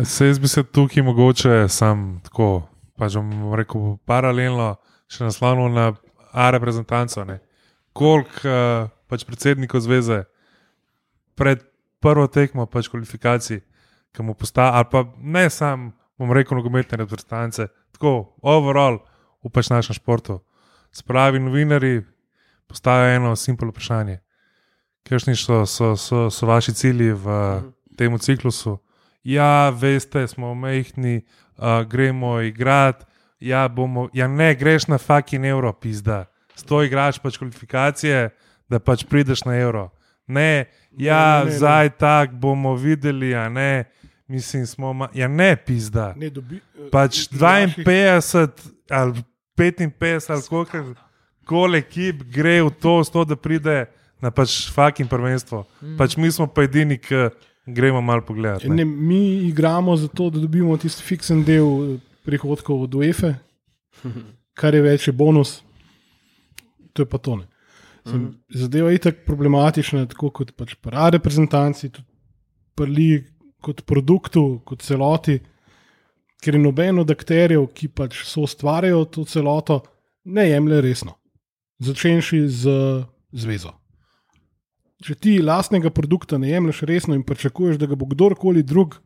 [0.05, 2.63] se jaz bi se tukaj mogoče sam tako,
[2.97, 5.93] pač bom rekel, paralelno še naslovil na
[6.33, 7.25] A reprezentanco.
[7.25, 7.39] ne.
[7.93, 10.25] Koliko uh, pač predsednikov zveze
[11.35, 11.63] pred
[12.01, 13.61] prvo tekmo pač kvalifikacij,
[14.13, 18.99] ki mu postaja, ali pa ne sam, bom rekel, nogometne reprezentance, tako overall
[19.43, 20.41] v pač našem športu.
[20.93, 22.03] Spravi novinari
[22.67, 24.19] postajajo eno simpel vprašanje.
[25.03, 27.27] Kakšni so, so, so, so vaši cilji v
[27.97, 28.79] tem ciklusu?
[29.25, 31.23] Ja, veste, smo mehni,
[31.57, 33.05] uh, gremo igrati.
[33.41, 36.25] Ja, bomo, ja, ne, greš na fucking euro, pizda.
[36.57, 38.31] Sto igraš pač kvalifikacije,
[38.69, 39.91] da pač prideš na euro.
[40.27, 41.57] Ne, ja, Ne, ne, ne.
[41.57, 43.85] zdaj tak bomo videli, a ne,
[44.27, 46.15] mislim, smo, ma, ja, ne, pizda.
[46.17, 48.51] Ne, dobi, eh, Pač iz naših- 52
[48.91, 49.23] ali
[49.59, 50.85] 55 ali koliko
[51.49, 53.87] kol ekip gre v to, sto, da pride
[54.21, 55.65] na pač fucking prvenstvo.
[55.99, 57.29] Pač mi smo pa edini, ki
[57.69, 58.69] gremo malo pogledati.
[58.69, 58.85] Ne, Ne.
[58.85, 63.35] mi igramo zato, da dobimo tisti fiksen del eh, prihodkov od UEFA,
[64.55, 65.63] kar je več je bonus.
[66.93, 67.37] To je pa to.
[67.37, 67.47] Ne.
[68.09, 72.09] Sem, zadeva je tako problematična, tako kot pač para reprezentanci, tudi
[72.75, 73.25] prli
[73.61, 75.39] kot produktu, kot celoti,
[76.43, 79.81] ker je noben od akterjev, ki pač so ustvarjajo to celoto,
[80.25, 81.17] ne jemlje resno.
[81.83, 82.79] Začenši z
[83.33, 83.75] zvezo.
[85.05, 88.97] Če ti lastnega produkta ne jemliš resno in pričakuješ, da ga bo kdorkoli drug,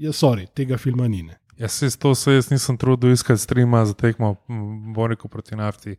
[0.00, 1.22] je sorry, tega filma ni.
[1.26, 1.36] Ne.
[1.60, 4.34] Jaz se to se jaz nisem trudil iskati streama za tekmo
[4.94, 5.98] Boniku proti nafti.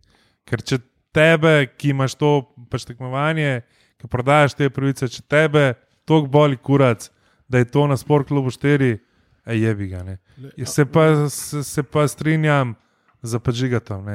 [0.50, 0.80] Ker če
[1.14, 2.32] tebe, ki imaš to
[2.74, 3.62] pač tekmovanje,
[4.02, 5.74] ki prodajaš te pravice, če tebe
[6.10, 7.06] toliko boli kurac,
[7.48, 8.98] da je to na sport klubu 4,
[9.46, 10.04] je bi ga.
[10.04, 10.18] Ne.
[10.58, 12.76] Jaz Se pa, se, se pa strinjam
[13.22, 14.08] za pačigatom.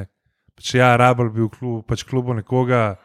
[0.59, 2.97] Če ja, rabel bi v klubu, pač klubu nekoga,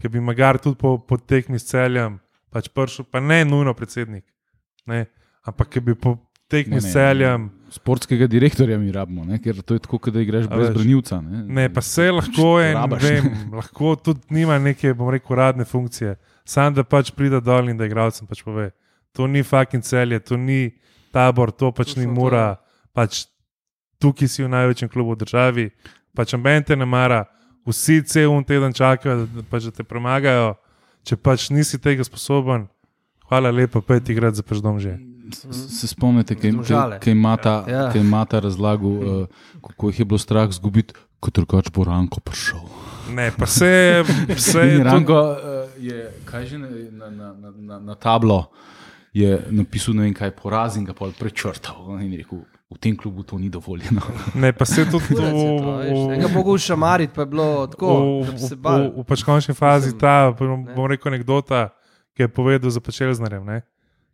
[0.00, 2.20] ki bi magar tudi po, po tekmi s celjem,
[2.50, 4.24] pač pršel, pa ne nujno predsednik,
[4.86, 5.06] ne,
[5.44, 6.14] ampak ki bi po
[6.48, 7.50] tekmi s celjem.
[7.74, 9.40] Sportskega direktorja mi rabimo, ne?
[9.42, 10.76] ker to je tako, da igraš brez veš.
[10.76, 11.18] branilca.
[11.20, 13.02] Ne, Ne, pa se lahko je, ne rabaš.
[13.02, 16.14] vem, lahko tudi nima neke, bom rekel, uradne funkcije.
[16.44, 18.70] Sam da pač pride dol in da igralcem pač pove.
[19.12, 20.70] To ni fucking celje, to ni
[21.14, 22.56] tabor, to pač ni mura.
[22.90, 23.24] Pač
[23.98, 25.64] tukaj si v največjem klubu v državi,
[26.12, 27.24] pač ambente ne mara,
[27.64, 30.52] vsi cel un teden čakajo, da, pač, da te premagajo.
[31.04, 32.66] Če pač nisi tega sposoben,
[33.28, 34.98] hvala lepa, pet igrati za pač dom že.
[35.50, 36.52] Se spomnite, kaj
[37.10, 37.88] ima ta, Ja.
[37.96, 38.92] ima ta razlagal,
[39.24, 39.26] uh,
[39.64, 42.60] kako jih je bilo strah zgubiti, kot drugač bo Ranko prišel.
[43.10, 44.04] Ne, pa se,
[44.36, 45.36] se to- Ranko uh,
[45.80, 46.68] je, kaj že na,
[47.08, 48.52] na, na, na, na tablo
[49.14, 51.94] je napisal, ne vem kaj, poraz in ga pol prečrtal.
[52.02, 52.40] In je rekel,
[52.74, 54.02] v tem klubu to ni dovoljeno.
[54.42, 55.26] ne, pa se tudi je to,
[55.78, 59.54] veš, v- Enega mogo šamariti, pa je bilo tako, v, v, v, v pač končni
[59.54, 61.68] fazi Mislim, ta, bom, rekel, anekdota,
[62.18, 63.60] ki je povedal za Pečelznarjem, ne,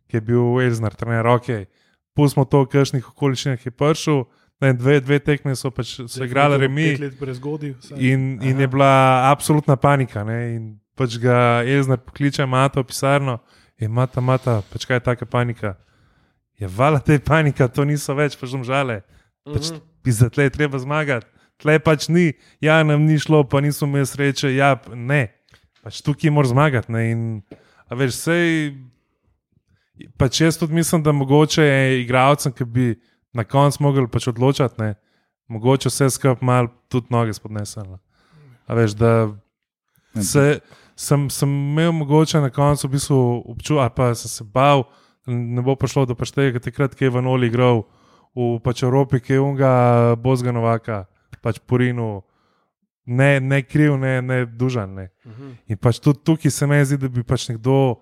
[0.05, 1.65] ki je bil Elznar, trener, ok.
[2.13, 4.25] Pustimo to, v kakšnih okoliščinah je prišel.
[4.61, 7.97] Ne, dve, dve tekme so pač so igrali remi vsaj.
[7.97, 10.21] in, in je bila absolutna panika.
[10.21, 10.63] Ne, in
[10.93, 13.39] pač ga Elznar pokliče, mata v pisarno
[13.81, 15.75] in mata, mata, pač kaj je taka panika.
[16.61, 19.01] Je vala te panika, to niso več, pač žale.
[19.47, 19.71] Pač,
[20.05, 21.27] Pizda, tle je treba zmagati,
[21.61, 22.31] tle pač ni,
[22.61, 25.27] ja, nam ni šlo, pa nismo imeli sreče, ja, ne.
[25.81, 26.93] Pač tukaj moraš zmagati.
[26.93, 27.03] Ne?
[27.09, 27.21] In,
[27.89, 28.73] a veš, sej,
[30.17, 32.87] pač jaz tudi mislim, da mogoče je igralcem, ki bi
[33.33, 34.95] na koncu mogli pač odločati, ne?
[35.51, 37.97] mogoče vse skupaj mal tudi noge spodnesel.
[38.69, 39.11] A veš, da
[40.21, 40.61] se,
[40.95, 43.19] sem, sem imel mogoče na koncu v bistvu
[43.53, 44.85] občutek, ali pa sem se bal,
[45.27, 47.85] da ne bo prišlo do pač tega, takrat, ki je v Noli igral
[48.35, 49.71] v pač Evropi, ki je unga
[50.15, 51.05] Bozga Novaka,
[51.41, 52.23] pač Porinu,
[53.05, 54.93] ne, ne kriv, ne, ne dužan.
[54.95, 55.09] Ne.
[55.67, 58.01] In pač tudi tukaj se mi zdi, da bi pač nekdo,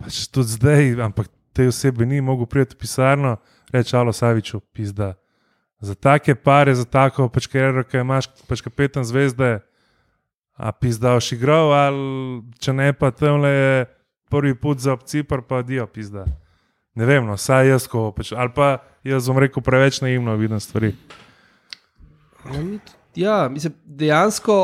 [0.00, 3.36] pač tudi zdaj, ampak te osebe ni mogel priti v pisarno,
[3.72, 5.14] reči Alo Saviču, pizda.
[5.84, 9.60] Za take pare, za tako pač kariero, ki imaš, pač kapetan zvezde,
[10.54, 13.84] a pizda oš igral, ali če ne pa tam le je
[14.30, 16.24] prvi put za Cipr, pa dio pizda.
[16.94, 20.60] Ne vem, no, saj jaz, ko, pač, ali pa jaz bom rekel preveč naivno vidim
[20.62, 20.92] stvari.
[23.18, 24.58] Ja, mislim, dejansko,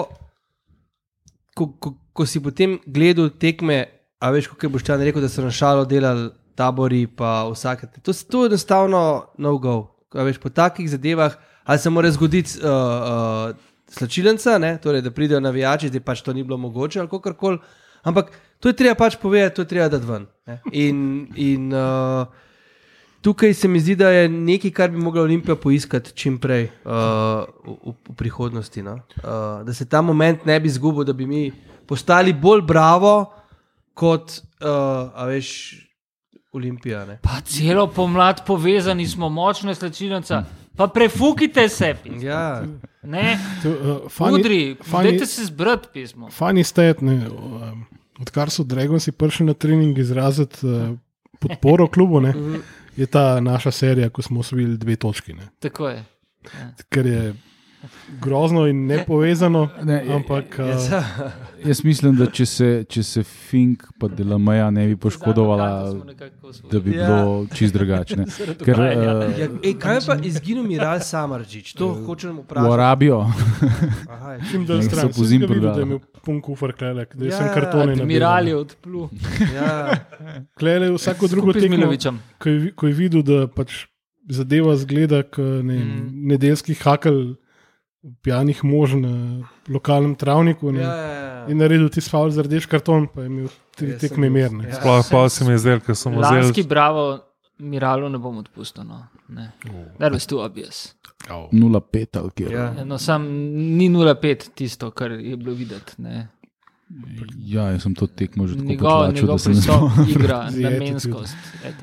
[1.58, 3.84] ko, ko, ko si potem gledal tekme,
[4.20, 7.88] a veš, kako boš tam rekel, da so na šalo delali tabori, pa vsake.
[8.02, 9.02] To, to je enostavno
[9.38, 9.76] no go.
[10.14, 11.34] A veš, po takih zadevah,
[11.64, 14.78] ali se mora zgoditi uh, uh, slačilenca, ne?
[14.78, 17.58] torej, da pridejo navijači, da pač to ni bilo mogoče ali kako koli.
[18.02, 18.30] Ampak
[18.60, 20.26] to je treba pač povedati, to je treba dati ven.
[20.46, 20.60] ne.
[20.72, 22.26] In, in uh,
[23.20, 27.44] tukaj se mi zdi, da je nekaj, kar bi mogla Olimpija poiskati čim prej uh,
[27.66, 28.82] v, v, prihodnosti.
[28.82, 28.94] No?
[29.20, 31.50] Uh, da se ta moment ne bi izgubil, da bi mi
[31.86, 33.32] postali bolj bravo
[33.94, 35.76] kot, uh, veš,
[36.52, 37.04] Olimpija.
[37.06, 37.18] Ne?
[37.22, 40.42] Pa celo pomlad povezani smo, močne slčilnice.
[40.76, 42.22] Pa prefukite se, pis.
[42.22, 42.64] Ja,
[43.02, 43.76] ne, To, uh,
[44.08, 46.30] funny- udri, funny- dajte se zbrati pismo.
[46.30, 47.84] Fajni stet, ne, um,
[48.20, 50.96] odkar so Dragoci prišli na trening izraziti uh,
[51.38, 52.34] podporo klubu, ne,
[52.96, 55.32] je ta naša serija, ko smo osvojili dve točki.
[55.32, 55.48] Ne.
[55.58, 56.04] Tako je.
[56.88, 57.34] Ker je
[58.18, 63.02] grozno in nepovezano, Ne, je- ampak ja, uh, sa- Jaz mislim, da če se, če
[63.02, 65.92] se Fink pa Delamaja ne bi poškodovala,
[66.70, 67.06] da bi Ja.
[67.06, 68.24] bilo čist drugačne.
[68.66, 68.86] Ker uh,
[69.34, 71.74] ja, ej, kaj je pa izginil Miral Samaržič?
[71.74, 72.72] To hočem v vprašati.
[72.72, 73.20] Arabijo,
[74.08, 74.40] Aha, je.
[74.50, 75.08] čim dalj Nek so stran.
[75.10, 77.92] po zim Sem ga videl, da je imel pun kufr klelek, da Ja, sem kartone
[77.94, 78.08] Admiral
[78.42, 78.60] je nabiral.
[78.60, 79.08] odplul.
[79.54, 80.00] ja,
[80.54, 81.86] Klele vsako drugo tekmo,
[82.38, 83.84] ko je, ko je videl, da pač
[84.26, 85.92] zadeva zgleda kot ne, Mm.
[85.92, 86.08] mm.
[86.26, 87.34] nedeljski hakel
[88.22, 89.12] pijanih mož na
[89.68, 90.72] lokalnem travniku.
[90.72, 91.46] Ne, ja, ja, ja.
[91.46, 94.68] In naredil ti sval za rdeč karton, pa je imel tri Ja, tekme mirne.
[94.68, 94.74] ja.
[94.74, 96.68] Sploh pa se mi je zdelo, ker sem Lanski vzel.
[96.68, 97.18] bravo,
[97.58, 98.84] Miralu ne bom odpustil.
[98.84, 99.04] No.
[99.28, 99.52] Ne.
[99.98, 100.94] That was too obvious.
[101.28, 102.52] 0,5 ali kjer.
[102.52, 102.84] Ja.
[102.84, 103.22] No, sam
[103.76, 105.92] ni 0,5 tisto, kar je bilo videti.
[105.98, 106.28] Ne.
[107.38, 110.10] Ja, jaz sem to tekmo že tako Njegov, potlačil, da njegov se ne pristop, spomnim.
[110.16, 111.36] igra, namenskost.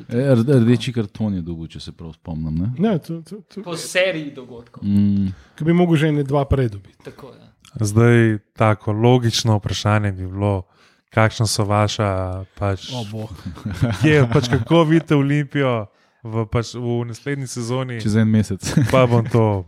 [0.09, 2.55] E, rde- Rdeči karton je dobil, če se prav spomnim.
[2.55, 2.67] Ne?
[2.79, 4.83] Ne, to, to, to, Po seriji dogodkov.
[4.83, 6.99] Mm, ki bi mogel že ne dva prej dobiti.
[7.03, 7.43] Tako je.
[7.83, 8.17] Zdaj,
[8.53, 10.65] tako logično vprašanje bi bilo,
[11.09, 12.09] kakšna so vaša,
[12.53, 13.31] pač, oh,
[14.01, 15.85] kje, pač kako vidite Olimpijo
[16.21, 18.59] v, pač, v naslednji sezoni, Čez en mesec.
[18.91, 19.63] pa bom to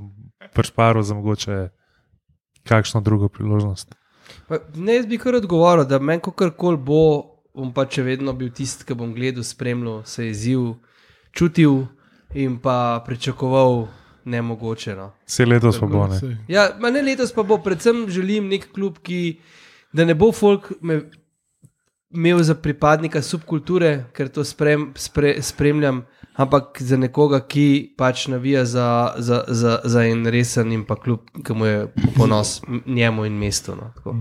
[0.52, 1.70] prešparil za mogoče
[2.64, 3.95] kakšno drugo priložnost.
[4.47, 7.03] Pa, ne, jaz bi kar odgovoril, da meni kakorkoli bo,
[7.56, 10.73] bom pa če vedno bil tisti, ki bom gledal, spremljal, se jezil,
[11.35, 11.85] čutil
[12.38, 13.88] in pa pričakoval
[14.30, 14.95] nemogoče.
[14.95, 15.11] No.
[15.27, 16.19] Vse letos pa bo ne.
[16.47, 19.39] Ja, ma ne letos pa bo, predvsem želim nek klub, ki
[19.93, 21.01] da ne bo folk me,
[22.14, 26.03] imel za pripadnika subkulture, ker to sprem, spre, spremljam,
[26.40, 31.28] ampak za nekoga, ki pač navija za, za, za, za en resen in pa klub,
[31.45, 33.76] ki mu je ponos njemu in mestu.
[33.76, 34.16] No, tako.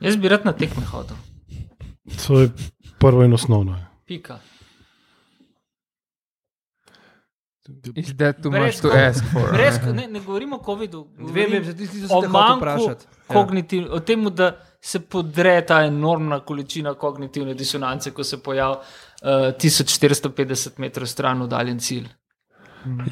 [0.00, 1.16] Jaz bi rad na tekme hodil.
[2.26, 2.50] To je
[2.98, 3.76] prvo in osnovno.
[3.76, 3.86] ja.
[4.06, 4.38] Pika.
[7.94, 9.52] Is that too much to ask for?
[9.52, 10.08] Brez, ne?
[10.08, 11.04] ne, govorimo o COVID-u.
[11.18, 13.06] Govorim vem, za tisti, ki so o se hotel manjku vprašati.
[13.06, 13.34] Ja.
[13.34, 18.76] kognitiv, o tem, da se podre ta enormna količina kognitivne disonance, ko se pojavi
[19.22, 22.08] uh, 1450 metrov stran oddaljen cilj.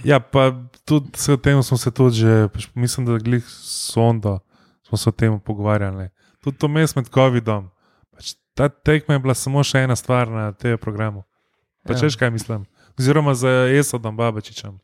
[0.04, 0.50] Ja, pa
[0.84, 4.40] tudi s tem smo se tudi že, pač mislim, da glih sondo
[4.88, 6.08] smo se o tem pogovarjali.
[6.42, 7.70] Tudi to mes med COVID-om.
[8.10, 11.22] Pač ta tekma je bila samo še ena stvar na tem programu.
[11.86, 11.98] Pa Ja.
[12.00, 12.66] češ kaj mislim?
[12.98, 13.46] Oziroma z
[13.78, 14.78] Esodom Babačičem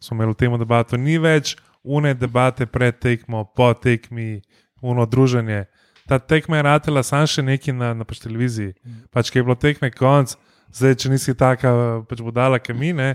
[0.00, 0.96] smo imeli v tem debato.
[0.96, 4.42] Ni več une debate pred tekmo, po tekmi,
[4.82, 5.66] uno druženje.
[6.08, 8.74] Ta tekma je ratela sam še neki na, na pač televiziji.
[9.10, 10.34] Pač, ki je bilo tekme konc,
[10.74, 11.72] zdaj, če nisi taka
[12.08, 13.14] pač budala kamine,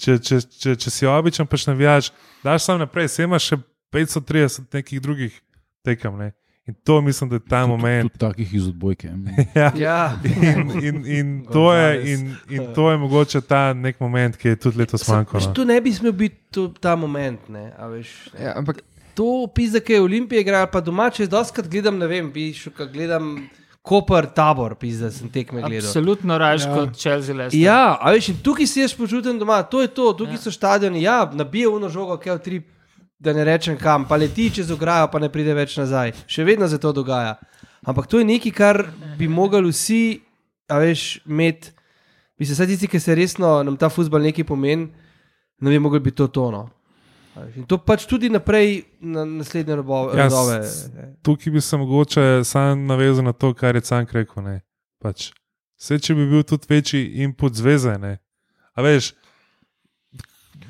[0.00, 2.12] če, če, če, če si običajen, pač navijaš,
[2.44, 3.60] daš sam naprej, se imaš še
[3.94, 5.40] 530 nekih drugih
[5.86, 6.16] tekem.
[6.20, 6.32] Ne?
[6.70, 8.12] In to mislim, da je ta moment.
[8.12, 9.10] Tudi takih iz odbojke.
[9.54, 9.72] Ja.
[9.76, 14.48] Ja, In, in, in, to je, in, in to je mogoče ta nek moment, ki
[14.48, 15.40] je tudi letos manjkal.
[15.40, 15.54] No.
[15.56, 17.48] To ne bi smel biti ta moment.
[17.48, 21.32] Ne, a veš, Ja, ampak to pisa, ki je Olimpija igrala, pa doma, če jaz
[21.32, 23.34] doskrat gledam, ne vem, bi šel, gledam
[23.82, 25.88] Koper, tabor, pisa, sem tekme gledal.
[25.88, 26.74] Absolutno raje Ja.
[26.74, 27.34] kot Chelsea.
[27.34, 27.60] Leicester.
[27.60, 30.42] Ja, a veš, in tukaj si jaz počutim doma, to je to, tukaj ja.
[30.42, 32.60] so stadioni, ja, nabije uno žogo, kaj v tri,
[33.18, 36.12] da ne rečem kam, pa leti čez ograjo, pa ne pride več nazaj.
[36.28, 37.38] Še vedno se to dogaja.
[37.84, 38.82] Ampak to je nekaj, kar
[39.18, 40.20] bi mogli vsi,
[40.68, 41.72] a veš, imeti,
[42.38, 44.90] bi se vsaj tisti, ki se resno nam ta futbol nekaj pomeni,
[45.60, 46.68] ne bi mogli biti to tono.
[47.56, 50.28] In to pač tudi naprej na naslednje robo- Ja,
[51.22, 54.42] Tukaj bi se mogoče sam navezal na to, kar je Cank rekel.
[54.42, 54.60] ne.
[54.98, 55.30] Pač,
[55.76, 57.98] vse, če bi bil tudi večji input zveze.
[57.98, 58.18] Ne.
[58.74, 59.12] A veš,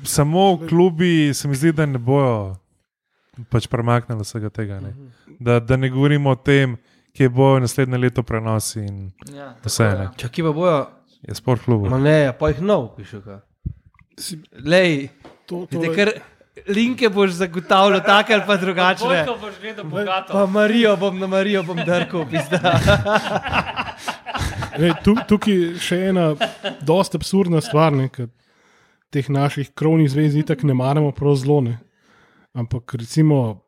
[0.03, 2.55] samo klubi se mi zdi, da ne bojo
[3.49, 4.79] pač premaknili vsega tega.
[4.79, 4.93] Ne.
[5.39, 6.77] Da, da ne govorimo o tem,
[7.11, 9.83] kje bojo naslednje leto prenosi in Ja, vse.
[9.83, 10.11] ja.
[10.17, 10.87] Čakaj, pa bojo,
[11.21, 11.89] Je sport klubu.
[11.89, 13.21] ma ne, pa jih nov, piše.
[14.55, 15.09] Lej,
[15.43, 16.09] To, to, Vidite, ker
[16.67, 19.07] linke boš zagotavljal tako ali pa drugačne.
[19.07, 20.33] Odbojko boš gledal bogato.
[20.33, 22.59] Pa Marijo bom na Marijo bom drkal, pizda.
[24.81, 26.31] Ej, tu, tukaj še ena
[26.81, 28.29] dosta absurdna stvar, ne, ker
[29.11, 31.59] teh naših krovnih zvez itak ne maramo prav zelo.
[31.65, 31.77] Ne.
[32.57, 33.61] Ampak recimo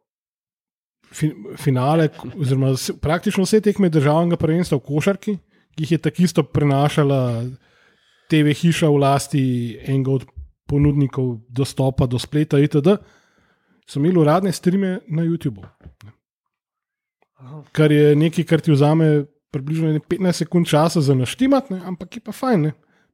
[1.12, 5.36] fi, finale, oziroma praktično vse tekme državnega prvenstva v košarki,
[5.76, 7.20] ki jih je tako isto prenašala
[8.32, 9.44] TV hiša v lasti
[9.84, 10.26] enega od
[10.74, 12.98] ponudnikov dostopa do spleta itd.,
[13.86, 15.66] so imeli uradne streame na YouTubu.
[17.76, 22.18] Kar je nekaj, kar ti vzame približno ene 15 sekund časa za naštimati, ne, ampak
[22.18, 22.62] je pa fajn.
[22.62, 22.72] Ne.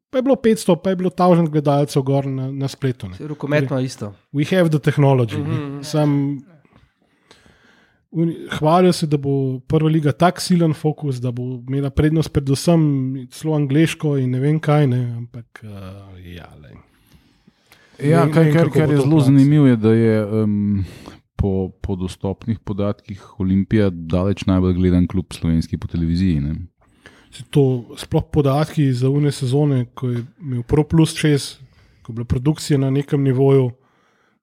[0.09, 3.09] Pa je bilo 500, pa je bilo 1000 gledalcev gor na, na spletu.
[3.19, 4.13] Rokometno isto.
[4.33, 5.37] We have the technology.
[5.37, 5.83] Mm -hmm.
[5.83, 6.39] Sam,
[8.59, 12.81] hvalijo se, da bo prva liga tako silen fokus, da bo imela prednost predvsem
[13.31, 14.87] celo angliško in ne vem kaj.
[14.87, 16.88] Ne, ampak, uh, ja, lej.
[18.03, 20.85] Ja, Ne- kaj, kar, kar je zelo zanimivo, je, da je um,
[21.35, 26.39] po, po dostopnih podatkih Olimpija daleč najbolj gledan klub slovenski po televiziji.
[26.39, 26.55] Ne?
[27.31, 31.57] Se To sploh podatki za une sezone, ko je imel Pro Plus 6,
[32.01, 33.69] ko je bila produkcija na nekem nivoju,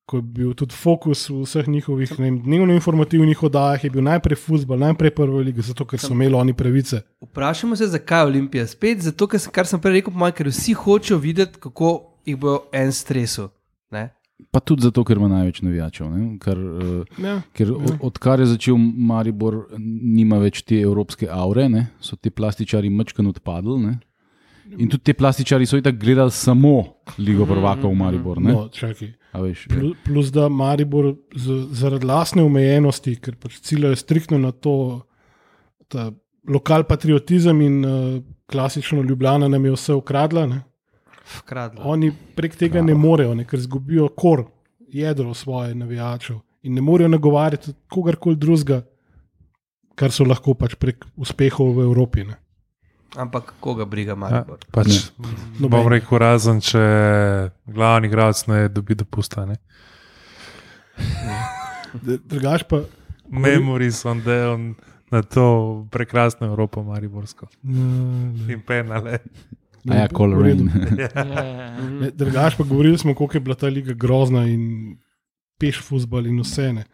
[0.06, 5.10] ko je bil tudi fokus v vseh njihovih dnevno-informativnih oddajah, je bil najprej futbol, najprej
[5.10, 7.02] prva liga, zato ker so imeli oni pravice.
[7.26, 8.66] Vprašamo se, zakaj je Olimpija.
[8.66, 12.15] Spet zato, ker sem, kar sem prej rekel, po mojem, ker vsi hočejo videti, kako
[12.26, 13.48] jih bo en stresu.
[13.90, 14.08] Ne?
[14.52, 16.10] Pa tudi zato, ker ima največ navijačev.
[16.10, 17.38] ne, Kar, uh, Ja.
[17.54, 22.90] ker od, odkar je začel Maribor, nima več te evropske aure, ne, so ti plastičari
[22.90, 23.78] mačkan odpadli.
[23.80, 23.94] Ne.
[24.78, 26.84] In tudi ti plastičari so itak gledali samo
[27.18, 28.40] Ligo prvaka v Maribor.
[28.42, 29.12] Ne, No, čakaj.
[29.32, 34.50] A veš, Plus, plus da Maribor z, zaradi lastne omejenosti, ker pač ciljajo striktno na
[34.52, 35.02] to,
[35.92, 36.10] da
[36.48, 40.46] lokal patriotizem in uh, klasično Ljubljana nam je vse ukradla.
[40.46, 40.60] Ne?
[41.44, 41.82] Kradlo.
[41.84, 44.44] Oni prek tega ne morejo, ne, ker izgubijo kor,
[44.88, 48.82] jedro svoje navijačev in ne morejo nagovarjati kogarkoli drugega,
[49.94, 52.24] kar so lahko pač prek uspehov v Evropi.
[52.24, 52.36] Ne.
[53.16, 54.58] Ampak koga briga Ja, Maribor?
[54.72, 55.10] pač,
[55.58, 55.70] Noben.
[55.70, 56.82] bom rekel, razen če
[57.66, 59.46] glavni igralec ne dobi dopusta.
[59.46, 59.56] Ne?
[62.02, 62.82] Drugač pa.
[63.30, 64.74] Memories on the on
[65.10, 67.46] na to prekrasno Evropo, Mariborsko.
[67.62, 69.18] Ne, In penale.
[69.86, 70.08] Ja.
[70.34, 70.70] Rain.
[70.98, 71.80] Ja, ja, ja.
[71.90, 74.96] Ne, Drugač pa govorili smo, koliko je bila ta liga grozna in
[75.58, 76.72] peš futbol in vse.
[76.72, 76.84] Ne.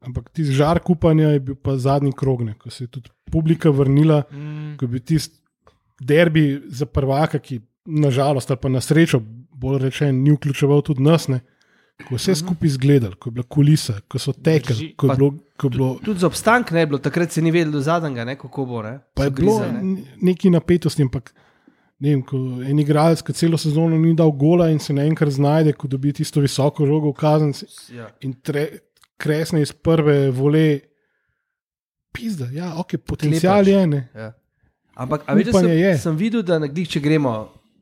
[0.00, 3.70] Ampak tisti žar kupanja je bil pa zadnji krog, ne, ko se je tudi publika
[3.70, 5.40] vrnila, Mm, ko je bil tisti
[6.00, 9.18] derbi za prvaka, ki nažalost ali pa na srečo,
[9.52, 11.28] bolj rečen, ni vključeval tudi nas.
[11.28, 11.40] Ne.
[11.98, 14.92] Ko je vse skupaj izgledalo, ko je bila kulisa, ko so tekli, Drži.
[14.94, 17.42] ko je Pa bilo, ko je bilo Tudi za obstanek ne je bilo, takrat se
[17.42, 18.82] ni vedelo do zadnjega, ne, kako bo.
[18.82, 19.00] Ne?
[19.14, 20.02] Pa je So bilo grize, ne.
[20.22, 21.34] neki napetosti, ampak
[22.00, 25.72] ne vem, ko en igralec, ki celo sezono ni dal gola in se naenkrat znajde,
[25.74, 27.66] ko dobi tisto visoko žogo v kazenci
[27.96, 28.06] Ja.
[28.22, 28.68] in tre,
[29.18, 30.80] kresne iz prve vole.
[32.14, 33.68] Pizda, ja, ok, potencial Klepač.
[33.68, 33.86] je.
[33.86, 34.08] Ne.
[34.14, 34.32] Ja.
[34.98, 35.92] Ampak a veš, sem, je.
[35.98, 37.32] sem videl, da nekdaj, če gremo,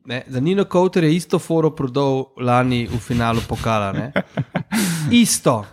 [0.05, 3.91] ne, za Nino Kowter je isto foro prodal lani v finalu pokala.
[3.93, 4.11] Ne?
[5.23, 5.63] Isto.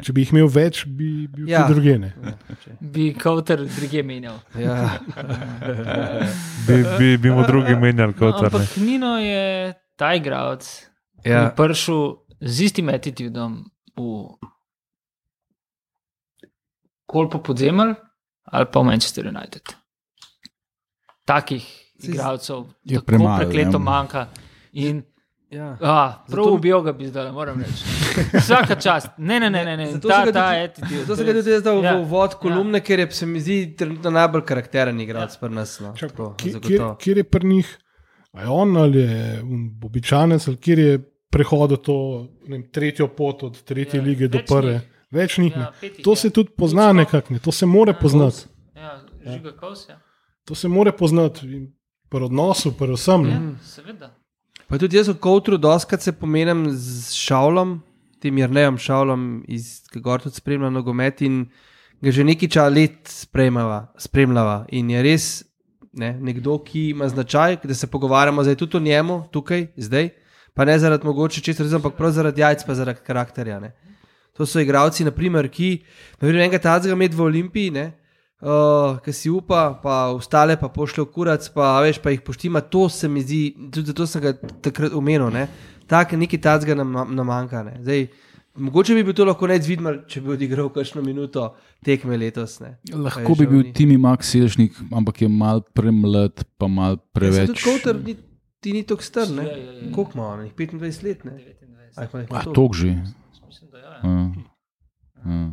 [0.00, 1.60] Če bi jih imel več, bi bil Ja.
[1.60, 1.68] ja.
[1.68, 1.98] druge.
[1.98, 2.12] Ne.
[2.80, 4.38] Bi kauter druge menjal.
[4.58, 4.98] Ja.
[6.66, 8.46] Bi, bi, bi mu drugi menjali kot ne.
[8.48, 10.64] Ampak Nino je ta igralec,
[11.22, 11.42] ki Ja.
[11.42, 12.00] je prišel
[12.40, 13.64] z istim attitudom
[13.96, 14.36] v
[17.06, 17.94] Kolpo podzemelj
[18.46, 19.62] ali pa v Manchester United.
[21.24, 21.64] Takih
[22.00, 23.82] igralcev Je premalo, prekleto ja.
[23.82, 24.28] manjka.
[24.72, 25.02] In
[25.50, 25.76] Ja.
[25.82, 25.94] A,
[26.28, 27.82] prav Zato- ubil ga bi zdaj, moram reči.
[28.36, 29.08] Vsaka čast.
[29.18, 29.86] Ne, ne, ne, ne, ne.
[29.88, 31.00] Zato ta, sem ga ta tudi- attitude.
[31.00, 32.82] Zato sem ga tudi jaz dal Ja, v vod kolumne, ja.
[32.82, 35.80] ker je se mi zdi trenutno najbolj karakteren igralec pri nas.
[35.80, 35.90] No.
[35.92, 36.60] Čak, Tako, zagotovo.
[36.62, 37.68] kjer, kjer je pri njih,
[38.32, 40.92] a je on ali je un običajnec, ali kjer je
[41.28, 41.96] prehodil to
[42.44, 44.72] ne vem, tretjo pot od tretje Ja, ja, lige do več prve.
[44.72, 44.86] njih.
[45.12, 45.52] Več njih.
[45.52, 46.16] Ja, Ja, petih, to ja.
[46.16, 47.38] se tudi pozna nekako, ne.
[47.40, 48.46] to se more poznati.
[48.76, 49.98] Ja, žiga kos, ja.
[50.44, 51.42] To se more poznati
[52.08, 53.26] pri odnosu, pri vsem.
[53.26, 53.40] ja.
[53.64, 54.14] Seveda.
[54.70, 57.80] Pa tudi jaz v Kowtru doskrat se pomenem z Šavlom,
[58.22, 61.48] tem Jrnejem Šavlom, iz Gor tudi spremlja nogomet in
[61.98, 64.68] ga že nekaj časa let spremljava, spremljava.
[64.70, 65.26] In je res
[65.90, 70.12] ne, nekdo, ki ima značaj, da se pogovarjamo zdaj tudi o njemu, tukaj, zdaj.
[70.54, 73.58] Pa ne zaradi mogoče česa, ampak prav zaradi jajc, pa zaradi karakterja.
[73.58, 73.74] Ne.
[74.38, 75.82] To so igralci, naprimer, ki,
[76.22, 77.90] ne vem, enega tazga med v Olimpiji, ne,
[78.42, 82.60] uh, ki si upa, pa ostale pa pošlje v kurac, pa veš, pa jih poštima.
[82.62, 85.30] To se mi zdi, tudi zato sem ga takrat omenil.
[85.30, 85.48] Ne.
[85.86, 87.62] Tak neki tazga nam, nam manjka.
[87.62, 87.76] Ne.
[87.80, 88.06] Zdaj,
[88.56, 91.50] mogoče bi bil to lahko nec videl, če bi odigral kakšno minuto
[91.82, 92.60] tekme letos.
[92.60, 92.76] Ne.
[92.92, 97.50] Lahko bi bil Timi Max Sežnik, ampak je mal premlad, pa mal Preveč.
[97.50, 97.64] preveč.
[97.64, 98.14] Kouter, ni,
[98.60, 99.42] ti ni tako star, ne?
[99.42, 99.92] Ja, ja, ja.
[99.92, 100.46] Koliko ima on?
[100.50, 101.32] 25 let, ne?
[101.32, 101.98] 29.
[101.98, 102.54] Aj, pa jih ima Ah, toliko.
[102.54, 102.90] tok že.
[103.46, 103.90] Mislim, da ja.
[103.90, 104.14] Ja.
[105.26, 105.32] Ja.
[105.32, 105.48] Ja.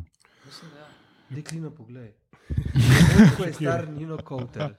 [1.30, 2.14] Deklino poglej.
[3.30, 4.74] Kako je star Nino Kouter?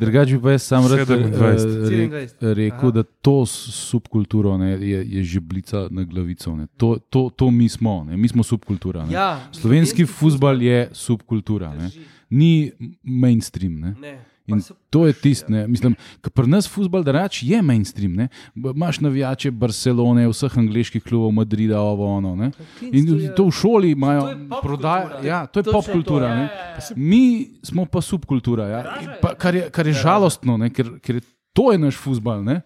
[0.00, 2.10] Drugače bi pa jaz sam rad eh, 27.
[2.10, 2.54] re, 27.
[2.54, 6.56] rekel, da to subkulturo ne, je, je žeblica na glavico.
[6.56, 6.66] Ne.
[6.76, 8.16] To, to, to mi smo, ne.
[8.16, 9.06] mi smo subkultura.
[9.06, 9.12] Ne.
[9.12, 11.90] Ja, Slovenski futbal je subkultura, ne.
[12.30, 13.80] ni mainstream.
[13.80, 13.94] Ne.
[14.00, 14.31] Ne.
[14.54, 15.66] In so- to je tisto, ne.
[15.66, 18.12] mislim, ker pri nas futbol drugač je mainstream.
[18.14, 18.28] Ne.
[18.54, 22.36] Imaš navijače Barcelone, vseh angliških klubov, Madrida, ovo, ono.
[22.36, 22.50] Ne.
[22.82, 23.06] In
[23.36, 25.22] to v šoli imajo je prodajo.
[25.22, 26.26] Ja, to je Točno to, popkultura.
[26.26, 26.78] ja, ja, ja.
[26.96, 27.22] Mi
[27.62, 28.80] smo pa subkultura, ja.
[29.20, 31.22] pa, kar, je, kar je žalostno, ne, ker, ker je,
[31.52, 32.42] to je naš futbal.
[32.42, 32.60] Ne.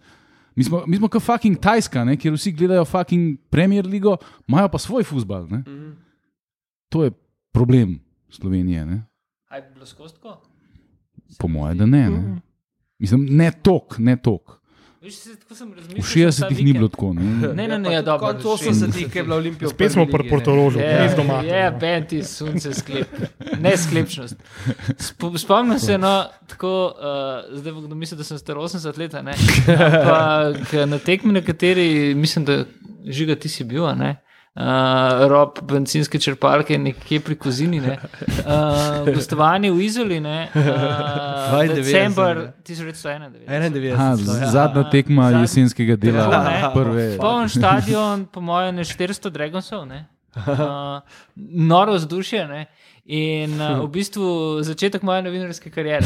[0.55, 4.09] Mi smo, mi smo kot fucking Tajska, ne, kjer vsi gledajo fucking Premier League,
[4.47, 5.45] imajo pa svoj futbal.
[5.47, 5.57] Ne.
[5.59, 5.91] Mhm.
[6.89, 7.11] To je
[7.51, 7.99] problem
[8.29, 8.85] Slovenije.
[8.85, 9.03] Ne.
[9.47, 10.41] Aj bi bilo skostko?
[11.37, 12.09] Po mojem, da ne.
[12.09, 12.41] ne.
[12.99, 14.57] Mislim, ne tok, ne tok.
[15.07, 16.03] Se, V razmišljal.
[16.03, 17.13] še ta 60-ih ni bilo tako.
[17.13, 17.23] Ne.
[17.53, 18.27] Ne, ne, ne, ja, dobro.
[18.27, 19.69] Konec 80-ih je bila Olimpija.
[19.69, 20.29] v Spet smo pri ligi,
[20.75, 20.81] ne.
[20.81, 21.37] Je, res doma.
[21.41, 23.07] je, benti sunce sklep.
[23.59, 24.35] Ne sklepčnost.
[24.99, 26.11] Sp- Spomnim se, no,
[26.47, 29.37] tako, uh, zdaj bo kdo misli, da sem star 80 let, a ne.
[29.69, 32.65] Ampak na tekmi, na kateri mislim, da
[33.05, 34.15] žiga ti si bil, a ne.
[34.57, 34.63] Uh,
[35.27, 37.99] rob benzinske črpalke nekje pri Kozini, ne.
[38.39, 40.49] Uh, gostovanje v Izoli, ne.
[40.49, 40.61] Uh,
[41.51, 42.53] 92, december ne.
[42.63, 43.45] 1991.
[43.45, 43.93] 91.
[43.93, 44.25] Aha, to je.
[44.25, 47.05] z- zadnja tekma Zadnji- jesenskega dela, Tako, prve.
[47.17, 50.07] Poln stadion, po mojem, ne 400 Dragonsov, ne.
[50.37, 51.01] Uh,
[51.45, 52.47] noro vzdušje.
[52.47, 52.65] Ne?
[53.05, 54.25] In uh, v bistvu
[54.63, 56.01] začetek moje novinarske kariere.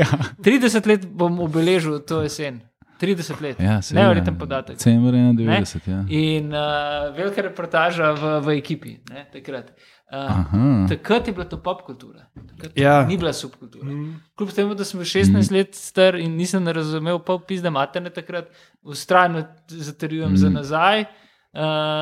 [0.44, 2.60] 30 let bom obeležil to jesen.
[3.04, 3.60] 30 let.
[3.60, 3.78] Ja.
[3.94, 4.78] Neverjeten podatek.
[4.80, 5.88] December 91.
[5.92, 6.04] Ja.
[6.08, 8.98] In uh, velika reportaža v, v ekipi.
[9.10, 9.74] Ne, takrat.
[10.14, 10.62] Uh, Aha.
[10.88, 12.26] takrat je bila to pop kultura.
[12.52, 13.02] Takrat Ja.
[13.08, 13.98] Ni bila subkultura.
[14.38, 18.48] Kljub temu, da sem bil 16 let star in nisem razumel pol pizda materne takrat,
[18.82, 20.40] ustrajno zatrjujem mm.
[20.42, 21.06] za nazaj.
[21.08, 21.20] uh,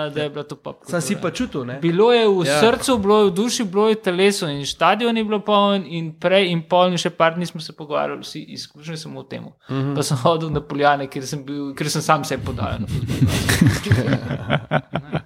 [0.09, 0.81] da je bila to pop.
[0.85, 1.79] Sam si pa čutil, ne?
[1.79, 2.61] Bilo je v Ja.
[2.61, 6.13] srcu, bilo je v duši, bilo je v telesu in stadion je bil poln, in
[6.15, 9.45] prej in pol, in še par dni smo se pogovarjali, vsi izključno samo o tem.
[9.45, 9.81] Uh Mhm.
[9.83, 9.95] -huh.
[9.95, 12.65] Pa sem hodil na Poljane, ker sem, bil, ker sem sam na futbol.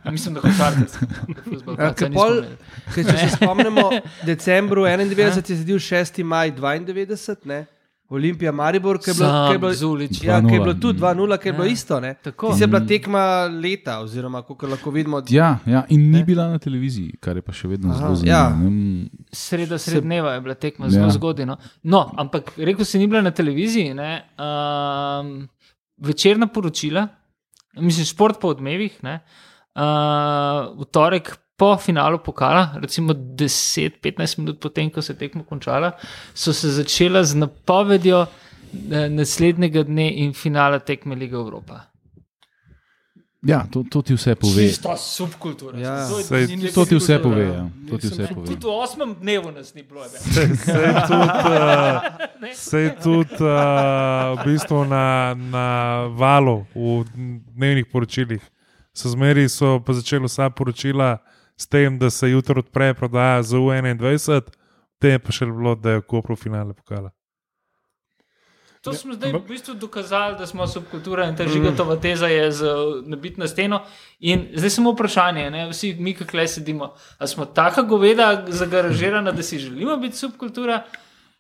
[0.11, 0.41] Mislim, da.
[1.79, 2.45] Ja, ker pol-
[2.95, 6.23] Ker če se spomnimo, v decembru 91 je zedil 6.
[6.25, 7.67] maj 92, ne?
[8.09, 10.23] Olimpija Maribor, ki je bilo, ki je bilo, Zulič.
[10.23, 10.63] ja, ki je 2:0.
[10.63, 11.71] bilo tudi 2-0, ki je bilo Ja.
[11.71, 12.01] isto.
[12.01, 12.15] Ne?
[12.17, 12.49] Tako.
[12.49, 13.23] Ti se je bila tekma
[13.55, 15.23] leta, oziroma kako lahko vidimo.
[15.29, 18.45] Ja, ja, in ni bila na televiziji, kar je pa še vedno Aha, zelo ja.
[18.45, 18.71] zanimivo.
[18.71, 19.09] ne.
[19.33, 20.91] Sreda srednjeva je bila tekma Ja.
[20.91, 21.47] zelo zgodaj.
[21.47, 21.57] No.
[21.85, 23.95] no, ampak rekel si, ni bila na televiziji.
[23.95, 25.49] Ne, um,
[25.99, 27.09] večerna poročila,
[27.77, 29.21] mislim, šport po odmevih, ne,
[29.75, 29.83] uh,
[30.75, 33.93] v torek po finalu pokala, recimo 10-15
[34.39, 35.93] minut potem, ko se je tekmo končala,
[36.35, 41.81] so se začela z napovedjo eh, naslednjega dne in finala tekme Lige Evropa.
[43.43, 44.63] Ja, to, to ti vse pove.
[44.63, 45.79] Čista subkultura.
[45.79, 46.09] Ja.
[46.09, 47.45] To je- Sej, To ti vse pove.
[47.45, 47.69] Ja.
[47.89, 48.47] To ti vse pove.
[48.47, 50.03] Tudi v osmem dnevu nas ni bilo.
[50.03, 50.23] več.
[50.25, 50.49] Sej
[51.07, 52.01] tudi, uh,
[52.53, 53.49] sej tudi uh,
[54.35, 55.05] v bistvu na,
[55.35, 55.67] na
[56.09, 57.05] valu, v
[57.55, 58.43] dnevnih poročilih,
[58.91, 61.19] so zmeri so pa začeli vsa poročila
[61.57, 64.41] s tem, da se jutro odpre prodaja za U21,
[64.99, 67.11] te je pa še bilo, da je v Kopru finale pokala.
[68.87, 72.75] To smo zdaj v bistvu dokazali, da smo subkultura in ta žigatova teza je z
[73.11, 73.81] nabit na steno.
[74.21, 75.65] In zdaj samo vprašanje, ne?
[75.73, 80.85] vsi mi, ki tukaj sedimo, ali smo taka goveda zagaražirana, da si želimo biti subkultura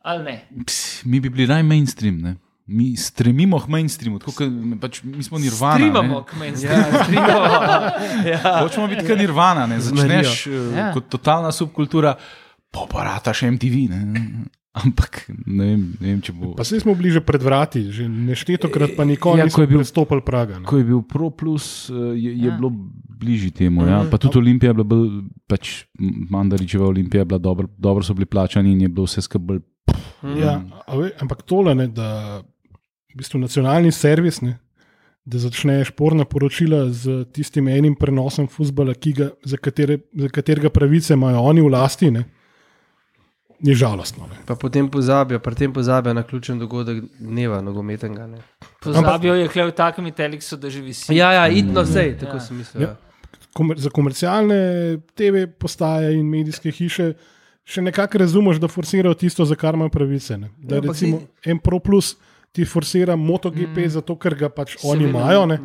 [0.02, 0.48] ali ne.
[0.66, 2.18] Ps, mi bi bili naj mainstream.
[2.18, 2.34] Ne?
[2.66, 5.76] Mi stremimo k mainstreamu, tako kot pač, mi smo nirvana.
[5.76, 6.24] Strimamo ne.
[6.24, 6.98] k mainstreamu.
[7.14, 7.92] Ja,
[8.32, 8.40] ja.
[8.58, 9.78] Hočemo biti kot nirvana, ne?
[9.80, 10.62] začneš Ja.
[10.72, 10.86] ja.
[10.92, 12.16] kot totalna subkultura,
[12.68, 13.86] pa pa rataš MTV.
[13.88, 14.00] Ne?
[14.74, 16.50] Ampak ne vem, ne vem, če bo.
[16.52, 19.68] Pa se smo bliže pred vrati, že neštetokrat, pa nikoli Ja, ja, ko nismo je
[19.68, 20.58] bil- prestopili praga.
[20.58, 20.66] Ne.
[20.66, 22.50] Ko je bil Pro Plus, eh, je, je Ja.
[22.50, 22.58] ja.
[22.58, 22.68] bilo
[23.16, 23.86] bližje temu.
[23.86, 24.02] Ja?
[24.04, 25.08] Pa tudi Olimpija je bila bolj,
[25.46, 25.86] pač
[26.28, 29.62] Mandaričeva Olimpija je bila dobro, dobro so bili plačani in je bilo vse skupaj bolj.
[30.36, 32.42] Ja, a ve, ampak tole, ne, da
[33.16, 34.58] v bistvu nacionalni servis, ne,
[35.24, 40.68] da začne šporna poročila z tistim enim prenosom futbola, ki ga, za, katere, za katerega
[40.70, 42.26] pravice imajo oni v lasti, ne,
[43.58, 44.28] je žalostno.
[44.28, 44.36] Ne.
[44.46, 48.26] Pa potem pozabijo, pri tem pozabijo na ključen dogodek dneva nogometnega.
[48.26, 48.38] ne.
[48.84, 51.14] Pozabijo je hlev takimi teliksu, da že visi.
[51.16, 52.40] Ja, ja, idno sej, tako Ja.
[52.40, 52.82] sem mislil.
[52.82, 52.96] Ja.
[53.52, 54.58] Komer, za komercialne
[55.16, 57.14] TV postaje in medijske hiše
[57.64, 60.36] še nekako razumeš, da forsirajo tisto, za kar imajo pravice.
[60.38, 60.50] Ne.
[60.58, 62.12] Da Ja, ampak recimo en Pro Plus
[62.56, 63.92] ti forsira MotoGP, mm.
[63.98, 65.12] zato ker ga pač oni Seveda.
[65.12, 65.44] imajo.
[65.46, 65.58] Ne.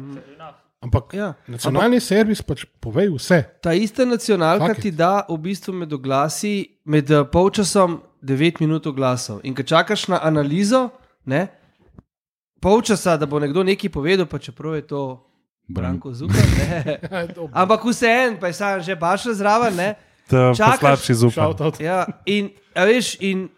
[0.82, 1.34] Ampak Ja.
[1.48, 3.44] nacionalni servis pač pove vse.
[3.62, 4.84] Ta ista nacionalka Fuck it.
[4.84, 6.54] ti da v bistvu med oglasi,
[6.86, 9.40] med eh, polčasom 9 minut oglasov.
[9.46, 10.90] In ko čakaš na analizo,
[11.26, 11.48] ne,
[12.60, 15.02] polčasa, da bo nekdo nekaj povedal, pa čeprav je to
[15.70, 16.50] Branko Zupan.
[16.58, 16.98] ne.
[17.62, 19.78] Ampak vseeno, pa je sam že baš zraven.
[20.28, 21.54] Čakaš- slabši zupan.
[21.80, 23.50] Ja, in, veš, in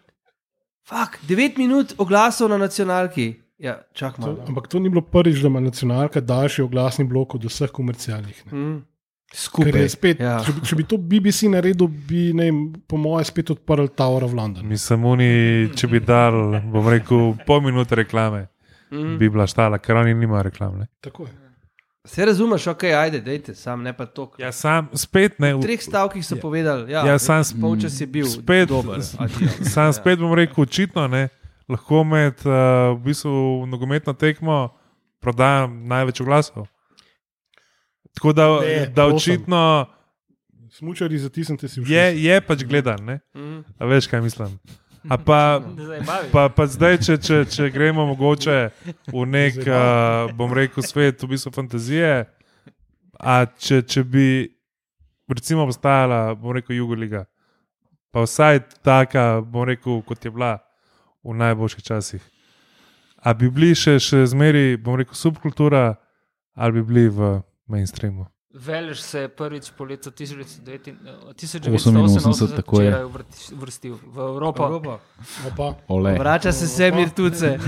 [0.84, 3.34] fuk, 9 minut oglasov na nacionalki.
[3.58, 4.44] Ja, čak To, malo.
[4.48, 8.42] ampak to ni bilo prvič, da ima nacionalka daljši oglasni blok od vseh komercialnih.
[8.46, 8.58] Ne.
[8.58, 8.82] Mm.
[9.66, 10.38] Je spet, Ja.
[10.46, 14.24] če, bi, če bi to BBC naredil, bi, ne, vem, po mojem, spet odprl Tower
[14.24, 14.66] of London.
[14.66, 15.28] Mislim, oni,
[15.74, 18.48] če bi dal, bom rekel, pol minute reklame,
[18.90, 19.16] Mm.
[19.18, 20.86] bi bila štala, ker oni nimajo reklame.
[21.00, 21.32] Tako je.
[22.04, 24.30] Se razumeš, ok, ajde, dejte, sam ne pa to.
[24.38, 25.54] Ja, sam spet ne.
[25.54, 29.00] V treh stavkih so povedali, ja, Ja, sam s- polčas je bil spet- dober.
[29.18, 29.48] adijo.
[29.66, 31.28] Sam spet bom rekel, očitno ne.
[31.66, 32.52] Lahko med uh,
[32.92, 33.32] v bistvu
[33.64, 34.68] nogometno tekmo
[35.18, 36.66] prodajam največ oglasov.
[38.14, 39.86] Tako da, Ne, da očitno
[40.70, 42.98] Smučari, zatisnite si v je, je pač gledan.
[43.00, 43.20] Ne?
[43.32, 43.62] Mm.
[43.78, 44.58] A veš, kaj mislim.
[45.10, 45.60] A pa,
[46.32, 48.58] pa, pa zdaj, če, če, če gremo mogoče
[49.12, 52.24] v nek, uh, bom rekel, svet, v bistvu fantazije.
[53.20, 54.28] A če, če bi,
[55.30, 57.24] recimo, obstajala, bom rekel, Jugoliga,
[58.12, 60.56] pa vsaj taka, bom rekel, kot je bila
[61.24, 62.22] v najboljših časih.
[63.24, 65.94] A bi bili še, še zmeri, bom rekel, subkultura,
[66.56, 67.34] ali bi bili v
[67.70, 68.33] mainstreamu?
[68.54, 70.94] Veleš se je prvič po letu 1989
[71.36, 72.88] 88, tako je.
[72.88, 73.04] včeraj
[73.50, 74.66] vrstil v Evropo.
[74.66, 74.98] Evropa.
[75.46, 75.74] Opa.
[75.88, 76.18] Ole.
[76.18, 77.58] Vrača se Semir Tuce.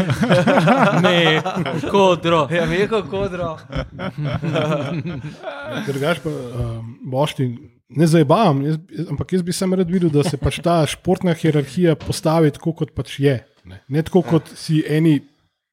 [1.03, 1.43] Ne,
[1.91, 2.47] kodro.
[2.51, 3.59] Ja, Meko Kodro.
[5.87, 7.51] Drugač pa, um, bošti,
[7.89, 8.79] ne zabavam, jaz,
[9.11, 12.95] ampak jaz bi sam rad videl, da se pač ta športna hierarhija postavi tako, kot
[12.95, 13.41] pač je.
[13.67, 15.19] Ne, ne tako, kot si eni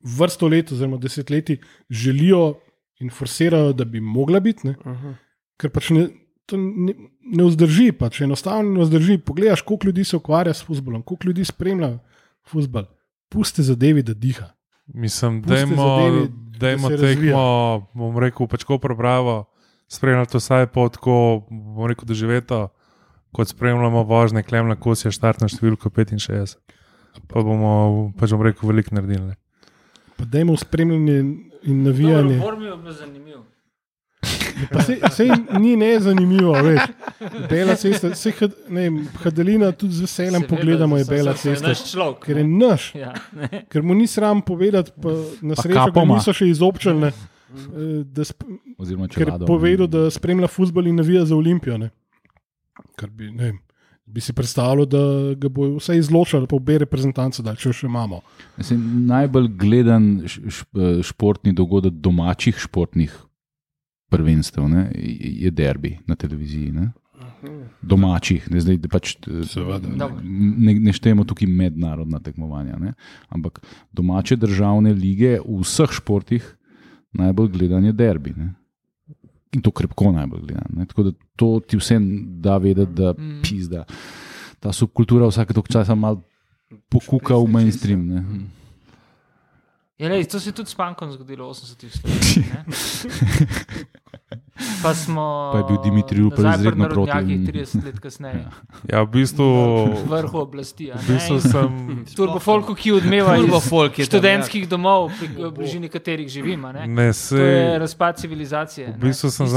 [0.03, 2.55] vrsto let, oziroma desetletji želijo
[3.03, 4.67] in forsirajo, da bi mogla biti.
[4.69, 4.75] Ne,
[5.59, 6.07] ker pač ne,
[6.49, 9.19] to ne, ne vzdrži, pač enostavno ne vzdrži.
[9.25, 11.97] Poglej, koliko ljudi se ukvarja s futbolom, koliko ljudi spremlja
[12.49, 12.87] futbol.
[13.29, 14.51] Puste zadevi, da diha.
[14.93, 17.43] Mislim, Pusti dajmo, zadevi, da dajmo se tekmo,
[17.93, 19.43] bom rekel, pač ko prebravo,
[19.91, 21.15] spremljali to vsaj po tako,
[21.49, 22.67] bom rekel, doživeto,
[23.33, 26.57] kot spremljamo vožnje Klemna Kosija, štartno številko 65.
[27.29, 29.31] Pa bomo, pač bom rekel, veliko naredili.
[29.31, 29.39] ne.
[30.17, 32.39] Pa dajmo spremljanje in Dobro, navijanje.
[32.39, 33.45] Formi je bilo zanimivo.
[34.71, 35.27] Pa se, se
[35.59, 36.81] ni ne zanimivo, veš.
[37.49, 38.31] Bela cesta, se,
[38.69, 41.67] ne, vem, Hadelina tudi z veseljem Seveda, pogledamo, je bela cesta.
[41.67, 42.19] Naš človek.
[42.19, 43.65] Ker je naš, Ja, ne.
[43.69, 45.09] ker mu ni sram povedati, pa
[45.41, 46.15] na srečo kapoma.
[46.15, 47.57] niso še izobčili, ne, eh,
[48.05, 48.45] da sp
[48.77, 51.77] Oziroma, če ker je povedal, da spremlja futbol in navija za Olimpijo.
[51.77, 51.89] Ne.
[52.95, 53.59] Kar bi, ne vem,
[54.13, 55.03] bi si predstavljal, da
[55.37, 58.21] ga bo vse izločilo, pa obe reprezentance, da če še imamo.
[58.59, 60.65] Mislim, najbolj gledan š,
[61.09, 63.15] športni dogodek domačih športnih
[64.13, 66.71] prvenstev ne, je derbi na televiziji.
[66.75, 66.91] Ne.
[67.81, 69.87] Domačih, ne, zdaj, da pač, eh,
[70.23, 72.93] ne, ne štejemo tukaj mednarodna tekmovanja, ne,
[73.33, 73.59] ampak
[73.91, 76.45] domače državne lige v vseh športih
[77.17, 78.33] najbolj gledan je derbi.
[78.37, 78.53] Ne.
[79.53, 80.69] In to krepko najbolj gledan.
[80.77, 80.85] Ne.
[80.89, 82.05] Tako da to ti vsem
[82.41, 83.13] da vedeti, da
[83.43, 83.85] pizda.
[84.59, 86.23] Ta subkultura vsake toliko časa malo
[86.89, 88.07] pokuka v mainstream.
[88.07, 88.23] Ne.
[89.97, 92.47] Ja, lej, to se je tudi s Pankom zgodilo v 80-ih letih.
[94.81, 95.49] Pa smo.
[95.51, 97.09] Pa je bil Dimitrij Rupel izredno proti.
[97.09, 98.45] narodnjakih 30 let kasneje.
[98.85, 99.47] Ja, v bistvu,
[99.85, 100.87] V vrhu oblasti.
[100.87, 101.71] a v ne, bistvu in sem.
[102.11, 106.71] Turbofolku, ki odmeva Turbo iz folk tam, študentskih domov, pri v bližini katerih živimo.
[106.71, 106.83] Ne?
[106.85, 108.87] Ne, To je se, razpad civilizacije.
[108.89, 109.55] v bistvu se z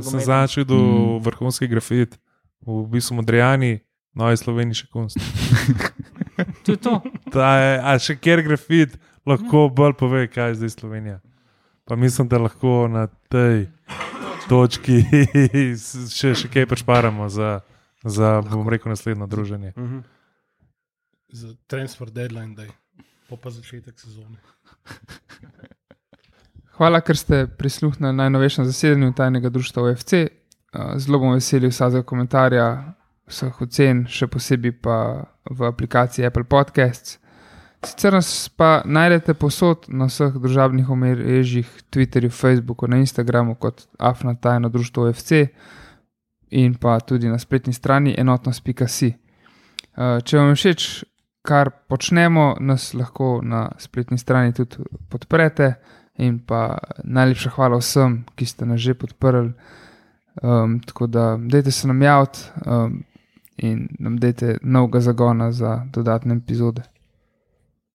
[0.00, 1.18] sem zadnjič videl Mm.
[1.20, 2.18] vrhunski grafit,
[2.60, 3.80] v bistvu Modrijani,
[4.12, 5.16] Novi Sloveniji še kunst.
[6.60, 7.00] To je to.
[7.30, 11.18] Ta je, a še kjer grafit lahko bolj pove, kaj je zdaj Slovenija.
[11.84, 13.68] Pa mislim, da lahko na tej
[14.48, 15.04] točki
[16.18, 17.60] še, še kaj prešparamo za,
[18.04, 19.72] za bom rekel, naslednjo druženje.
[21.30, 22.74] Za transfer deadline, da je
[23.30, 24.42] pa začetek sezone.
[26.80, 30.12] Hvala, ker ste prisluhnili najnovejšemu zasedanju tajnega društva OFC.
[30.72, 32.66] Uh, Zelo bom vesel vsakega komentarja,
[33.30, 34.96] vseh ocen, še posebej pa
[35.46, 37.19] v aplikaciji Apple Podcasts.
[37.84, 44.34] Sicer nas pa najdete posod na vseh družabnih omrežjih, Twitterju, Facebooku, na Instagramu kot Afna
[44.34, 45.32] tajno društvo OFC
[46.50, 49.14] in pa tudi na spletni strani enotnost.si.
[49.96, 50.88] Uh, Če vam je všeč,
[51.42, 55.74] kar počnemo, nas lahko na spletni strani tudi podprete.
[56.20, 59.54] In pa najlepša hvala vsem, ki ste nas že podprli.
[60.42, 63.02] Um, tako da, dajte se nam javiti um,
[63.56, 66.82] in nam dajte novega zagona za dodatne epizode.